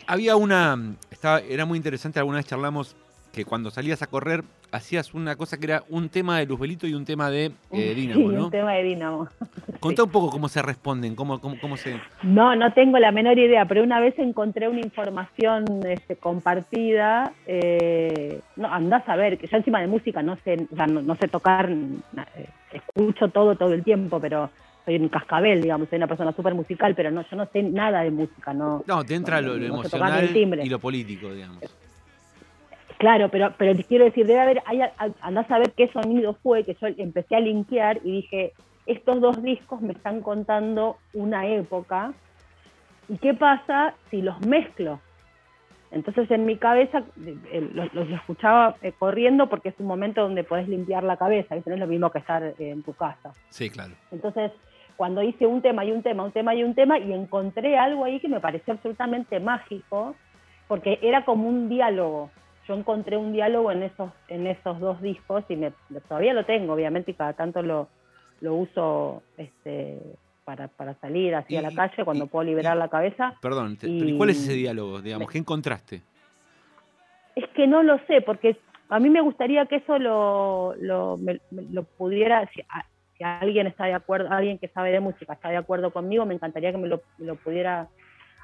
Había 0.06 0.36
una, 0.36 0.76
estaba, 1.10 1.40
era 1.40 1.64
muy 1.64 1.78
interesante, 1.78 2.18
alguna 2.18 2.38
vez 2.38 2.46
charlamos 2.46 2.96
que 3.32 3.44
cuando 3.44 3.70
salías 3.70 4.02
a 4.02 4.08
correr 4.08 4.42
hacías 4.72 5.14
una 5.14 5.36
cosa 5.36 5.58
que 5.58 5.66
era 5.66 5.84
un 5.88 6.08
tema 6.08 6.38
de 6.38 6.46
Luzbelito 6.46 6.86
y 6.86 6.94
un 6.94 7.04
tema 7.04 7.30
de 7.30 7.52
eh, 7.72 7.94
Dínamo, 7.94 8.30
sí, 8.30 8.36
¿no? 8.36 8.44
un 8.44 8.50
tema 8.50 8.72
de 8.72 8.82
Dínamo. 8.82 9.28
Contá 9.80 10.04
un 10.04 10.10
poco 10.10 10.30
cómo 10.30 10.48
se 10.48 10.60
responden, 10.62 11.14
cómo, 11.14 11.40
cómo, 11.40 11.56
cómo 11.60 11.76
se... 11.76 11.98
No, 12.22 12.54
no 12.54 12.72
tengo 12.72 12.98
la 12.98 13.12
menor 13.12 13.38
idea, 13.38 13.64
pero 13.64 13.82
una 13.82 13.98
vez 13.98 14.18
encontré 14.18 14.68
una 14.68 14.80
información 14.80 15.64
este, 15.86 16.16
compartida. 16.16 17.32
Eh, 17.46 18.40
no, 18.56 18.72
andás 18.72 19.08
a 19.08 19.16
ver, 19.16 19.38
que 19.38 19.46
yo 19.46 19.56
encima 19.56 19.80
de 19.80 19.86
música 19.86 20.22
no 20.22 20.36
sé, 20.44 20.66
o 20.70 20.76
sea, 20.76 20.86
no, 20.86 21.00
no 21.00 21.16
sé 21.16 21.28
tocar, 21.28 21.70
eh, 21.70 22.48
escucho 22.72 23.28
todo 23.28 23.56
todo 23.56 23.72
el 23.72 23.82
tiempo, 23.82 24.20
pero 24.20 24.50
soy 24.84 24.96
un 24.96 25.08
cascabel, 25.08 25.62
digamos, 25.62 25.88
soy 25.88 25.96
una 25.96 26.06
persona 26.06 26.32
súper 26.32 26.54
musical, 26.54 26.94
pero 26.94 27.10
no, 27.10 27.24
yo 27.28 27.36
no 27.36 27.46
sé 27.46 27.62
nada 27.62 28.02
de 28.02 28.10
música, 28.10 28.52
no. 28.52 28.84
No, 28.86 29.04
te 29.04 29.14
entra 29.14 29.40
lo, 29.40 29.48
lo 29.48 29.54
no 29.54 29.60
el 29.60 29.66
emocional 29.66 30.30
y 30.62 30.68
lo 30.68 30.78
político, 30.78 31.32
digamos. 31.32 31.64
Claro, 33.00 33.30
pero, 33.30 33.54
pero 33.56 33.74
te 33.74 33.84
quiero 33.84 34.04
decir, 34.04 34.26
debe 34.26 34.40
haber, 34.40 34.62
hay, 34.66 34.82
andás 35.22 35.50
a 35.50 35.58
ver 35.58 35.72
qué 35.72 35.88
sonido 35.88 36.34
fue, 36.42 36.64
que 36.64 36.74
yo 36.74 36.86
empecé 36.98 37.34
a 37.34 37.40
linkear 37.40 37.98
y 38.04 38.12
dije, 38.12 38.52
estos 38.84 39.22
dos 39.22 39.42
discos 39.42 39.80
me 39.80 39.94
están 39.94 40.20
contando 40.20 40.98
una 41.14 41.46
época, 41.46 42.12
¿y 43.08 43.16
qué 43.16 43.32
pasa 43.32 43.94
si 44.10 44.20
los 44.20 44.38
mezclo? 44.46 45.00
Entonces 45.90 46.30
en 46.30 46.44
mi 46.44 46.58
cabeza 46.58 47.02
los, 47.72 47.94
los 47.94 48.10
escuchaba 48.10 48.76
eh, 48.82 48.92
corriendo 48.92 49.48
porque 49.48 49.70
es 49.70 49.80
un 49.80 49.86
momento 49.86 50.20
donde 50.20 50.44
podés 50.44 50.68
limpiar 50.68 51.02
la 51.02 51.16
cabeza, 51.16 51.54
¿viste? 51.54 51.70
no 51.70 51.76
es 51.76 51.80
lo 51.80 51.86
mismo 51.86 52.10
que 52.10 52.18
estar 52.18 52.42
eh, 52.42 52.54
en 52.58 52.82
tu 52.82 52.92
casa. 52.92 53.32
Sí, 53.48 53.70
claro. 53.70 53.94
Entonces, 54.12 54.52
cuando 54.98 55.22
hice 55.22 55.46
un 55.46 55.62
tema 55.62 55.86
y 55.86 55.92
un 55.92 56.02
tema, 56.02 56.22
un 56.22 56.32
tema 56.32 56.54
y 56.54 56.62
un 56.62 56.74
tema, 56.74 56.98
y 56.98 57.14
encontré 57.14 57.78
algo 57.78 58.04
ahí 58.04 58.20
que 58.20 58.28
me 58.28 58.40
pareció 58.40 58.74
absolutamente 58.74 59.40
mágico, 59.40 60.14
porque 60.68 60.98
era 61.00 61.24
como 61.24 61.48
un 61.48 61.70
diálogo. 61.70 62.30
Yo 62.70 62.76
encontré 62.76 63.16
un 63.16 63.32
diálogo 63.32 63.72
en 63.72 63.82
esos, 63.82 64.12
en 64.28 64.46
esos 64.46 64.78
dos 64.78 65.02
discos 65.02 65.42
y 65.48 65.56
me, 65.56 65.72
todavía 66.08 66.32
lo 66.32 66.44
tengo, 66.46 66.72
obviamente, 66.74 67.10
y 67.10 67.14
cada 67.14 67.32
tanto 67.32 67.62
lo, 67.62 67.88
lo 68.40 68.54
uso 68.54 69.24
este, 69.36 69.98
para, 70.44 70.68
para 70.68 70.94
salir 71.00 71.34
así 71.34 71.56
a 71.56 71.62
la 71.62 71.72
Y- 71.72 71.74
calle 71.74 72.04
cuando 72.04 72.26
y- 72.26 72.28
puedo 72.28 72.44
liberar 72.44 72.76
y- 72.76 72.78
la 72.78 72.86
cabeza. 72.86 73.34
Perdón, 73.42 73.76
Y- 73.82 73.98
pero 73.98 74.10
¿y 74.10 74.16
¿cuál 74.16 74.30
es 74.30 74.38
ese 74.44 74.52
diálogo, 74.52 75.02
digamos? 75.02 75.28
¿Qué 75.28 75.38
encontraste? 75.38 76.02
Es 77.34 77.48
que 77.56 77.66
no 77.66 77.82
lo 77.82 77.98
sé, 78.06 78.20
porque 78.20 78.56
a 78.88 79.00
mí 79.00 79.10
me 79.10 79.20
gustaría 79.20 79.66
que 79.66 79.76
eso 79.76 79.98
lo, 79.98 80.76
lo, 80.80 81.16
me- 81.16 81.40
me- 81.50 81.62
lo 81.72 81.82
pudiera, 81.82 82.48
si, 82.54 82.60
a- 82.68 82.86
si 83.18 83.24
alguien 83.24 83.66
está 83.66 83.86
de 83.86 83.94
acuerdo, 83.94 84.28
alguien 84.30 84.58
que 84.58 84.68
sabe 84.68 84.92
de 84.92 85.00
música 85.00 85.32
está 85.32 85.48
de 85.48 85.56
acuerdo 85.56 85.90
conmigo, 85.92 86.24
me 86.24 86.34
encantaría 86.34 86.70
que 86.70 86.78
me 86.78 86.86
lo, 86.86 87.02
me 87.18 87.26
lo 87.26 87.34
pudiera 87.34 87.88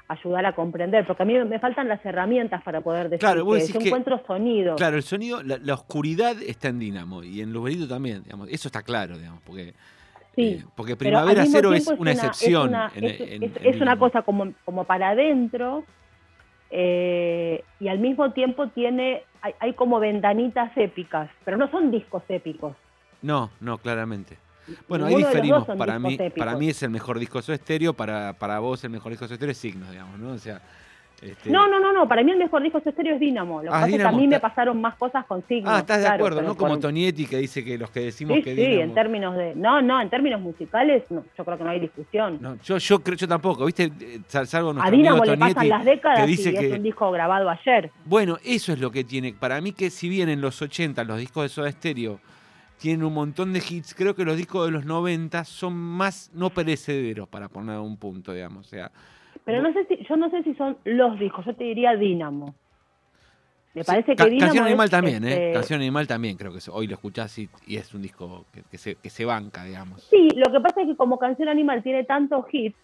ayudar 0.09 0.45
a 0.45 0.53
comprender, 0.55 1.05
porque 1.05 1.23
a 1.23 1.25
mí 1.25 1.33
me 1.45 1.59
faltan 1.59 1.87
las 1.87 2.03
herramientas 2.05 2.63
para 2.63 2.81
poder 2.81 3.09
decir 3.09 3.19
Claro, 3.19 3.43
vos 3.43 3.55
que 3.55 3.61
decís 3.61 3.73
yo 3.73 3.79
que- 3.81 3.87
encuentro 3.87 4.21
sonido. 4.25 4.75
Claro, 4.77 4.95
el 4.97 5.03
sonido, 5.03 5.43
la, 5.43 5.57
la 5.57 5.73
oscuridad 5.73 6.35
está 6.41 6.69
en 6.69 6.79
Dínamo 6.79 7.23
y 7.23 7.41
en 7.41 7.51
Luzbelito 7.51 7.87
también, 7.87 8.23
digamos. 8.23 8.47
Eso 8.49 8.67
está 8.69 8.83
claro, 8.83 9.17
digamos, 9.17 9.41
porque, 9.45 9.73
Sí, 10.35 10.59
eh, 10.61 10.65
porque 10.75 10.95
Primavera 10.95 11.45
Cero 11.45 11.73
es 11.73 11.87
una 11.87 12.11
excepción. 12.11 12.69
una- 12.69 12.91
en- 12.95 13.03
es, 13.03 13.19
en- 13.21 13.43
es- 13.43 13.57
en 13.57 13.65
es 13.75 13.81
una 13.81 13.97
cosa 13.97 14.21
como, 14.21 14.53
como 14.65 14.83
para 14.85 15.09
adentro 15.09 15.83
eh, 16.69 17.63
y 17.79 17.87
al 17.87 17.99
mismo 17.99 18.31
tiempo 18.33 18.67
tiene, 18.69 19.23
hay, 19.41 19.53
hay 19.59 19.73
como 19.73 19.99
ventanitas 19.99 20.71
épicas, 20.77 21.29
pero 21.45 21.57
no 21.57 21.69
son 21.71 21.91
discos 21.91 22.23
épicos. 22.29 22.75
No, 23.21 23.49
no, 23.61 23.77
claramente. 23.77 24.37
Bueno, 24.87 25.05
ahí 25.05 25.15
diferimos. 25.15 25.65
Para 25.65 25.99
mí, 25.99 26.13
épicos. 26.15 26.33
para 26.37 26.55
mí 26.57 26.69
es 26.69 26.83
el 26.83 26.89
mejor 26.89 27.19
disco 27.19 27.37
de 27.39 27.43
Soda 27.43 27.55
estéreo, 27.55 27.93
para, 27.93 28.33
para 28.33 28.59
vos 28.59 28.83
el 28.83 28.89
mejor 28.89 29.11
disco 29.11 29.25
de 29.25 29.29
Soda 29.29 29.35
estéreo 29.35 29.51
es 29.51 29.57
Signos, 29.57 29.89
digamos, 29.91 30.19
¿no? 30.19 30.31
O 30.31 30.37
sea, 30.37 30.61
este- 31.21 31.49
No, 31.49 31.67
no, 31.67 31.79
no, 31.79 31.91
no, 31.91 32.07
para 32.07 32.23
mí 32.23 32.29
el 32.31 32.37
mejor 32.37 32.61
disco 32.61 32.79
de 32.79 32.91
estéreo 32.91 33.15
es 33.15 33.19
Dínamo. 33.19 33.63
Lo 33.63 33.63
que 33.63 33.67
Ah, 33.69 33.71
pasa 33.71 33.85
es 33.87 33.91
que 33.93 33.97
Dínamo, 33.97 34.17
a 34.17 34.21
mí 34.21 34.27
me 34.27 34.39
pasaron 34.39 34.79
más 34.79 34.95
cosas 34.97 35.25
con 35.25 35.43
signos. 35.47 35.73
Ah, 35.73 35.79
estás 35.79 36.01
de 36.01 36.07
acuerdo, 36.09 36.43
¿no? 36.43 36.55
Como 36.55 36.73
por- 36.73 36.79
Tonietti 36.81 37.25
que 37.25 37.37
dice 37.37 37.63
que 37.65 37.75
los 37.77 37.89
que 37.89 38.01
decimos 38.01 38.35
Sí, 38.37 38.43
que 38.43 38.53
sí, 38.55 38.61
Dínamo... 38.61 38.81
en 38.83 38.93
términos 38.93 39.35
de... 39.35 39.55
No, 39.55 39.81
no, 39.81 39.99
en 39.99 40.09
términos 40.11 40.39
musicales 40.41 41.03
no, 41.09 41.23
yo 41.35 41.43
creo 41.43 41.57
que 41.57 41.63
no 41.63 41.69
hay 41.71 41.79
discusión. 41.79 42.37
No, 42.39 42.57
yo, 42.61 42.77
yo 42.77 42.99
creo, 42.99 43.17
yo 43.17 43.27
tampoco, 43.27 43.65
¿viste? 43.65 43.91
Sal- 44.27 44.45
Salvo 44.45 44.75
a 44.79 44.91
Dínamo 44.91 45.25
le 45.25 45.37
pasan 45.37 45.53
Tonietti, 45.55 45.67
las 45.69 45.85
décadas 45.85 46.19
que 46.19 46.27
dice 46.27 46.49
y 46.51 46.53
que... 46.53 46.67
es 46.67 46.73
un 46.77 46.83
disco 46.83 47.09
grabado 47.09 47.49
ayer. 47.49 47.89
Bueno, 48.05 48.37
eso 48.45 48.73
es 48.73 48.79
lo 48.79 48.91
que 48.91 49.03
tiene. 49.03 49.33
Para 49.33 49.59
mí 49.59 49.71
que 49.71 49.89
si 49.89 50.09
bien 50.09 50.29
en 50.29 50.39
los 50.39 50.61
80 50.61 51.03
los 51.05 51.17
discos 51.17 51.43
de 51.43 51.49
Soda 51.49 51.71
Stereo 51.71 52.19
tienen 52.79 53.05
un 53.05 53.13
montón 53.13 53.53
de 53.53 53.59
hits, 53.59 53.93
creo 53.93 54.15
que 54.15 54.23
los 54.23 54.37
discos 54.37 54.65
de 54.65 54.71
los 54.71 54.85
90 54.85 55.43
son 55.45 55.73
más 55.75 56.31
no 56.33 56.49
perecederos, 56.49 57.27
para 57.27 57.49
poner 57.49 57.79
un 57.79 57.97
punto, 57.97 58.33
digamos. 58.33 58.67
O 58.67 58.69
sea, 58.69 58.91
Pero 59.45 59.61
no 59.61 59.73
sé 59.73 59.85
si, 59.85 60.05
yo 60.07 60.15
no 60.15 60.29
sé 60.29 60.43
si 60.43 60.53
son 60.55 60.77
los 60.85 61.19
discos, 61.19 61.45
yo 61.45 61.55
te 61.55 61.63
diría 61.63 61.95
Dínamo. 61.95 62.55
Me 63.73 63.83
parece 63.83 64.15
que 64.15 64.23
Dínamo 64.25 64.39
Canción 64.39 64.65
es, 64.65 64.71
Animal 64.71 64.89
también, 64.89 65.23
¿eh? 65.23 65.33
este, 65.33 65.53
Canción 65.53 65.81
Animal 65.81 66.07
también 66.07 66.37
creo 66.37 66.51
que 66.51 66.59
hoy 66.71 66.87
lo 66.87 66.95
escuchás 66.95 67.37
y, 67.37 67.49
y 67.67 67.77
es 67.77 67.93
un 67.93 68.01
disco 68.01 68.45
que, 68.51 68.63
que 68.63 68.77
se, 68.77 68.95
que 68.95 69.09
se 69.09 69.25
banca, 69.25 69.63
digamos. 69.63 70.03
Sí, 70.03 70.29
lo 70.35 70.51
que 70.51 70.59
pasa 70.59 70.81
es 70.81 70.87
que 70.87 70.95
como 70.95 71.19
Canción 71.19 71.49
Animal 71.49 71.83
tiene 71.83 72.03
tantos 72.03 72.45
hits, 72.51 72.75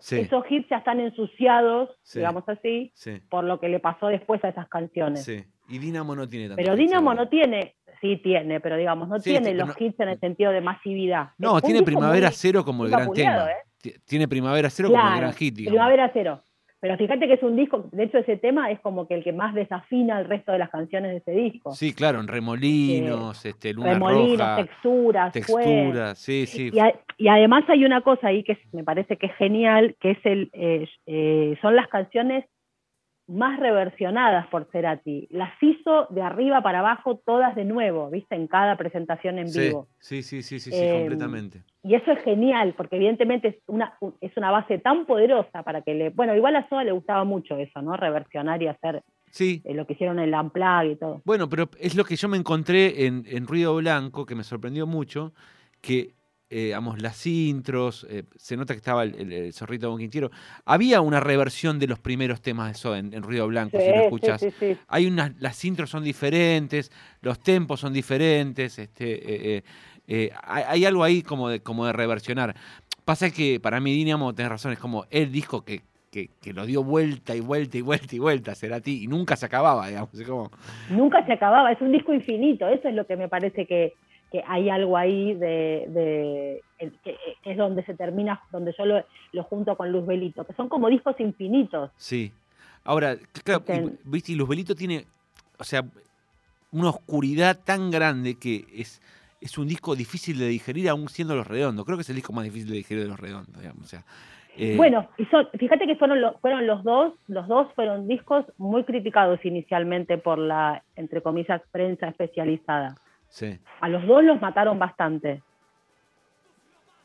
Sí, 0.00 0.20
esos 0.20 0.44
hits 0.48 0.68
ya 0.68 0.76
están 0.76 1.00
ensuciados, 1.00 1.90
Sí. 2.02 2.20
digamos 2.20 2.48
así, 2.48 2.92
sí, 2.94 3.20
por 3.28 3.42
lo 3.42 3.58
que 3.58 3.68
le 3.68 3.80
pasó 3.80 4.06
después 4.06 4.42
a 4.44 4.50
esas 4.50 4.68
canciones. 4.68 5.24
Y 5.68 5.78
Dinamo 5.78 6.14
no 6.16 6.28
tiene 6.28 6.48
tanto. 6.48 6.62
Pero 6.62 6.76
seguro. 6.76 7.14
no 7.14 7.28
tiene, 7.28 7.74
sí 8.00 8.16
tiene, 8.16 8.60
pero 8.60 8.76
digamos, 8.76 9.08
no 9.08 9.18
Sí, 9.18 9.30
tiene 9.30 9.46
pero 9.52 9.66
los 9.66 9.68
no- 9.68 9.86
hits 9.86 10.00
en 10.00 10.08
el 10.08 10.20
sentido 10.20 10.50
de 10.52 10.60
masividad. 10.60 11.30
No, 11.38 11.54
un 11.54 11.60
tiene 11.60 11.82
Primavera 11.82 12.28
muy- 12.28 12.34
Cero 12.36 12.64
como 12.64 12.84
el 12.84 12.90
gran 12.90 13.12
tema. 13.12 13.50
¿eh? 13.50 13.54
Ti- 13.80 13.94
Tiene 14.06 14.26
Primavera 14.28 14.70
Cero 14.70 14.88
como 14.90 15.08
el 15.14 15.18
gran 15.20 15.32
hit, 15.34 15.54
digamos. 15.54 15.74
Primavera 15.74 16.10
Cero. 16.12 16.42
Pero 16.80 16.96
fíjate 16.96 17.26
que 17.26 17.34
es 17.34 17.42
un 17.42 17.56
disco, 17.56 17.88
de 17.90 18.04
hecho 18.04 18.18
ese 18.18 18.36
tema 18.36 18.70
es 18.70 18.78
como 18.78 19.08
que 19.08 19.14
el 19.14 19.24
que 19.24 19.32
más 19.32 19.52
desafina 19.52 20.20
el 20.20 20.26
resto 20.28 20.52
de 20.52 20.58
las 20.58 20.70
canciones 20.70 21.10
de 21.10 21.16
ese 21.16 21.32
disco. 21.32 21.74
Sí, 21.74 21.92
claro, 21.92 22.20
en 22.20 22.28
remolinos, 22.28 23.44
este, 23.44 23.72
luna 23.74 23.94
Remolinos, 23.94 24.38
roja, 24.38 24.56
texturas, 24.56 25.32
texturas, 25.32 26.18
sí, 26.18 26.46
sí. 26.46 26.70
Y, 26.72 26.78
a- 26.78 26.94
y 27.16 27.26
además 27.26 27.64
hay 27.68 27.84
una 27.84 28.00
cosa 28.02 28.28
ahí 28.28 28.44
que 28.44 28.56
me 28.72 28.84
parece 28.84 29.16
que 29.16 29.26
es 29.26 29.34
genial, 29.34 29.96
que 30.00 30.12
es 30.12 30.18
el, 30.24 30.50
eh, 30.52 30.88
eh, 31.06 31.58
son 31.60 31.74
las 31.74 31.88
canciones 31.88 32.44
más 33.28 33.60
reversionadas 33.60 34.46
por 34.48 34.66
Cerati. 34.72 35.28
Las 35.30 35.52
hizo 35.62 36.06
de 36.10 36.22
arriba 36.22 36.62
para 36.62 36.80
abajo 36.80 37.20
todas 37.24 37.54
de 37.54 37.64
nuevo, 37.64 38.10
¿viste? 38.10 38.34
En 38.34 38.46
cada 38.48 38.76
presentación 38.76 39.38
en 39.38 39.48
Sí, 39.48 39.60
vivo. 39.68 39.86
sí, 40.00 40.22
sí, 40.22 40.42
sí, 40.42 40.58
sí, 40.58 40.72
sí, 40.72 40.84
Eh, 40.84 40.90
completamente. 40.92 41.62
Y 41.84 41.94
eso 41.94 42.10
es 42.10 42.22
genial, 42.24 42.74
porque 42.76 42.96
evidentemente 42.96 43.48
es 43.48 43.56
una, 43.66 43.94
un- 44.00 44.14
es 44.20 44.36
una 44.36 44.50
base 44.50 44.78
tan 44.78 45.06
poderosa 45.06 45.62
para 45.62 45.82
que 45.82 45.94
le... 45.94 46.10
Bueno, 46.10 46.34
igual 46.34 46.56
a 46.56 46.68
Soda 46.68 46.84
le 46.84 46.92
gustaba 46.92 47.24
mucho 47.24 47.56
eso, 47.56 47.80
¿no? 47.82 47.96
Reversionar 47.96 48.62
y 48.62 48.66
hacer 48.68 49.02
Sí, 49.30 49.60
eh, 49.64 49.74
lo 49.74 49.86
que 49.86 49.92
hicieron 49.92 50.18
en 50.18 50.34
Unplugged 50.34 50.90
y 50.90 50.96
todo. 50.96 51.20
bueno, 51.24 51.48
pero 51.48 51.68
es 51.78 51.94
lo 51.94 52.04
que 52.04 52.16
yo 52.16 52.28
me 52.28 52.38
encontré 52.38 53.06
en, 53.06 53.24
en 53.26 53.46
Ruido 53.46 53.76
Blanco, 53.76 54.24
que 54.26 54.34
me 54.34 54.42
sorprendió 54.42 54.86
mucho, 54.86 55.32
que, 55.82 56.14
eh, 56.50 56.64
digamos, 56.66 57.00
las 57.02 57.26
intros, 57.26 58.06
eh, 58.08 58.24
se 58.36 58.56
nota 58.56 58.72
que 58.74 58.78
estaba 58.78 59.02
el, 59.02 59.14
el- 59.16 59.32
el 59.32 59.52
zorrito 59.52 59.88
Don 59.88 59.98
Quintiero, 59.98 60.30
había 60.64 61.00
una 61.00 61.20
reversión 61.20 61.78
de 61.78 61.86
los 61.86 61.98
primeros 61.98 62.40
temas 62.40 62.68
de 62.68 62.74
Soda 62.74 62.98
en, 62.98 63.12
en 63.12 63.22
Ruido 63.22 63.46
Blanco, 63.46 63.78
si 63.78 63.86
lo 63.88 64.38
sí, 64.38 64.50
sí, 64.50 64.56
sí. 64.58 64.76
hay 64.88 65.06
unas, 65.06 65.32
las 65.40 65.62
intros 65.64 65.90
son 65.90 66.04
diferentes, 66.04 66.90
los 67.20 67.38
tempos 67.40 67.80
son 67.80 67.92
diferentes, 67.92 68.78
este, 68.78 69.56
eh, 69.58 69.62
eh, 70.06 70.30
hay, 70.42 70.64
hay 70.66 70.84
algo 70.86 71.04
ahí 71.04 71.22
como 71.22 71.48
de, 71.50 71.60
como 71.60 71.84
de 71.84 71.92
reversionar. 71.92 72.54
Pasa 73.04 73.30
que 73.30 73.60
para 73.60 73.80
mí 73.80 73.92
Dínamo, 73.92 74.34
tenés 74.34 74.50
razón, 74.50 74.72
es 74.72 74.78
como 74.78 75.04
el 75.10 75.30
disco 75.30 75.64
que, 75.64 75.82
que, 76.10 76.30
que 76.40 76.52
lo 76.54 76.64
dio 76.64 76.82
vuelta 76.82 77.34
y 77.36 77.40
vuelta 77.40 77.76
y 77.76 77.82
vuelta 77.82 78.16
y 78.16 78.18
vuelta, 78.18 78.54
Cerati, 78.54 79.04
y 79.04 79.06
nunca 79.06 79.36
se 79.36 79.44
acababa, 79.46 79.86
digamos. 79.88 80.10
como, 80.26 80.50
Nunca 80.90 81.24
se 81.26 81.32
acababa, 81.34 81.70
es 81.72 81.80
un 81.82 81.92
disco 81.92 82.14
infinito, 82.14 82.66
eso 82.68 82.88
es 82.88 82.94
lo 82.94 83.06
que 83.06 83.16
me 83.16 83.28
parece 83.28 83.66
que, 83.66 83.92
que 84.30 84.42
hay 84.46 84.68
algo 84.70 84.96
ahí 84.96 85.34
de, 85.34 85.86
de- 85.88 86.62
el- 86.78 86.92
que, 87.02 87.16
que 87.42 87.50
es 87.52 87.56
donde 87.56 87.84
se 87.84 87.94
termina, 87.94 88.40
donde 88.52 88.74
yo 88.78 88.84
lo, 88.84 89.04
lo 89.32 89.42
junto 89.44 89.76
con 89.76 89.90
Luz 89.90 90.06
Belito, 90.06 90.44
que 90.44 90.52
son 90.54 90.68
como 90.68 90.88
discos 90.88 91.18
infinitos. 91.20 91.90
sí. 91.96 92.32
Ahora, 92.84 93.16
claro, 93.44 93.60
Ten- 93.64 93.98
viste, 94.04 94.32
y 94.32 94.34
Luzbelito 94.34 94.74
tiene, 94.74 95.04
o 95.58 95.64
sea, 95.64 95.82
una 96.72 96.88
oscuridad 96.88 97.58
tan 97.62 97.90
grande 97.90 98.36
que 98.36 98.64
es, 98.74 99.02
es 99.42 99.58
un 99.58 99.68
disco 99.68 99.94
difícil 99.94 100.38
de 100.38 100.46
digerir 100.48 100.88
aún 100.88 101.08
siendo 101.10 101.34
Los 101.36 101.46
Redondos. 101.46 101.84
Creo 101.84 101.98
que 101.98 102.02
es 102.02 102.08
el 102.08 102.16
disco 102.16 102.32
más 102.32 102.44
difícil 102.44 102.70
de 102.70 102.76
digerir 102.76 103.02
de 103.04 103.10
Los 103.10 103.20
Redondos, 103.20 103.58
digamos. 103.60 103.82
O 103.84 103.86
sea, 103.86 104.04
eh, 104.56 104.74
Bueno, 104.76 105.06
y 105.18 105.26
son, 105.26 105.46
fíjate 105.58 105.86
que 105.86 105.96
fueron, 105.96 106.22
los 106.22 106.40
fueron 106.40 106.66
los 106.66 106.82
dos, 106.82 107.12
los 107.26 107.46
dos 107.46 107.70
fueron 107.74 108.08
discos 108.08 108.46
muy 108.56 108.84
criticados 108.84 109.44
inicialmente 109.44 110.16
por 110.16 110.38
la, 110.38 110.82
entre 110.96 111.20
comillas, 111.20 111.60
prensa 111.70 112.08
especializada. 112.08 112.96
Sí, 113.28 113.58
A 113.80 113.88
los 113.88 114.06
dos 114.06 114.22
los 114.24 114.40
mataron 114.40 114.78
bastante. 114.78 115.42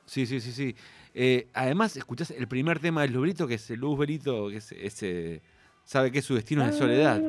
sí, 0.06 0.26
sí, 0.26 0.40
sí. 0.40 0.52
sí. 0.52 0.76
Eh, 1.16 1.48
además, 1.54 1.96
escuchás 1.96 2.32
el 2.32 2.48
primer 2.48 2.80
tema 2.80 3.02
del 3.04 3.14
Lubrito, 3.14 3.48
que 3.48 3.56
es 3.56 3.70
el 3.70 3.80
Luz 3.80 3.98
Berito, 4.00 4.50
que 4.50 4.58
es 4.58 4.72
ese. 4.72 5.42
Sabe 5.84 6.12
que 6.12 6.22
su 6.22 6.34
destino 6.34 6.64
es 6.64 6.72
de 6.72 6.78
soledad, 6.78 7.22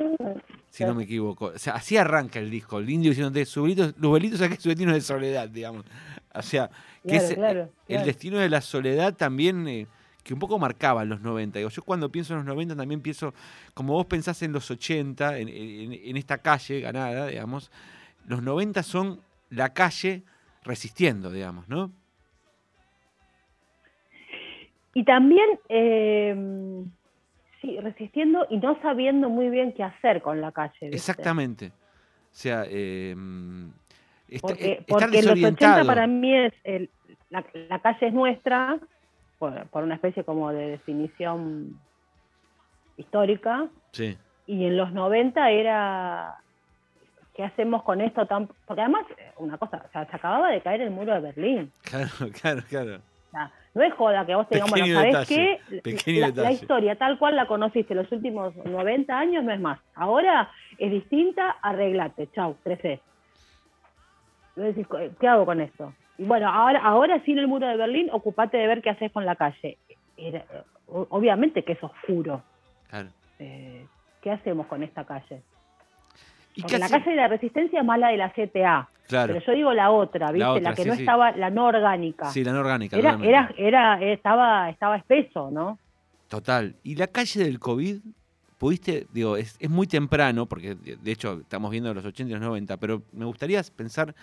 si 0.71 0.85
no 0.85 0.95
me 0.95 1.03
equivoco. 1.03 1.47
O 1.47 1.59
sea, 1.59 1.75
así 1.75 1.97
arranca 1.97 2.39
el 2.39 2.51
disco. 2.51 2.79
El 2.79 2.89
indio 2.89 3.11
diciéndote, 3.11 3.45
su 3.47 3.67
Luz 3.67 4.13
Berito 4.13 4.37
sabe 4.37 4.55
que 4.57 4.63
su 4.63 4.69
destino 4.69 4.93
es 4.93 4.97
de 4.99 5.01
soledad, 5.03 5.49
digamos. 5.49 5.85
O 6.35 6.41
sea, 6.43 6.71
que 7.03 7.09
Claro, 7.11 7.25
es, 7.27 7.35
claro, 7.35 7.61
el 7.61 7.71
claro. 7.89 8.07
destino 8.07 8.39
de 8.39 8.49
la 8.49 8.61
soledad 8.61 9.15
también, 9.15 9.67
eh, 9.69 9.87
que 10.23 10.33
un 10.33 10.41
poco 10.41 10.59
marcaba 10.59 11.03
en 11.03 11.09
los 11.11 11.21
90. 11.21 11.59
Digo, 11.59 11.69
yo 11.69 11.83
cuando 11.83 12.09
pienso 12.11 12.33
en 12.33 12.39
los 12.39 12.47
90 12.47 12.75
también 12.77 13.01
pienso, 13.03 13.35
como 13.75 13.93
vos 13.93 14.07
pensás 14.07 14.41
en 14.43 14.53
los 14.53 14.71
80, 14.71 15.39
en, 15.39 15.49
en- 15.49 15.93
en 15.93 16.17
esta 16.17 16.39
calle 16.39 16.81
ganada, 16.81 17.27
digamos, 17.27 17.71
los 18.27 18.43
90 18.43 18.83
son 18.83 19.21
la 19.51 19.73
calle 19.75 20.23
resistiendo, 20.63 21.31
digamos, 21.31 21.69
¿no? 21.69 21.93
Y 24.95 25.05
también, 25.05 25.59
eh, 25.69 26.85
sí, 27.61 27.79
resistiendo 27.81 28.47
y 28.49 28.59
no 28.59 28.81
sabiendo 28.81 29.29
muy 29.29 29.49
bien 29.51 29.73
qué 29.73 29.83
hacer 29.83 30.23
con 30.23 30.41
la 30.41 30.53
calle. 30.53 30.73
¿viste? 30.83 30.97
Exactamente. 30.97 31.67
O 31.69 32.37
sea, 32.37 32.65
eh, 32.69 33.15
está- 34.29 34.49
Porque, 34.49 34.65
eh, 34.67 34.73
estar 34.87 34.87
porque 34.87 35.07
los 35.23 35.33
80 35.33 35.33
desorientado. 35.33 35.87
para 35.87 36.07
mí 36.07 36.35
es, 36.37 36.53
el- 36.65 36.91
la, 37.31 37.45
la 37.69 37.79
calle 37.81 38.07
es 38.07 38.15
nuestra, 38.15 38.79
por, 39.39 39.67
por 39.69 39.83
una 39.83 39.97
especie 39.97 40.23
como 40.25 40.53
de 40.53 40.69
definición 40.69 41.79
histórica, 42.97 43.69
Sí, 43.91 44.17
y 44.47 44.65
en 44.67 44.77
los 44.77 44.93
90 44.93 45.51
era, 45.51 46.37
¿qué 47.35 47.45
hacemos 47.45 47.83
con 47.83 48.01
esto 48.01 48.27
tan...? 48.27 48.49
Porque 48.67 48.83
además, 48.83 49.05
eh, 49.19 49.33
una 49.39 49.59
cosa, 49.59 49.83
o 49.87 49.93
sea, 49.93 50.07
se 50.07 50.17
acababa 50.17 50.51
de 50.51 50.61
caer 50.61 50.81
el 50.83 50.91
muro 50.91 51.15
de 51.15 51.21
Berlín. 51.21 51.73
claro, 51.83 52.09
claro, 52.41 52.63
claro. 52.69 52.97
O 52.97 53.31
sea, 53.31 53.51
no 53.75 53.83
es 53.83 53.93
joda 53.95 54.25
que 54.25 54.35
vos 54.37 54.49
te 54.49 54.55
digamos, 54.57 54.79
bueno, 54.79 54.95
¿sabés 54.95 55.29
qué? 55.29 55.61
la, 56.37 56.53
historia 56.53 56.95
tal 56.97 57.19
cual 57.19 57.35
la 57.35 57.47
conociste 57.47 57.95
los 57.95 58.11
últimos 58.13 58.55
90 58.57 59.19
años 59.19 59.43
no 59.43 59.53
es 59.53 59.61
más. 59.61 59.81
Ahora 59.97 60.51
es 60.79 60.91
distinta, 60.93 61.57
arreglate, 61.61 62.29
chau, 62.33 62.57
crece. 62.63 63.01
Decís, 64.55 64.87
¿qué 65.19 65.27
hago 65.27 65.45
con 65.45 65.61
esto? 65.61 65.93
Y 66.17 66.25
bueno, 66.25 66.49
ahora, 66.49 66.81
ahora 66.85 67.21
sin 67.25 67.39
el 67.39 67.49
muro 67.49 67.67
de 67.67 67.77
Berlín, 67.77 68.09
ocupate 68.13 68.57
de 68.57 68.69
ver 68.69 68.83
qué 68.83 68.91
haces 68.91 69.11
con 69.11 69.27
la 69.27 69.35
calle. 69.35 69.79
Era- 70.17 70.45
o- 70.87 71.09
obviamente 71.11 71.65
que 71.65 71.73
es 71.73 71.83
oscuro. 71.83 72.43
claro. 72.89 73.09
Eh, 73.41 73.85
¿Qué 74.23 74.31
hacemos 74.31 74.67
con 74.69 74.83
esta 74.85 75.05
calle? 75.05 75.43
¿Y 76.57 76.63
Porque 76.63 76.79
la 76.79 76.89
calle 76.89 77.11
de 77.11 77.17
la 77.17 77.29
resistencia 77.29 77.81
es 77.81 77.85
más 77.87 77.99
la 77.99 78.09
de 78.09 78.17
la 78.17 78.31
CTA. 78.33 78.89
Claro. 79.09 79.35
Pero 79.35 79.45
yo 79.47 79.53
digo 79.53 79.73
la 79.75 79.91
otra, 79.91 80.31
¿viste? 80.33 80.39
La, 80.45 80.53
otra, 80.53 80.75
que 80.75 80.83
sí, 80.83 80.89
no 80.89 80.95
sí. 80.95 81.01
estaba, 81.03 81.33
la 81.33 81.51
no 81.51 81.67
orgánica. 81.67 82.31
Sí, 82.31 82.43
la 82.45 82.53
no 82.53 82.61
orgánica. 82.61 82.97
era, 82.97 83.19
era, 83.23 83.51
era, 83.59 84.03
estaba, 84.13 84.71
estaba 84.71 84.97
espeso, 84.97 85.51
¿no? 85.51 85.79
Total. 86.29 86.75
¿Y 86.83 86.95
la 86.97 87.07
calle 87.09 87.45
del 87.45 87.59
COVID? 87.59 87.99
¿Pudiste, 88.59 89.07
digo, 89.13 89.37
es, 89.37 89.57
es 89.61 89.69
muy 89.69 89.87
temprano, 89.87 90.47
porque 90.47 90.75
de 90.77 91.13
hecho 91.13 91.41
estamos 91.41 91.71
viendo 91.71 91.93
los 91.93 92.05
80 92.05 92.31
y 92.31 92.33
los 92.35 92.41
90, 92.43 92.77
pero 92.79 93.03
me 93.13 93.25
gustaría 93.27 93.61
pensar 93.77 94.15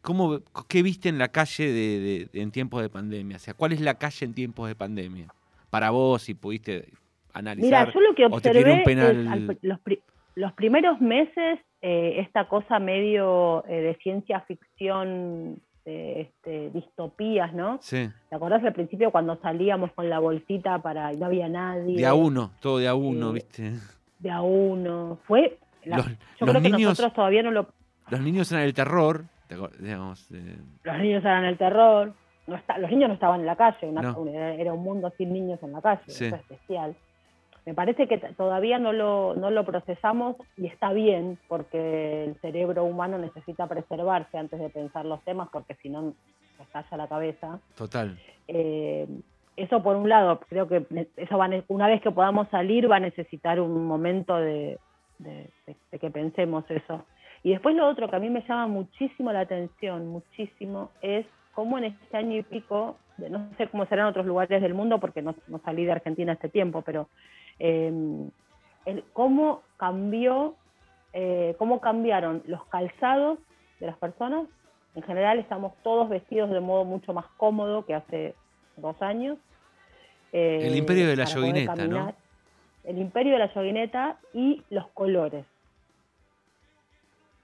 cómo, 0.00 0.40
qué 0.68 0.82
viste 0.82 1.08
en 1.08 1.18
la 1.18 1.28
calle 1.28 1.66
de, 1.66 2.28
de- 2.32 2.40
en 2.40 2.50
tiempos 2.50 2.80
de 2.82 2.88
pandemia? 2.88 3.36
O 3.36 3.40
sea, 3.40 3.52
¿cuál 3.52 3.72
es 3.72 3.80
la 3.80 3.94
calle 3.94 4.24
en 4.24 4.32
tiempos 4.32 4.68
de 4.68 4.74
pandemia? 4.74 5.26
Para 5.70 5.90
vos, 5.90 6.22
si 6.22 6.34
pudiste 6.34 6.88
analizar. 7.34 7.88
Mira, 7.88 7.92
yo 7.92 8.00
lo 8.00 8.14
que 8.14 8.24
o 8.26 8.40
te 8.40 8.50
tiró 8.52 8.60
observé 8.60 8.72
un 8.78 8.84
penal. 8.84 9.26
es 9.26 9.32
al- 9.32 9.58
los, 9.62 9.80
pri- 9.80 10.00
los 10.34 10.52
primeros 10.54 11.00
meses 11.00 11.60
eh, 11.82 12.20
esta 12.20 12.48
cosa 12.48 12.78
medio 12.78 13.64
eh, 13.66 13.80
de 13.82 13.94
ciencia 13.96 14.40
ficción, 14.40 15.60
de, 15.84 16.22
este, 16.22 16.70
distopías, 16.70 17.52
¿no? 17.52 17.78
Sí, 17.82 18.08
¿Te 18.30 18.36
acordás 18.36 18.64
al 18.64 18.72
principio 18.72 19.10
cuando 19.10 19.36
salíamos 19.42 19.92
con 19.92 20.08
la 20.08 20.18
bolsita 20.18 20.78
para 20.78 21.12
y 21.12 21.16
no 21.18 21.26
había 21.26 21.48
nadie? 21.48 21.96
de 21.98 22.06
a 22.06 22.14
uno, 22.14 22.52
todo 22.60 22.78
de 22.78 22.88
a 22.88 22.94
uno, 22.94 23.30
Eh, 23.30 23.34
¿viste? 23.34 23.72
De 24.18 24.30
a 24.30 24.40
uno. 24.40 25.18
Fue. 25.24 25.58
la- 25.84 25.98
Los, 25.98 26.06
yo 26.08 26.14
los 26.46 26.50
creo 26.50 26.62
que 26.62 26.70
niños, 26.70 26.90
nosotros 26.92 27.12
todavía 27.12 27.42
no 27.42 27.50
lo. 27.50 27.66
los 28.08 28.20
niños 28.20 28.50
eran 28.50 28.64
el 28.64 28.72
terror, 28.72 29.24
digamos, 29.78 30.30
eh, 30.32 30.56
Los 30.84 30.98
niños 30.98 31.22
eran 31.24 31.44
el 31.44 31.58
terror. 31.58 32.14
No 32.46 32.56
está, 32.56 32.76
los 32.78 32.90
niños 32.90 33.08
no 33.08 33.14
estaban 33.14 33.40
en 33.40 33.46
la 33.46 33.56
calle. 33.56 33.86
una- 33.88 34.00
No. 34.02 34.26
era 34.26 34.72
un 34.72 34.82
mundo 34.82 35.12
sin 35.18 35.32
niños 35.32 35.62
en 35.62 35.72
la 35.72 35.80
calle. 35.82 36.02
Sí. 36.06 36.24
Eso 36.26 36.36
es 36.36 36.40
especial. 36.42 36.96
Me 37.66 37.74
parece 37.74 38.06
que 38.08 38.18
todavía 38.18 38.78
no 38.78 38.92
lo, 38.92 39.34
no 39.34 39.50
lo 39.50 39.64
procesamos 39.64 40.36
y 40.56 40.66
está 40.66 40.92
bien 40.92 41.38
porque 41.48 42.24
el 42.24 42.34
cerebro 42.40 42.84
humano 42.84 43.16
necesita 43.18 43.66
preservarse 43.66 44.36
antes 44.36 44.60
de 44.60 44.68
pensar 44.70 45.06
los 45.06 45.22
temas 45.24 45.48
porque 45.50 45.74
si 45.76 45.88
no 45.88 46.02
nos 46.02 46.14
estalla 46.60 46.96
la 46.96 47.08
cabeza. 47.08 47.60
total. 47.76 48.18
Eh, 48.48 49.06
eso 49.56 49.82
por 49.82 49.96
un 49.96 50.08
lado, 50.08 50.40
creo 50.48 50.66
que 50.68 50.84
eso 51.16 51.38
va 51.38 51.48
una 51.68 51.86
vez 51.86 52.02
que 52.02 52.10
podamos 52.10 52.48
salir 52.48 52.90
va 52.90 52.96
a 52.96 53.00
necesitar 53.00 53.60
un 53.60 53.86
momento 53.86 54.36
de, 54.36 54.78
de- 55.18 55.48
de- 55.66 55.76
de 55.90 55.98
que 55.98 56.10
pensemos 56.10 56.64
eso. 56.70 57.04
Y 57.42 57.50
después 57.50 57.74
lo 57.76 57.86
otro 57.88 58.08
que 58.10 58.16
a 58.16 58.20
mí 58.20 58.30
me 58.30 58.40
llama 58.42 58.66
muchísimo 58.66 59.30
la 59.32 59.40
atención, 59.40 60.08
muchísimo, 60.08 60.90
es 61.02 61.24
cómo 61.52 61.78
en 61.78 61.84
este 61.84 62.16
año 62.16 62.36
y 62.38 62.42
pico, 62.42 62.96
no 63.18 63.48
sé 63.56 63.68
cómo 63.68 63.86
será 63.86 64.02
en 64.02 64.08
otros 64.08 64.26
lugares 64.26 64.60
del 64.60 64.74
mundo 64.74 64.98
porque 64.98 65.22
no, 65.22 65.34
no 65.46 65.60
salí 65.64 65.84
de 65.84 65.92
Argentina 65.92 66.32
este 66.32 66.48
tiempo, 66.48 66.82
pero 66.82 67.08
eh, 67.58 67.92
el- 68.86 69.04
cómo 69.12 69.62
cambió, 69.76 70.56
eh, 71.12 71.54
cómo 71.58 71.80
cambiaron 71.80 72.42
los 72.46 72.64
calzados 72.66 73.38
de 73.80 73.86
las 73.86 73.96
personas. 73.98 74.48
En 74.94 75.02
general 75.02 75.38
estamos 75.38 75.72
todos 75.82 76.08
vestidos 76.08 76.50
de 76.50 76.60
modo 76.60 76.84
mucho 76.84 77.12
más 77.12 77.26
cómodo 77.36 77.84
que 77.86 77.94
hace 77.94 78.34
dos 78.76 79.00
años. 79.02 79.38
eh, 80.32 80.66
El 80.68 80.76
imperio 80.76 81.06
de 81.06 81.16
la 81.16 81.24
yoguineta, 81.24 81.74
¿no? 81.86 82.12
El 82.84 82.98
imperio 82.98 83.32
de 83.32 83.38
la 83.38 83.54
yoguineta 83.54 84.18
y 84.32 84.62
los 84.70 84.88
colores. 84.92 85.46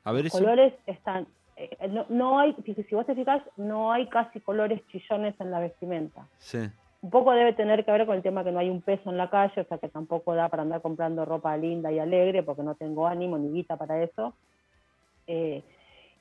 A 0.05 0.13
ver 0.13 0.25
Los 0.25 0.33
eso. 0.33 0.39
colores 0.39 0.75
están... 0.87 1.27
eh, 1.57 1.77
no, 1.89 2.07
no 2.09 2.39
hay, 2.39 2.55
si, 2.65 2.75
si 2.75 2.95
vos 2.95 3.07
te 3.07 3.15
fijas, 3.15 3.43
no 3.57 3.93
hay 3.93 4.09
casi 4.09 4.41
colores 4.41 4.85
chillones 4.89 5.39
en 5.41 5.51
la 5.51 5.61
vestimenta. 5.61 6.29
Sí, 6.39 6.59
Un 7.03 7.11
poco 7.11 7.33
debe 7.33 7.55
tener 7.55 7.85
que 7.85 7.93
ver 7.93 8.05
con 8.07 8.17
el 8.17 8.23
tema 8.23 8.45
que 8.45 8.53
no 8.53 8.59
hay 8.59 8.69
un 8.69 8.83
peso 8.83 9.09
en 9.11 9.17
la 9.17 9.31
calle, 9.31 9.63
o 9.63 9.65
sea 9.65 9.79
que 9.79 9.89
tampoco 9.89 10.35
da 10.35 10.49
para 10.51 10.63
andar 10.65 10.83
comprando 10.83 11.25
ropa 11.25 11.57
linda 11.57 11.91
y 11.91 11.99
alegre, 11.99 12.43
porque 12.43 12.63
no 12.63 12.75
tengo 12.75 13.07
ánimo 13.07 13.39
ni 13.39 13.51
guita 13.53 13.77
para 13.77 14.03
eso. 14.03 14.35
Eh, 15.27 15.63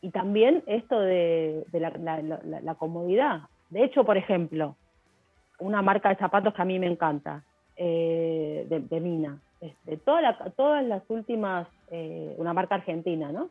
y 0.02 0.10
también 0.12 0.64
esto 0.68 1.00
de, 1.00 1.66
de 1.72 1.80
la, 1.82 1.90
la- 1.90 2.22
la- 2.22 2.62
la 2.62 2.76
comodidad. 2.76 3.42
De 3.70 3.84
hecho, 3.84 4.06
por 4.06 4.16
ejemplo, 4.16 4.76
una 5.60 5.82
marca 5.82 6.10
de 6.10 6.16
zapatos 6.16 6.54
que 6.54 6.62
a 6.62 6.66
mí 6.66 6.80
me 6.80 6.88
encanta, 6.88 7.44
eh, 7.76 8.66
de, 8.70 8.80
de 8.80 9.00
Mina. 9.02 9.38
Este, 9.60 9.98
toda 9.98 10.34
todas 10.56 10.86
las 10.86 11.04
últimas, 11.10 11.68
eh, 11.92 12.34
una 12.38 12.54
marca 12.54 12.76
argentina, 12.76 13.30
¿no? 13.34 13.50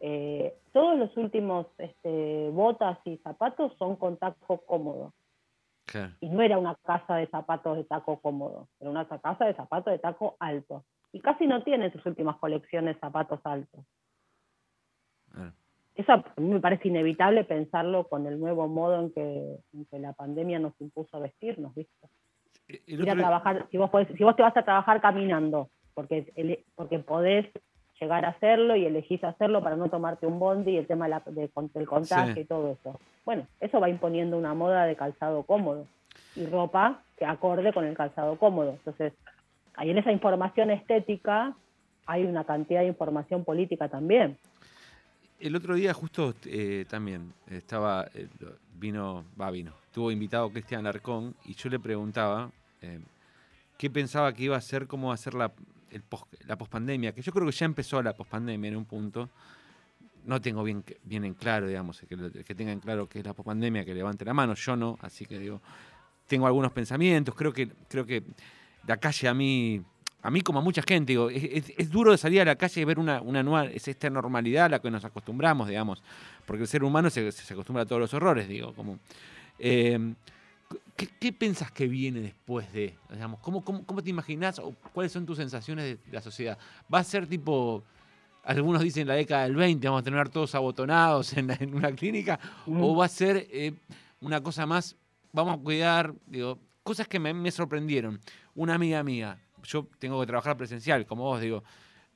Eh, 0.00 0.52
todos 0.72 0.98
los 0.98 1.16
últimos 1.16 1.66
este, 1.78 2.50
botas 2.50 2.98
y 3.04 3.16
zapatos 3.18 3.72
son 3.78 3.94
con 3.94 4.16
taco 4.16 4.58
cómodo 4.66 5.12
claro. 5.90 6.12
y 6.20 6.28
no 6.28 6.42
era 6.42 6.58
una 6.58 6.74
casa 6.76 7.16
de 7.16 7.26
zapatos 7.26 7.76
de 7.76 7.84
taco 7.84 8.20
cómodo, 8.20 8.68
era 8.80 8.90
una 8.90 9.06
casa 9.08 9.44
de 9.44 9.54
zapatos 9.54 9.92
de 9.92 9.98
taco 9.98 10.36
alto. 10.40 10.84
Y 11.12 11.20
casi 11.20 11.46
no 11.46 11.62
tiene 11.62 11.90
sus 11.90 12.04
últimas 12.06 12.36
colecciones 12.36 12.98
zapatos 13.00 13.40
altos. 13.44 13.84
claro. 15.32 15.52
Eso 15.94 16.12
a 16.12 16.24
mí 16.36 16.48
me 16.48 16.60
parece 16.60 16.86
inevitable 16.88 17.42
pensarlo 17.42 18.06
con 18.06 18.26
el 18.28 18.38
nuevo 18.38 18.68
modo 18.68 19.00
en 19.00 19.12
que, 19.12 19.58
en 19.72 19.84
que 19.86 19.98
la 19.98 20.12
pandemia 20.12 20.60
nos 20.60 20.80
impuso 20.80 21.16
a 21.16 21.20
vestirnos, 21.20 21.74
¿viste? 21.74 22.08
El 22.68 23.00
Ir 23.00 23.10
a 23.10 23.16
trabajar, 23.16 23.66
si 23.70 23.78
vos, 23.78 23.90
podés- 23.90 24.16
si 24.16 24.22
vos 24.22 24.36
te 24.36 24.42
vas 24.42 24.56
a 24.56 24.64
trabajar 24.64 25.00
caminando, 25.00 25.70
porque, 25.94 26.30
ele- 26.36 26.64
porque 26.76 27.00
podés 27.00 27.46
llegar 28.00 28.24
a 28.24 28.28
hacerlo 28.30 28.76
y 28.76 28.86
elegís 28.86 29.22
hacerlo 29.24 29.62
para 29.62 29.76
no 29.76 29.88
tomarte 29.88 30.26
un 30.26 30.38
bondi 30.38 30.72
y 30.72 30.76
el 30.76 30.86
tema 30.86 31.06
de 31.06 31.10
la- 31.10 31.22
de 31.26 31.48
con- 31.48 31.70
del 31.72 31.86
contagio 31.86 32.34
Sí. 32.34 32.40
y 32.40 32.44
todo 32.44 32.72
eso. 32.72 32.98
Bueno, 33.24 33.46
eso 33.60 33.80
va 33.80 33.88
imponiendo 33.88 34.36
una 34.38 34.54
moda 34.54 34.84
de 34.84 34.96
calzado 34.96 35.42
cómodo 35.42 35.86
y 36.36 36.46
ropa 36.46 37.02
que 37.16 37.24
acorde 37.24 37.72
con 37.72 37.84
el 37.84 37.96
calzado 37.96 38.36
cómodo. 38.36 38.70
Entonces, 38.72 39.12
ahí 39.74 39.90
en 39.90 39.98
esa 39.98 40.12
información 40.12 40.70
estética 40.70 41.54
hay 42.06 42.24
una 42.24 42.44
cantidad 42.44 42.80
de 42.80 42.86
información 42.86 43.44
política 43.44 43.88
también. 43.88 44.38
El 45.40 45.54
otro 45.54 45.74
día 45.74 45.92
justo 45.94 46.34
eh, 46.46 46.84
también 46.88 47.32
estaba, 47.48 48.06
eh, 48.14 48.26
vino, 48.74 49.24
va, 49.40 49.50
vino, 49.50 49.72
estuvo 49.86 50.10
invitado 50.10 50.50
Cristian 50.50 50.86
Arcón 50.86 51.34
y 51.44 51.54
yo 51.54 51.68
le 51.68 51.78
preguntaba 51.78 52.50
eh, 52.82 53.00
qué 53.76 53.88
pensaba 53.90 54.32
que 54.32 54.44
iba 54.44 54.56
a 54.56 54.60
ser, 54.60 54.86
cómo 54.86 55.08
va 55.08 55.14
a 55.14 55.18
ser 55.18 55.34
la, 55.34 55.52
la 56.46 56.56
pospandemia, 56.56 57.12
que 57.12 57.22
yo 57.22 57.32
creo 57.32 57.46
que 57.46 57.52
ya 57.52 57.66
empezó 57.66 58.02
la 58.02 58.12
pospandemia 58.14 58.68
en 58.68 58.76
un 58.76 58.84
punto. 58.84 59.28
No 60.24 60.40
tengo 60.40 60.62
bien, 60.62 60.84
bien 61.04 61.24
en 61.24 61.34
claro, 61.34 61.66
digamos, 61.66 62.00
que, 62.00 62.44
que 62.44 62.54
tengan 62.54 62.80
claro 62.80 63.08
que 63.08 63.20
es 63.20 63.24
la 63.24 63.32
pospandemia, 63.32 63.84
que 63.84 63.94
levante 63.94 64.24
la 64.24 64.34
mano, 64.34 64.54
yo 64.54 64.76
no, 64.76 64.98
así 65.00 65.24
que 65.24 65.38
digo, 65.38 65.62
tengo 66.26 66.46
algunos 66.46 66.70
pensamientos, 66.72 67.34
creo 67.34 67.52
que, 67.52 67.68
creo 67.88 68.04
que 68.04 68.22
la 68.86 68.98
calle 68.98 69.28
a 69.28 69.32
mí, 69.32 69.80
a 70.20 70.30
mí 70.30 70.42
como 70.42 70.58
a 70.58 70.62
mucha 70.62 70.82
gente, 70.82 71.12
digo, 71.12 71.30
es 71.30 71.90
duro 71.90 72.10
de 72.12 72.18
salir 72.18 72.42
a 72.42 72.44
la 72.44 72.56
calle 72.56 72.80
y 72.80 72.84
ver 72.84 72.98
una, 72.98 73.22
una 73.22 73.42
nueva, 73.42 73.66
es 73.66 73.88
esta 73.88 74.10
normalidad 74.10 74.66
a 74.66 74.68
la 74.68 74.78
que 74.80 74.90
nos 74.90 75.04
acostumbramos, 75.04 75.68
digamos, 75.68 76.02
porque 76.44 76.62
el 76.62 76.68
ser 76.68 76.84
humano 76.84 77.08
se, 77.08 77.32
se 77.32 77.54
acostumbra 77.54 77.84
a 77.84 77.86
todos 77.86 78.00
los 78.00 78.12
horrores, 78.12 78.48
digo, 78.48 78.74
como... 78.74 78.98
eh, 79.58 80.14
¿Qué, 80.96 81.06
qué 81.06 81.32
pensás 81.32 81.70
que 81.70 81.86
viene 81.86 82.20
después 82.20 82.72
de, 82.72 82.94
digamos, 83.10 83.40
cómo, 83.40 83.64
cómo, 83.64 83.84
cómo 83.86 84.02
te 84.02 84.10
imaginás 84.10 84.58
o 84.58 84.74
cuáles 84.92 85.12
son 85.12 85.24
tus 85.24 85.36
sensaciones 85.38 85.84
de, 85.84 85.96
de 85.96 86.12
la 86.12 86.20
sociedad? 86.20 86.58
¿Va 86.92 86.98
a 86.98 87.04
ser 87.04 87.26
tipo, 87.26 87.84
algunos 88.44 88.82
dicen 88.82 89.06
la 89.06 89.14
década 89.14 89.44
del 89.44 89.56
20, 89.56 89.86
vamos 89.86 90.00
a 90.00 90.04
tener 90.04 90.28
todos 90.28 90.54
abotonados 90.54 91.32
en, 91.34 91.50
en 91.50 91.74
una 91.74 91.92
clínica, 91.92 92.38
o 92.66 92.96
va 92.96 93.04
a 93.04 93.08
ser 93.08 93.46
eh, 93.50 93.74
una 94.20 94.42
cosa 94.42 94.66
más, 94.66 94.96
vamos 95.32 95.58
a 95.58 95.62
cuidar, 95.62 96.14
digo, 96.26 96.58
cosas 96.82 97.06
que 97.06 97.18
me, 97.18 97.32
me 97.34 97.50
sorprendieron. 97.50 98.20
Una 98.54 98.74
amiga 98.74 99.02
mía, 99.02 99.38
yo 99.64 99.86
tengo 99.98 100.20
que 100.20 100.26
trabajar 100.26 100.56
presencial, 100.56 101.06
como 101.06 101.24
vos, 101.24 101.40
digo, 101.40 101.62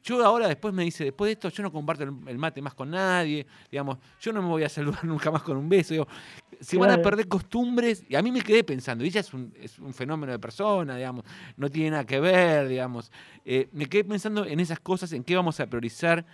yo 0.03 0.24
ahora 0.24 0.48
después 0.48 0.74
me 0.74 0.82
dice, 0.84 1.05
después 1.05 1.28
de 1.28 1.32
esto 1.32 1.48
yo 1.48 1.62
no 1.62 1.70
comparto 1.72 2.03
el, 2.05 2.38
mate 2.38 2.61
más 2.61 2.74
con 2.74 2.90
nadie, 2.90 3.46
digamos, 3.70 3.98
yo 4.20 4.32
no 4.32 4.42
me 4.42 4.48
voy 4.48 4.64
a 4.64 4.68
saludar 4.68 5.05
nunca 5.05 5.30
más 5.30 5.42
con 5.42 5.57
un 5.57 5.68
beso, 5.68 5.94
digo, 5.94 6.07
se 6.61 6.76
van 6.78 6.90
a 6.90 7.03
perder 7.03 7.28
costumbres, 7.28 8.05
y 8.09 8.14
a 8.16 8.22
mí 8.22 8.30
me 8.32 8.40
quedé 8.40 8.64
pensando, 8.64 9.05
y 9.05 9.09
ella 9.09 9.20
es 9.20 9.32
un, 9.34 9.53
es 9.61 9.78
un 9.78 9.92
fenómeno 9.94 10.32
de 10.32 10.38
persona, 10.38 10.96
digamos, 10.96 11.24
no 11.57 11.68
tiene 11.68 11.90
nada 11.90 12.05
que 12.05 12.20
ver, 12.20 12.68
digamos, 12.68 13.11
Eh, 13.44 13.68
me 13.72 13.86
quedé 13.86 14.05
pensando 14.05 14.44
en 14.46 14.61
esas 14.61 14.78
cosas, 14.80 15.12
en 15.12 15.24
qué 15.24 15.34
vamos 15.36 15.59
a 15.61 15.66
priorizar, 15.66 16.24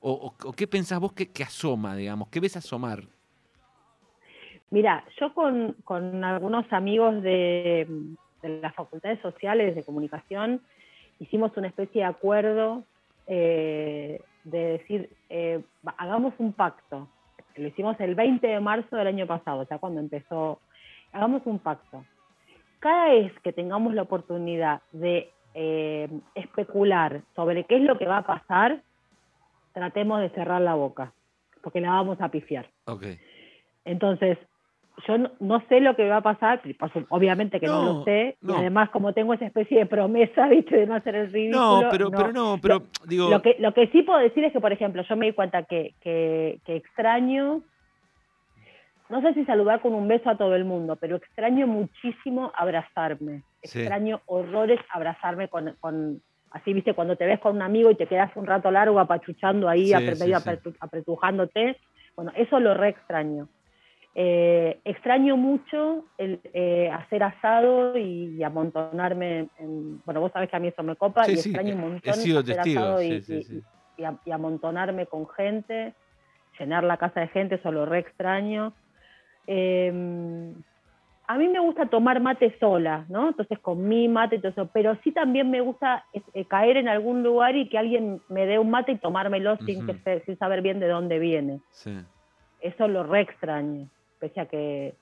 o, 0.00 0.12
o- 0.12 0.48
o 0.48 0.52
qué 0.52 0.66
pensás 0.66 0.98
vos 1.00 1.12
que, 1.12 1.28
que 1.30 1.42
asoma, 1.42 1.94
digamos, 1.96 2.28
qué 2.28 2.38
ves 2.40 2.56
asomar. 2.56 3.04
Mira, 4.70 5.04
yo 5.20 5.32
con, 5.32 5.74
con 5.84 6.24
algunos 6.24 6.70
amigos 6.72 7.22
de, 7.22 7.86
de 8.42 8.48
las 8.60 8.74
facultades 8.74 9.20
sociales 9.20 9.74
de 9.76 9.84
comunicación 9.84 10.60
hicimos 11.20 11.56
una 11.56 11.68
especie 11.68 12.00
de 12.02 12.06
acuerdo 12.08 12.84
eh, 13.26 14.20
de 14.44 14.58
decir, 14.58 15.10
eh, 15.28 15.62
hagamos 15.98 16.34
un 16.38 16.52
pacto. 16.52 17.08
Lo 17.56 17.68
hicimos 17.68 17.98
el 18.00 18.14
20 18.14 18.46
de 18.46 18.60
marzo 18.60 18.96
del 18.96 19.06
año 19.06 19.26
pasado, 19.26 19.60
o 19.60 19.66
sea, 19.66 19.78
cuando 19.78 20.00
empezó. 20.00 20.60
Hagamos 21.12 21.42
un 21.46 21.58
pacto. 21.58 22.04
Cada 22.78 23.10
vez 23.10 23.32
que 23.40 23.52
tengamos 23.52 23.94
la 23.94 24.02
oportunidad 24.02 24.82
de 24.92 25.30
eh, 25.54 26.08
especular 26.34 27.22
sobre 27.34 27.64
qué 27.64 27.76
es 27.76 27.82
lo 27.82 27.96
que 27.96 28.06
va 28.06 28.18
a 28.18 28.26
pasar, 28.26 28.82
tratemos 29.72 30.20
de 30.20 30.30
cerrar 30.30 30.60
la 30.60 30.74
boca, 30.74 31.12
porque 31.62 31.80
la 31.80 31.90
vamos 31.90 32.20
a 32.20 32.28
pifiar. 32.28 32.68
Entonces, 33.84 34.38
yo 35.06 35.18
no, 35.18 35.30
no 35.40 35.62
sé 35.68 35.80
lo 35.80 35.94
que 35.94 36.08
va 36.08 36.18
a 36.18 36.22
pasar, 36.22 36.62
obviamente 37.08 37.60
que 37.60 37.66
no, 37.66 37.82
No, 37.82 37.92
lo 37.98 38.04
sé, 38.04 38.36
no. 38.40 38.54
y 38.54 38.56
además 38.56 38.90
como 38.90 39.12
tengo 39.12 39.34
esa 39.34 39.46
especie 39.46 39.78
de 39.78 39.86
promesa, 39.86 40.46
viste, 40.48 40.76
de 40.76 40.86
no 40.86 40.94
hacer 40.94 41.14
el 41.14 41.32
ridículo. 41.32 41.82
No, 41.82 41.88
pero, 41.90 42.10
pero 42.10 42.32
no, 42.32 42.58
pero 42.60 42.82
digo, 43.06 43.28
Lo 43.28 43.42
que, 43.42 43.56
lo 43.58 43.74
que 43.74 43.88
sí 43.88 44.02
puedo 44.02 44.18
decir 44.18 44.44
es 44.44 44.52
que, 44.52 44.60
por 44.60 44.72
ejemplo, 44.72 45.02
yo 45.02 45.16
me 45.16 45.26
di 45.26 45.32
cuenta 45.32 45.64
que, 45.64 45.94
que, 46.00 46.60
que 46.64 46.76
extraño, 46.76 47.62
no 49.08 49.20
sé 49.20 49.34
si 49.34 49.44
saludar 49.44 49.80
con 49.80 49.94
un 49.94 50.08
beso 50.08 50.30
a 50.30 50.36
todo 50.36 50.54
el 50.54 50.64
mundo, 50.64 50.96
pero 50.96 51.16
extraño 51.16 51.66
muchísimo 51.66 52.52
abrazarme. 52.56 53.42
Sí. 53.62 53.80
Extraño 53.80 54.20
horrores 54.26 54.80
abrazarme 54.92 55.48
con, 55.48 55.76
con, 55.80 56.22
así, 56.50 56.72
viste, 56.72 56.94
cuando 56.94 57.16
te 57.16 57.26
ves 57.26 57.38
con 57.38 57.56
un 57.56 57.62
amigo 57.62 57.90
y 57.90 57.96
te 57.96 58.06
quedas 58.06 58.34
un 58.36 58.46
rato 58.46 58.70
largo 58.70 58.98
apachuchando 58.98 59.68
ahí, 59.68 59.92
Sí, 59.92 60.14
sí, 60.16 60.32
apretujándote. 60.80 61.76
Bueno, 62.16 62.32
eso 62.34 62.58
lo 62.58 62.72
re 62.74 62.88
extraño. 62.90 63.48
Eh, 64.18 64.80
extraño 64.84 65.36
mucho 65.36 66.06
el 66.16 66.40
eh, 66.54 66.88
hacer 66.90 67.22
asado 67.22 67.98
y, 67.98 68.34
y 68.38 68.42
amontonarme. 68.42 69.50
En, 69.56 70.00
bueno, 70.06 70.22
vos 70.22 70.32
sabés 70.32 70.48
que 70.48 70.56
a 70.56 70.58
mí 70.58 70.68
eso 70.68 70.82
me 70.82 70.96
copa 70.96 71.26
Sí, 71.26 71.32
y 71.32 71.36
sí, 71.36 71.48
extraño 71.50 71.74
un 71.74 71.80
montón 71.82 72.14
sido 72.14 72.40
hacer 72.40 72.56
testigo, 72.56 72.80
asado 72.80 73.00
sí, 73.02 73.62
y, 73.98 74.30
amontonarme 74.30 75.04
con 75.06 75.28
gente, 75.28 75.96
llenar 76.58 76.84
la 76.84 76.96
casa 76.96 77.20
de 77.20 77.28
gente, 77.28 77.56
eso 77.56 77.70
lo 77.70 77.84
re 77.84 77.98
extraño. 77.98 78.74
Eh, 79.46 79.92
a 81.28 81.36
mí 81.38 81.48
me 81.48 81.58
gusta 81.60 81.86
tomar 81.86 82.20
mate 82.20 82.56
sola, 82.58 83.04
¿no? 83.08 83.28
Entonces 83.28 83.58
con 83.58 83.86
mi 83.86 84.08
mate 84.08 84.36
y 84.36 84.38
todo 84.40 84.52
eso, 84.52 84.70
pero 84.72 84.96
sí 85.02 85.12
también 85.12 85.50
me 85.50 85.60
gusta 85.60 86.06
eh, 86.14 86.22
eh, 86.32 86.46
caer 86.46 86.76
en 86.78 86.88
algún 86.88 87.22
lugar 87.22 87.54
y 87.56 87.68
que 87.68 87.76
alguien 87.76 88.22
me 88.28 88.46
dé 88.46 88.58
un 88.58 88.70
mate 88.70 88.92
y 88.92 88.98
tomármelo 88.98 89.58
sin, 89.66 89.78
Ujú. 89.78 89.86
que 89.88 89.98
se- 90.04 90.24
sin 90.24 90.38
saber 90.38 90.62
bien 90.62 90.80
de 90.80 90.88
dónde 90.88 91.18
viene. 91.18 91.60
sí. 91.70 91.98
Eso 92.58 92.88
lo 92.88 93.02
re 93.04 93.20
extraño, 93.20 93.90
pese 94.18 94.40
a 94.40 94.46
que, 94.46 94.94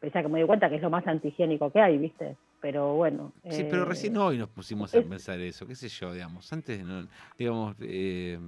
pese 0.00 0.18
a 0.18 0.22
que 0.22 0.28
me 0.28 0.38
doy 0.40 0.46
cuenta 0.46 0.68
que 0.68 0.76
es 0.76 0.82
lo 0.82 0.90
más 0.90 1.06
antihigiénico 1.06 1.70
que 1.70 1.80
hay, 1.80 1.98
¿viste? 1.98 2.36
Pero 2.60 2.94
bueno. 2.94 3.32
Sí, 3.50 3.64
pero 3.70 3.82
eh, 3.82 3.86
recién 3.86 4.16
hoy 4.16 4.38
nos 4.38 4.48
pusimos 4.48 4.94
a 4.94 4.98
es- 4.98 5.04
pensar 5.06 5.38
eso, 5.40 5.66
qué 5.66 5.74
sé 5.74 5.88
yo, 5.88 6.12
digamos, 6.12 6.50
antes, 6.52 6.82
no, 6.84 7.06
digamos, 7.38 7.76
eh, 7.80 8.38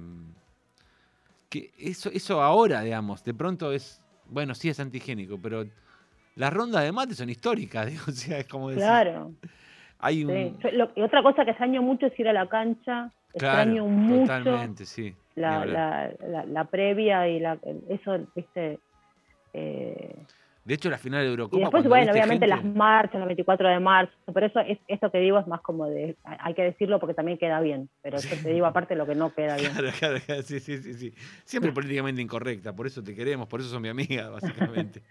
que 1.49 1.71
eso, 1.77 2.09
eso 2.11 2.41
ahora, 2.41 2.81
digamos, 2.81 3.23
de 3.23 3.33
pronto 3.33 3.71
es, 3.71 4.01
bueno, 4.25 4.53
sí 4.53 4.69
es 4.69 4.79
antihigiénico, 4.79 5.39
pero 5.41 5.65
las 6.35 6.53
rondas 6.53 6.83
de 6.83 6.91
mate 6.91 7.15
son 7.15 7.29
históricas, 7.29 7.85
digo, 7.89 8.03
o 8.07 8.11
sea, 8.11 8.39
es 8.39 8.47
como 8.47 8.69
decir, 8.69 8.83
Claro. 8.83 9.31
hay 9.99 10.25
un... 10.25 10.33
sí. 10.33 10.57
Yo 10.63 10.71
lo- 10.71 10.91
y 10.95 11.01
otra 11.01 11.23
cosa 11.23 11.45
que 11.45 11.51
extraño 11.51 11.81
mucho 11.81 12.07
es 12.07 12.19
ir 12.19 12.27
a 12.27 12.33
la 12.33 12.47
cancha. 12.49 13.11
Claro, 13.37 13.71
extraño 13.71 13.85
mucho 13.85 14.25
totalmente, 14.25 14.85
sí. 14.85 15.13
la, 15.35 15.65
la, 15.65 16.11
la, 16.27 16.45
la 16.45 16.63
previa 16.65 17.27
y 17.27 17.39
la, 17.39 17.59
eso, 17.89 18.17
viste. 18.35 18.79
Eh, 19.57 20.27
De 20.67 20.73
hecho, 20.73 20.89
la 20.89 20.97
final 20.97 21.21
de 21.21 21.27
y 21.27 21.29
Eurocopa. 21.29 21.57
después, 21.61 21.71
cuando 21.83 21.89
bueno, 21.89 22.11
obviamente 22.11 22.45
gente- 22.45 22.47
las 22.47 22.75
marchas, 22.75 23.15
el 23.21 23.25
24 23.27 23.69
de 23.69 23.79
marzo, 23.79 24.11
pero 24.33 24.45
eso 24.47 24.59
es, 24.59 24.77
esto 24.89 25.09
que 25.09 25.19
digo 25.19 25.39
es 25.39 25.47
más 25.47 25.61
como 25.61 25.85
de, 25.85 26.17
hay 26.25 26.53
que 26.55 26.61
decirlo 26.63 26.99
porque 26.99 27.13
también 27.13 27.37
queda 27.37 27.61
bien, 27.61 27.89
pero 28.01 28.17
yo 28.19 28.29
te 28.43 28.49
digo 28.49 28.65
aparte 28.65 28.95
lo 28.95 29.05
que 29.07 29.15
no 29.15 29.33
queda 29.33 29.55
bien. 29.55 29.71
Claro, 29.71 29.89
claro, 29.97 30.17
claro, 30.25 30.41
sí, 30.41 30.59
sí, 30.59 30.77
sí, 30.79 30.93
sí. 30.93 31.13
Siempre 31.45 31.71
políticamente 31.71 32.21
incorrecta, 32.21 32.73
por 32.75 32.85
eso 32.85 33.01
te 33.01 33.15
queremos, 33.15 33.47
por 33.47 33.61
eso 33.61 33.69
son 33.69 33.81
mi 33.81 33.87
amiga, 33.87 34.29
básicamente. 34.81 35.01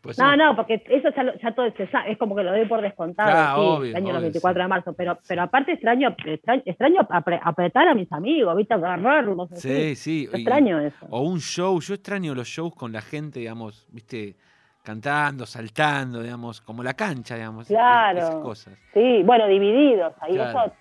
Pues 0.00 0.18
No, 0.18 0.24
somos- 0.24 0.38
no, 0.38 0.56
porque 0.56 0.82
eso 0.88 1.08
ya, 1.14 1.22
lo- 1.22 1.38
ya 1.38 1.54
todo 1.54 1.70
se 1.76 1.86
sabe, 1.86 2.10
es 2.10 2.18
como 2.18 2.34
que 2.34 2.42
lo 2.42 2.50
doy 2.50 2.66
por 2.66 2.80
descontado, 2.82 3.30
Claro, 3.30 3.54
sí, 3.54 3.60
obvio, 3.68 3.84
extraño 3.90 4.06
los 4.08 4.16
obvio, 4.16 4.22
24 4.22 4.58
sí. 4.58 4.62
de 4.64 4.68
marzo, 4.68 4.92
pero, 4.94 5.18
pero 5.28 5.42
aparte 5.42 5.72
extraño, 5.72 6.16
extraño, 6.24 6.62
extraño 6.64 7.00
apre- 7.10 7.40
apretar 7.44 7.86
a 7.86 7.94
mis 7.94 8.10
amigos, 8.12 8.56
viste, 8.56 8.74
agarrarlos, 8.74 9.50
Sí, 9.54 9.94
sí. 9.94 10.28
Y- 10.32 10.36
extraño 10.36 10.80
eso. 10.80 11.06
O 11.10 11.20
un 11.20 11.38
show, 11.38 11.78
yo 11.80 11.94
extraño 11.94 12.34
los 12.34 12.48
shows 12.48 12.74
con 12.74 12.90
la 12.92 13.02
gente, 13.02 13.38
digamos, 13.38 13.86
viste, 13.92 14.34
cantando, 14.82 15.46
saltando, 15.46 16.22
digamos, 16.22 16.60
como 16.60 16.82
la 16.82 16.94
cancha, 16.94 17.34
digamos. 17.36 17.62
es- 17.70 17.76
Claro. 17.76 18.18
Esas 18.18 18.34
cosas. 18.36 18.78
Sí, 18.94 19.22
bueno, 19.24 19.46
divididos. 19.46 20.12
Ahí 20.20 20.34
Claro. 20.34 20.50
eso, 20.64 20.72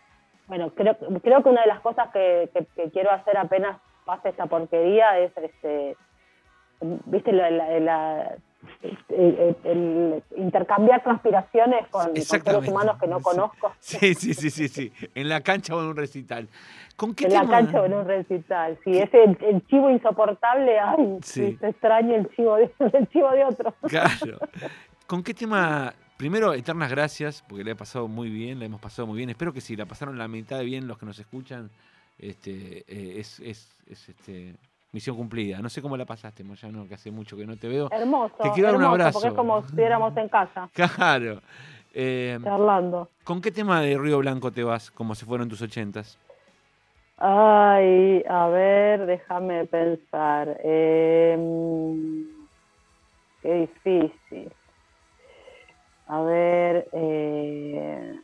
bueno, 0.47 0.69
creo, 0.73 0.97
creo 1.21 1.43
que 1.43 1.49
una 1.49 1.61
de 1.61 1.67
las 1.67 1.79
cosas 1.81 2.09
que, 2.11 2.49
que- 2.53 2.65
que 2.75 2.89
quiero 2.91 3.11
hacer 3.11 3.37
apenas 3.37 3.77
pase 4.05 4.29
esta 4.29 4.45
porquería 4.47 5.19
es, 5.19 5.31
este, 5.37 5.95
viste, 6.81 7.31
la, 7.31 7.51
la- 7.51 7.79
la- 7.79 8.35
el, 9.09 9.55
el 9.63 10.23
intercambiar 10.37 11.03
transpiraciones 11.03 11.87
con, 11.89 12.07
con 12.07 12.21
seres 12.21 12.67
humanos 12.67 12.97
que 12.99 13.07
no 13.07 13.19
conozco 13.21 13.73
Sí, 13.79 14.13
sí, 14.13 14.33
sí, 14.33 14.49
sí, 14.49 14.67
sí. 14.67 14.91
En 15.15 15.29
la 15.29 15.41
cancha 15.41 15.75
o 15.75 15.81
en 15.81 15.87
un 15.87 15.95
recital. 15.95 16.47
¿Con 16.95 17.15
qué 17.15 17.25
en 17.25 17.33
la 17.33 17.47
cancha 17.47 17.81
o 17.81 17.85
en 17.85 17.93
un 17.93 18.05
recital. 18.05 18.77
Sí, 18.83 18.97
ese 18.97 19.23
el, 19.23 19.65
chivo 19.67 19.89
insoportable, 19.89 20.79
ay, 20.79 21.19
Sí. 21.23 21.57
te 21.59 21.69
extraño 21.69 22.15
el 22.15 22.29
chivo 22.35 22.57
de, 22.57 22.71
el 22.93 23.07
chivo 23.09 23.31
de 23.31 23.45
otro. 23.45 23.73
Claro. 23.87 24.39
¿Con 25.07 25.23
qué 25.23 25.33
tema? 25.33 25.93
Primero, 26.17 26.53
eternas 26.53 26.91
gracias, 26.91 27.43
porque 27.47 27.63
le 27.63 27.71
ha 27.71 27.75
pasado 27.75 28.09
muy 28.09 28.29
bien, 28.29 28.59
la 28.59 28.65
hemos 28.65 28.81
pasado 28.81 29.07
muy 29.07 29.15
bien. 29.15 29.29
Espero 29.29 29.53
que 29.53 29.61
si 29.61 29.77
la 29.77 29.85
pasaron 29.85 30.17
la 30.17 30.27
mitad 30.27 30.57
de 30.57 30.65
bien 30.65 30.85
los 30.85 30.97
que 30.97 31.05
nos 31.05 31.17
escuchan, 31.17 31.69
este, 32.17 32.79
eh, 32.89 33.19
es, 33.19 33.39
es, 33.39 33.71
es, 33.87 34.09
este, 34.09 34.55
misión 34.91 35.15
cumplida. 35.15 35.59
No 35.59 35.69
sé 35.69 35.81
cómo 35.81 35.95
la 35.97 36.05
pasaste, 36.05 36.43
Moyano, 36.43 36.87
que 36.87 36.95
hace 36.95 37.11
mucho 37.11 37.37
que 37.37 37.45
no 37.45 37.55
te 37.57 37.67
veo. 37.67 37.89
Hermoso, 37.91 38.35
Te 38.41 38.51
quiero 38.51 38.69
dar 38.69 38.77
un 38.77 38.83
abrazo. 38.85 39.13
porque 39.13 39.27
es 39.29 39.33
como 39.35 39.59
si 39.61 39.65
estuviéramos 39.67 40.15
en 40.17 40.29
casa, 40.29 40.69
Claro. 40.73 41.41
Eh, 41.93 42.37
charlando. 42.43 43.09
¿Con 43.23 43.41
qué 43.41 43.51
tema 43.51 43.81
de 43.81 43.97
Río 43.97 44.19
Blanco 44.19 44.51
te 44.51 44.63
vas, 44.63 44.91
como 44.91 45.15
se 45.15 45.25
fueron 45.25 45.49
tus 45.49 45.61
ochentas? 45.61 46.17
Ay, 47.17 48.23
a 48.29 48.47
ver, 48.47 49.05
déjame 49.05 49.65
pensar. 49.65 50.57
Eh, 50.63 51.37
qué 53.41 53.53
difícil. 53.53 54.51
A 56.07 56.21
ver, 56.21 56.87
eh, 56.93 58.19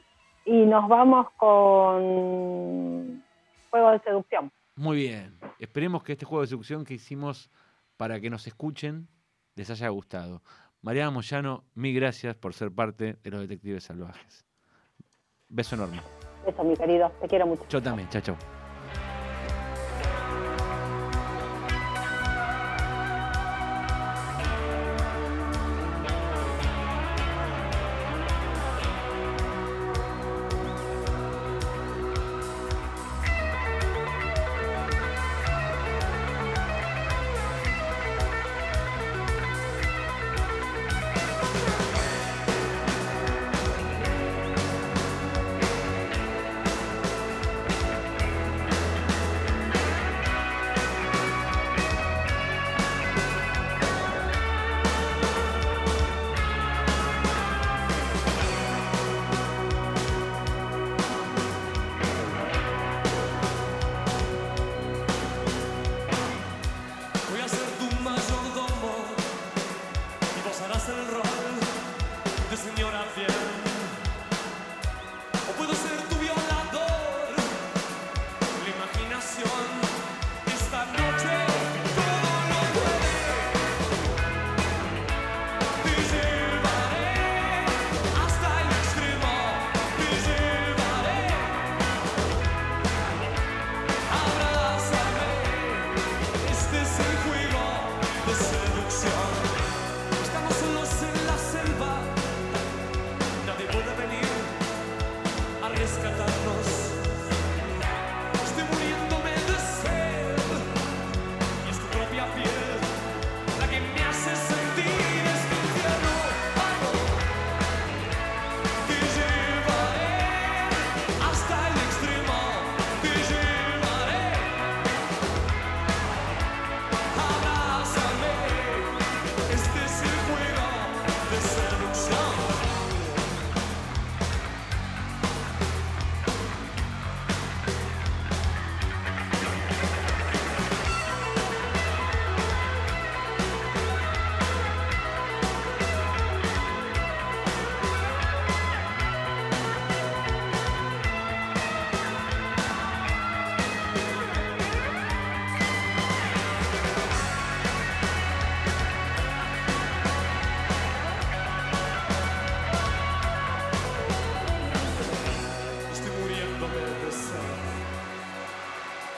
y 0.46 0.66
nos 0.66 0.88
vamos 0.88 1.28
con 1.38 3.24
Juego 3.70 3.92
de 3.92 4.00
Seducción. 4.00 4.52
Muy 4.76 4.98
bien. 4.98 5.40
Esperemos 5.60 6.04
que 6.04 6.14
este 6.14 6.26
juego 6.26 6.42
de 6.42 6.48
seducción 6.48 6.84
que 6.84 6.94
hicimos 6.94 7.50
para 7.98 8.20
que 8.20 8.30
nos 8.30 8.46
escuchen 8.48 9.08
les 9.56 9.70
haya 9.70 9.88
gustado. 9.90 10.42
Mariana 10.82 11.12
Moyano, 11.12 11.64
mil 11.74 11.96
gracias 11.96 12.36
por 12.36 12.54
ser 12.54 12.72
parte 12.72 13.18
de 13.24 13.32
los 13.32 13.42
Detectives 13.42 13.86
Salvajes. 13.86 14.46
Beso 15.48 15.76
enorme. 15.76 16.02
Eso, 16.46 16.64
mi 16.64 16.76
querido, 16.76 17.10
te 17.22 17.28
quiero 17.28 17.48
mucho. 17.48 17.66
Yo 17.70 17.82
también. 17.82 18.10
Chao, 18.10 18.22
chao. 18.22 18.65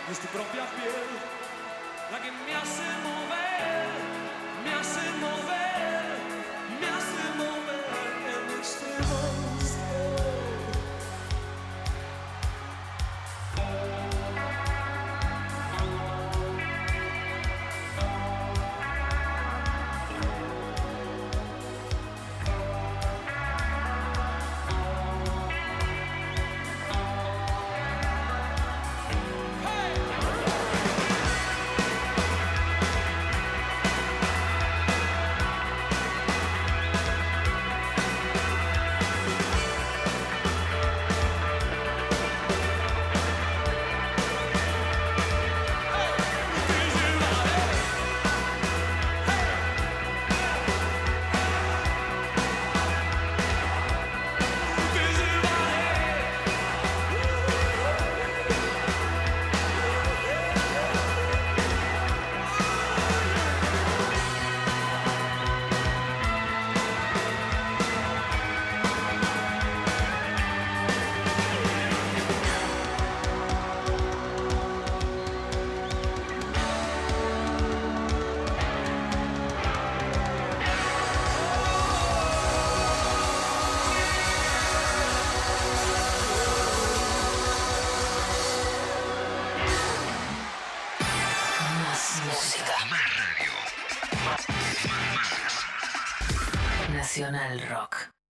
Es 0.10 0.20
tu 0.20 0.28
propia 0.28 0.64
piel 0.78 1.08
la 2.12 2.20
que 2.22 2.32
me 2.32 2.56
hace 2.56 2.84
mover, 3.04 3.47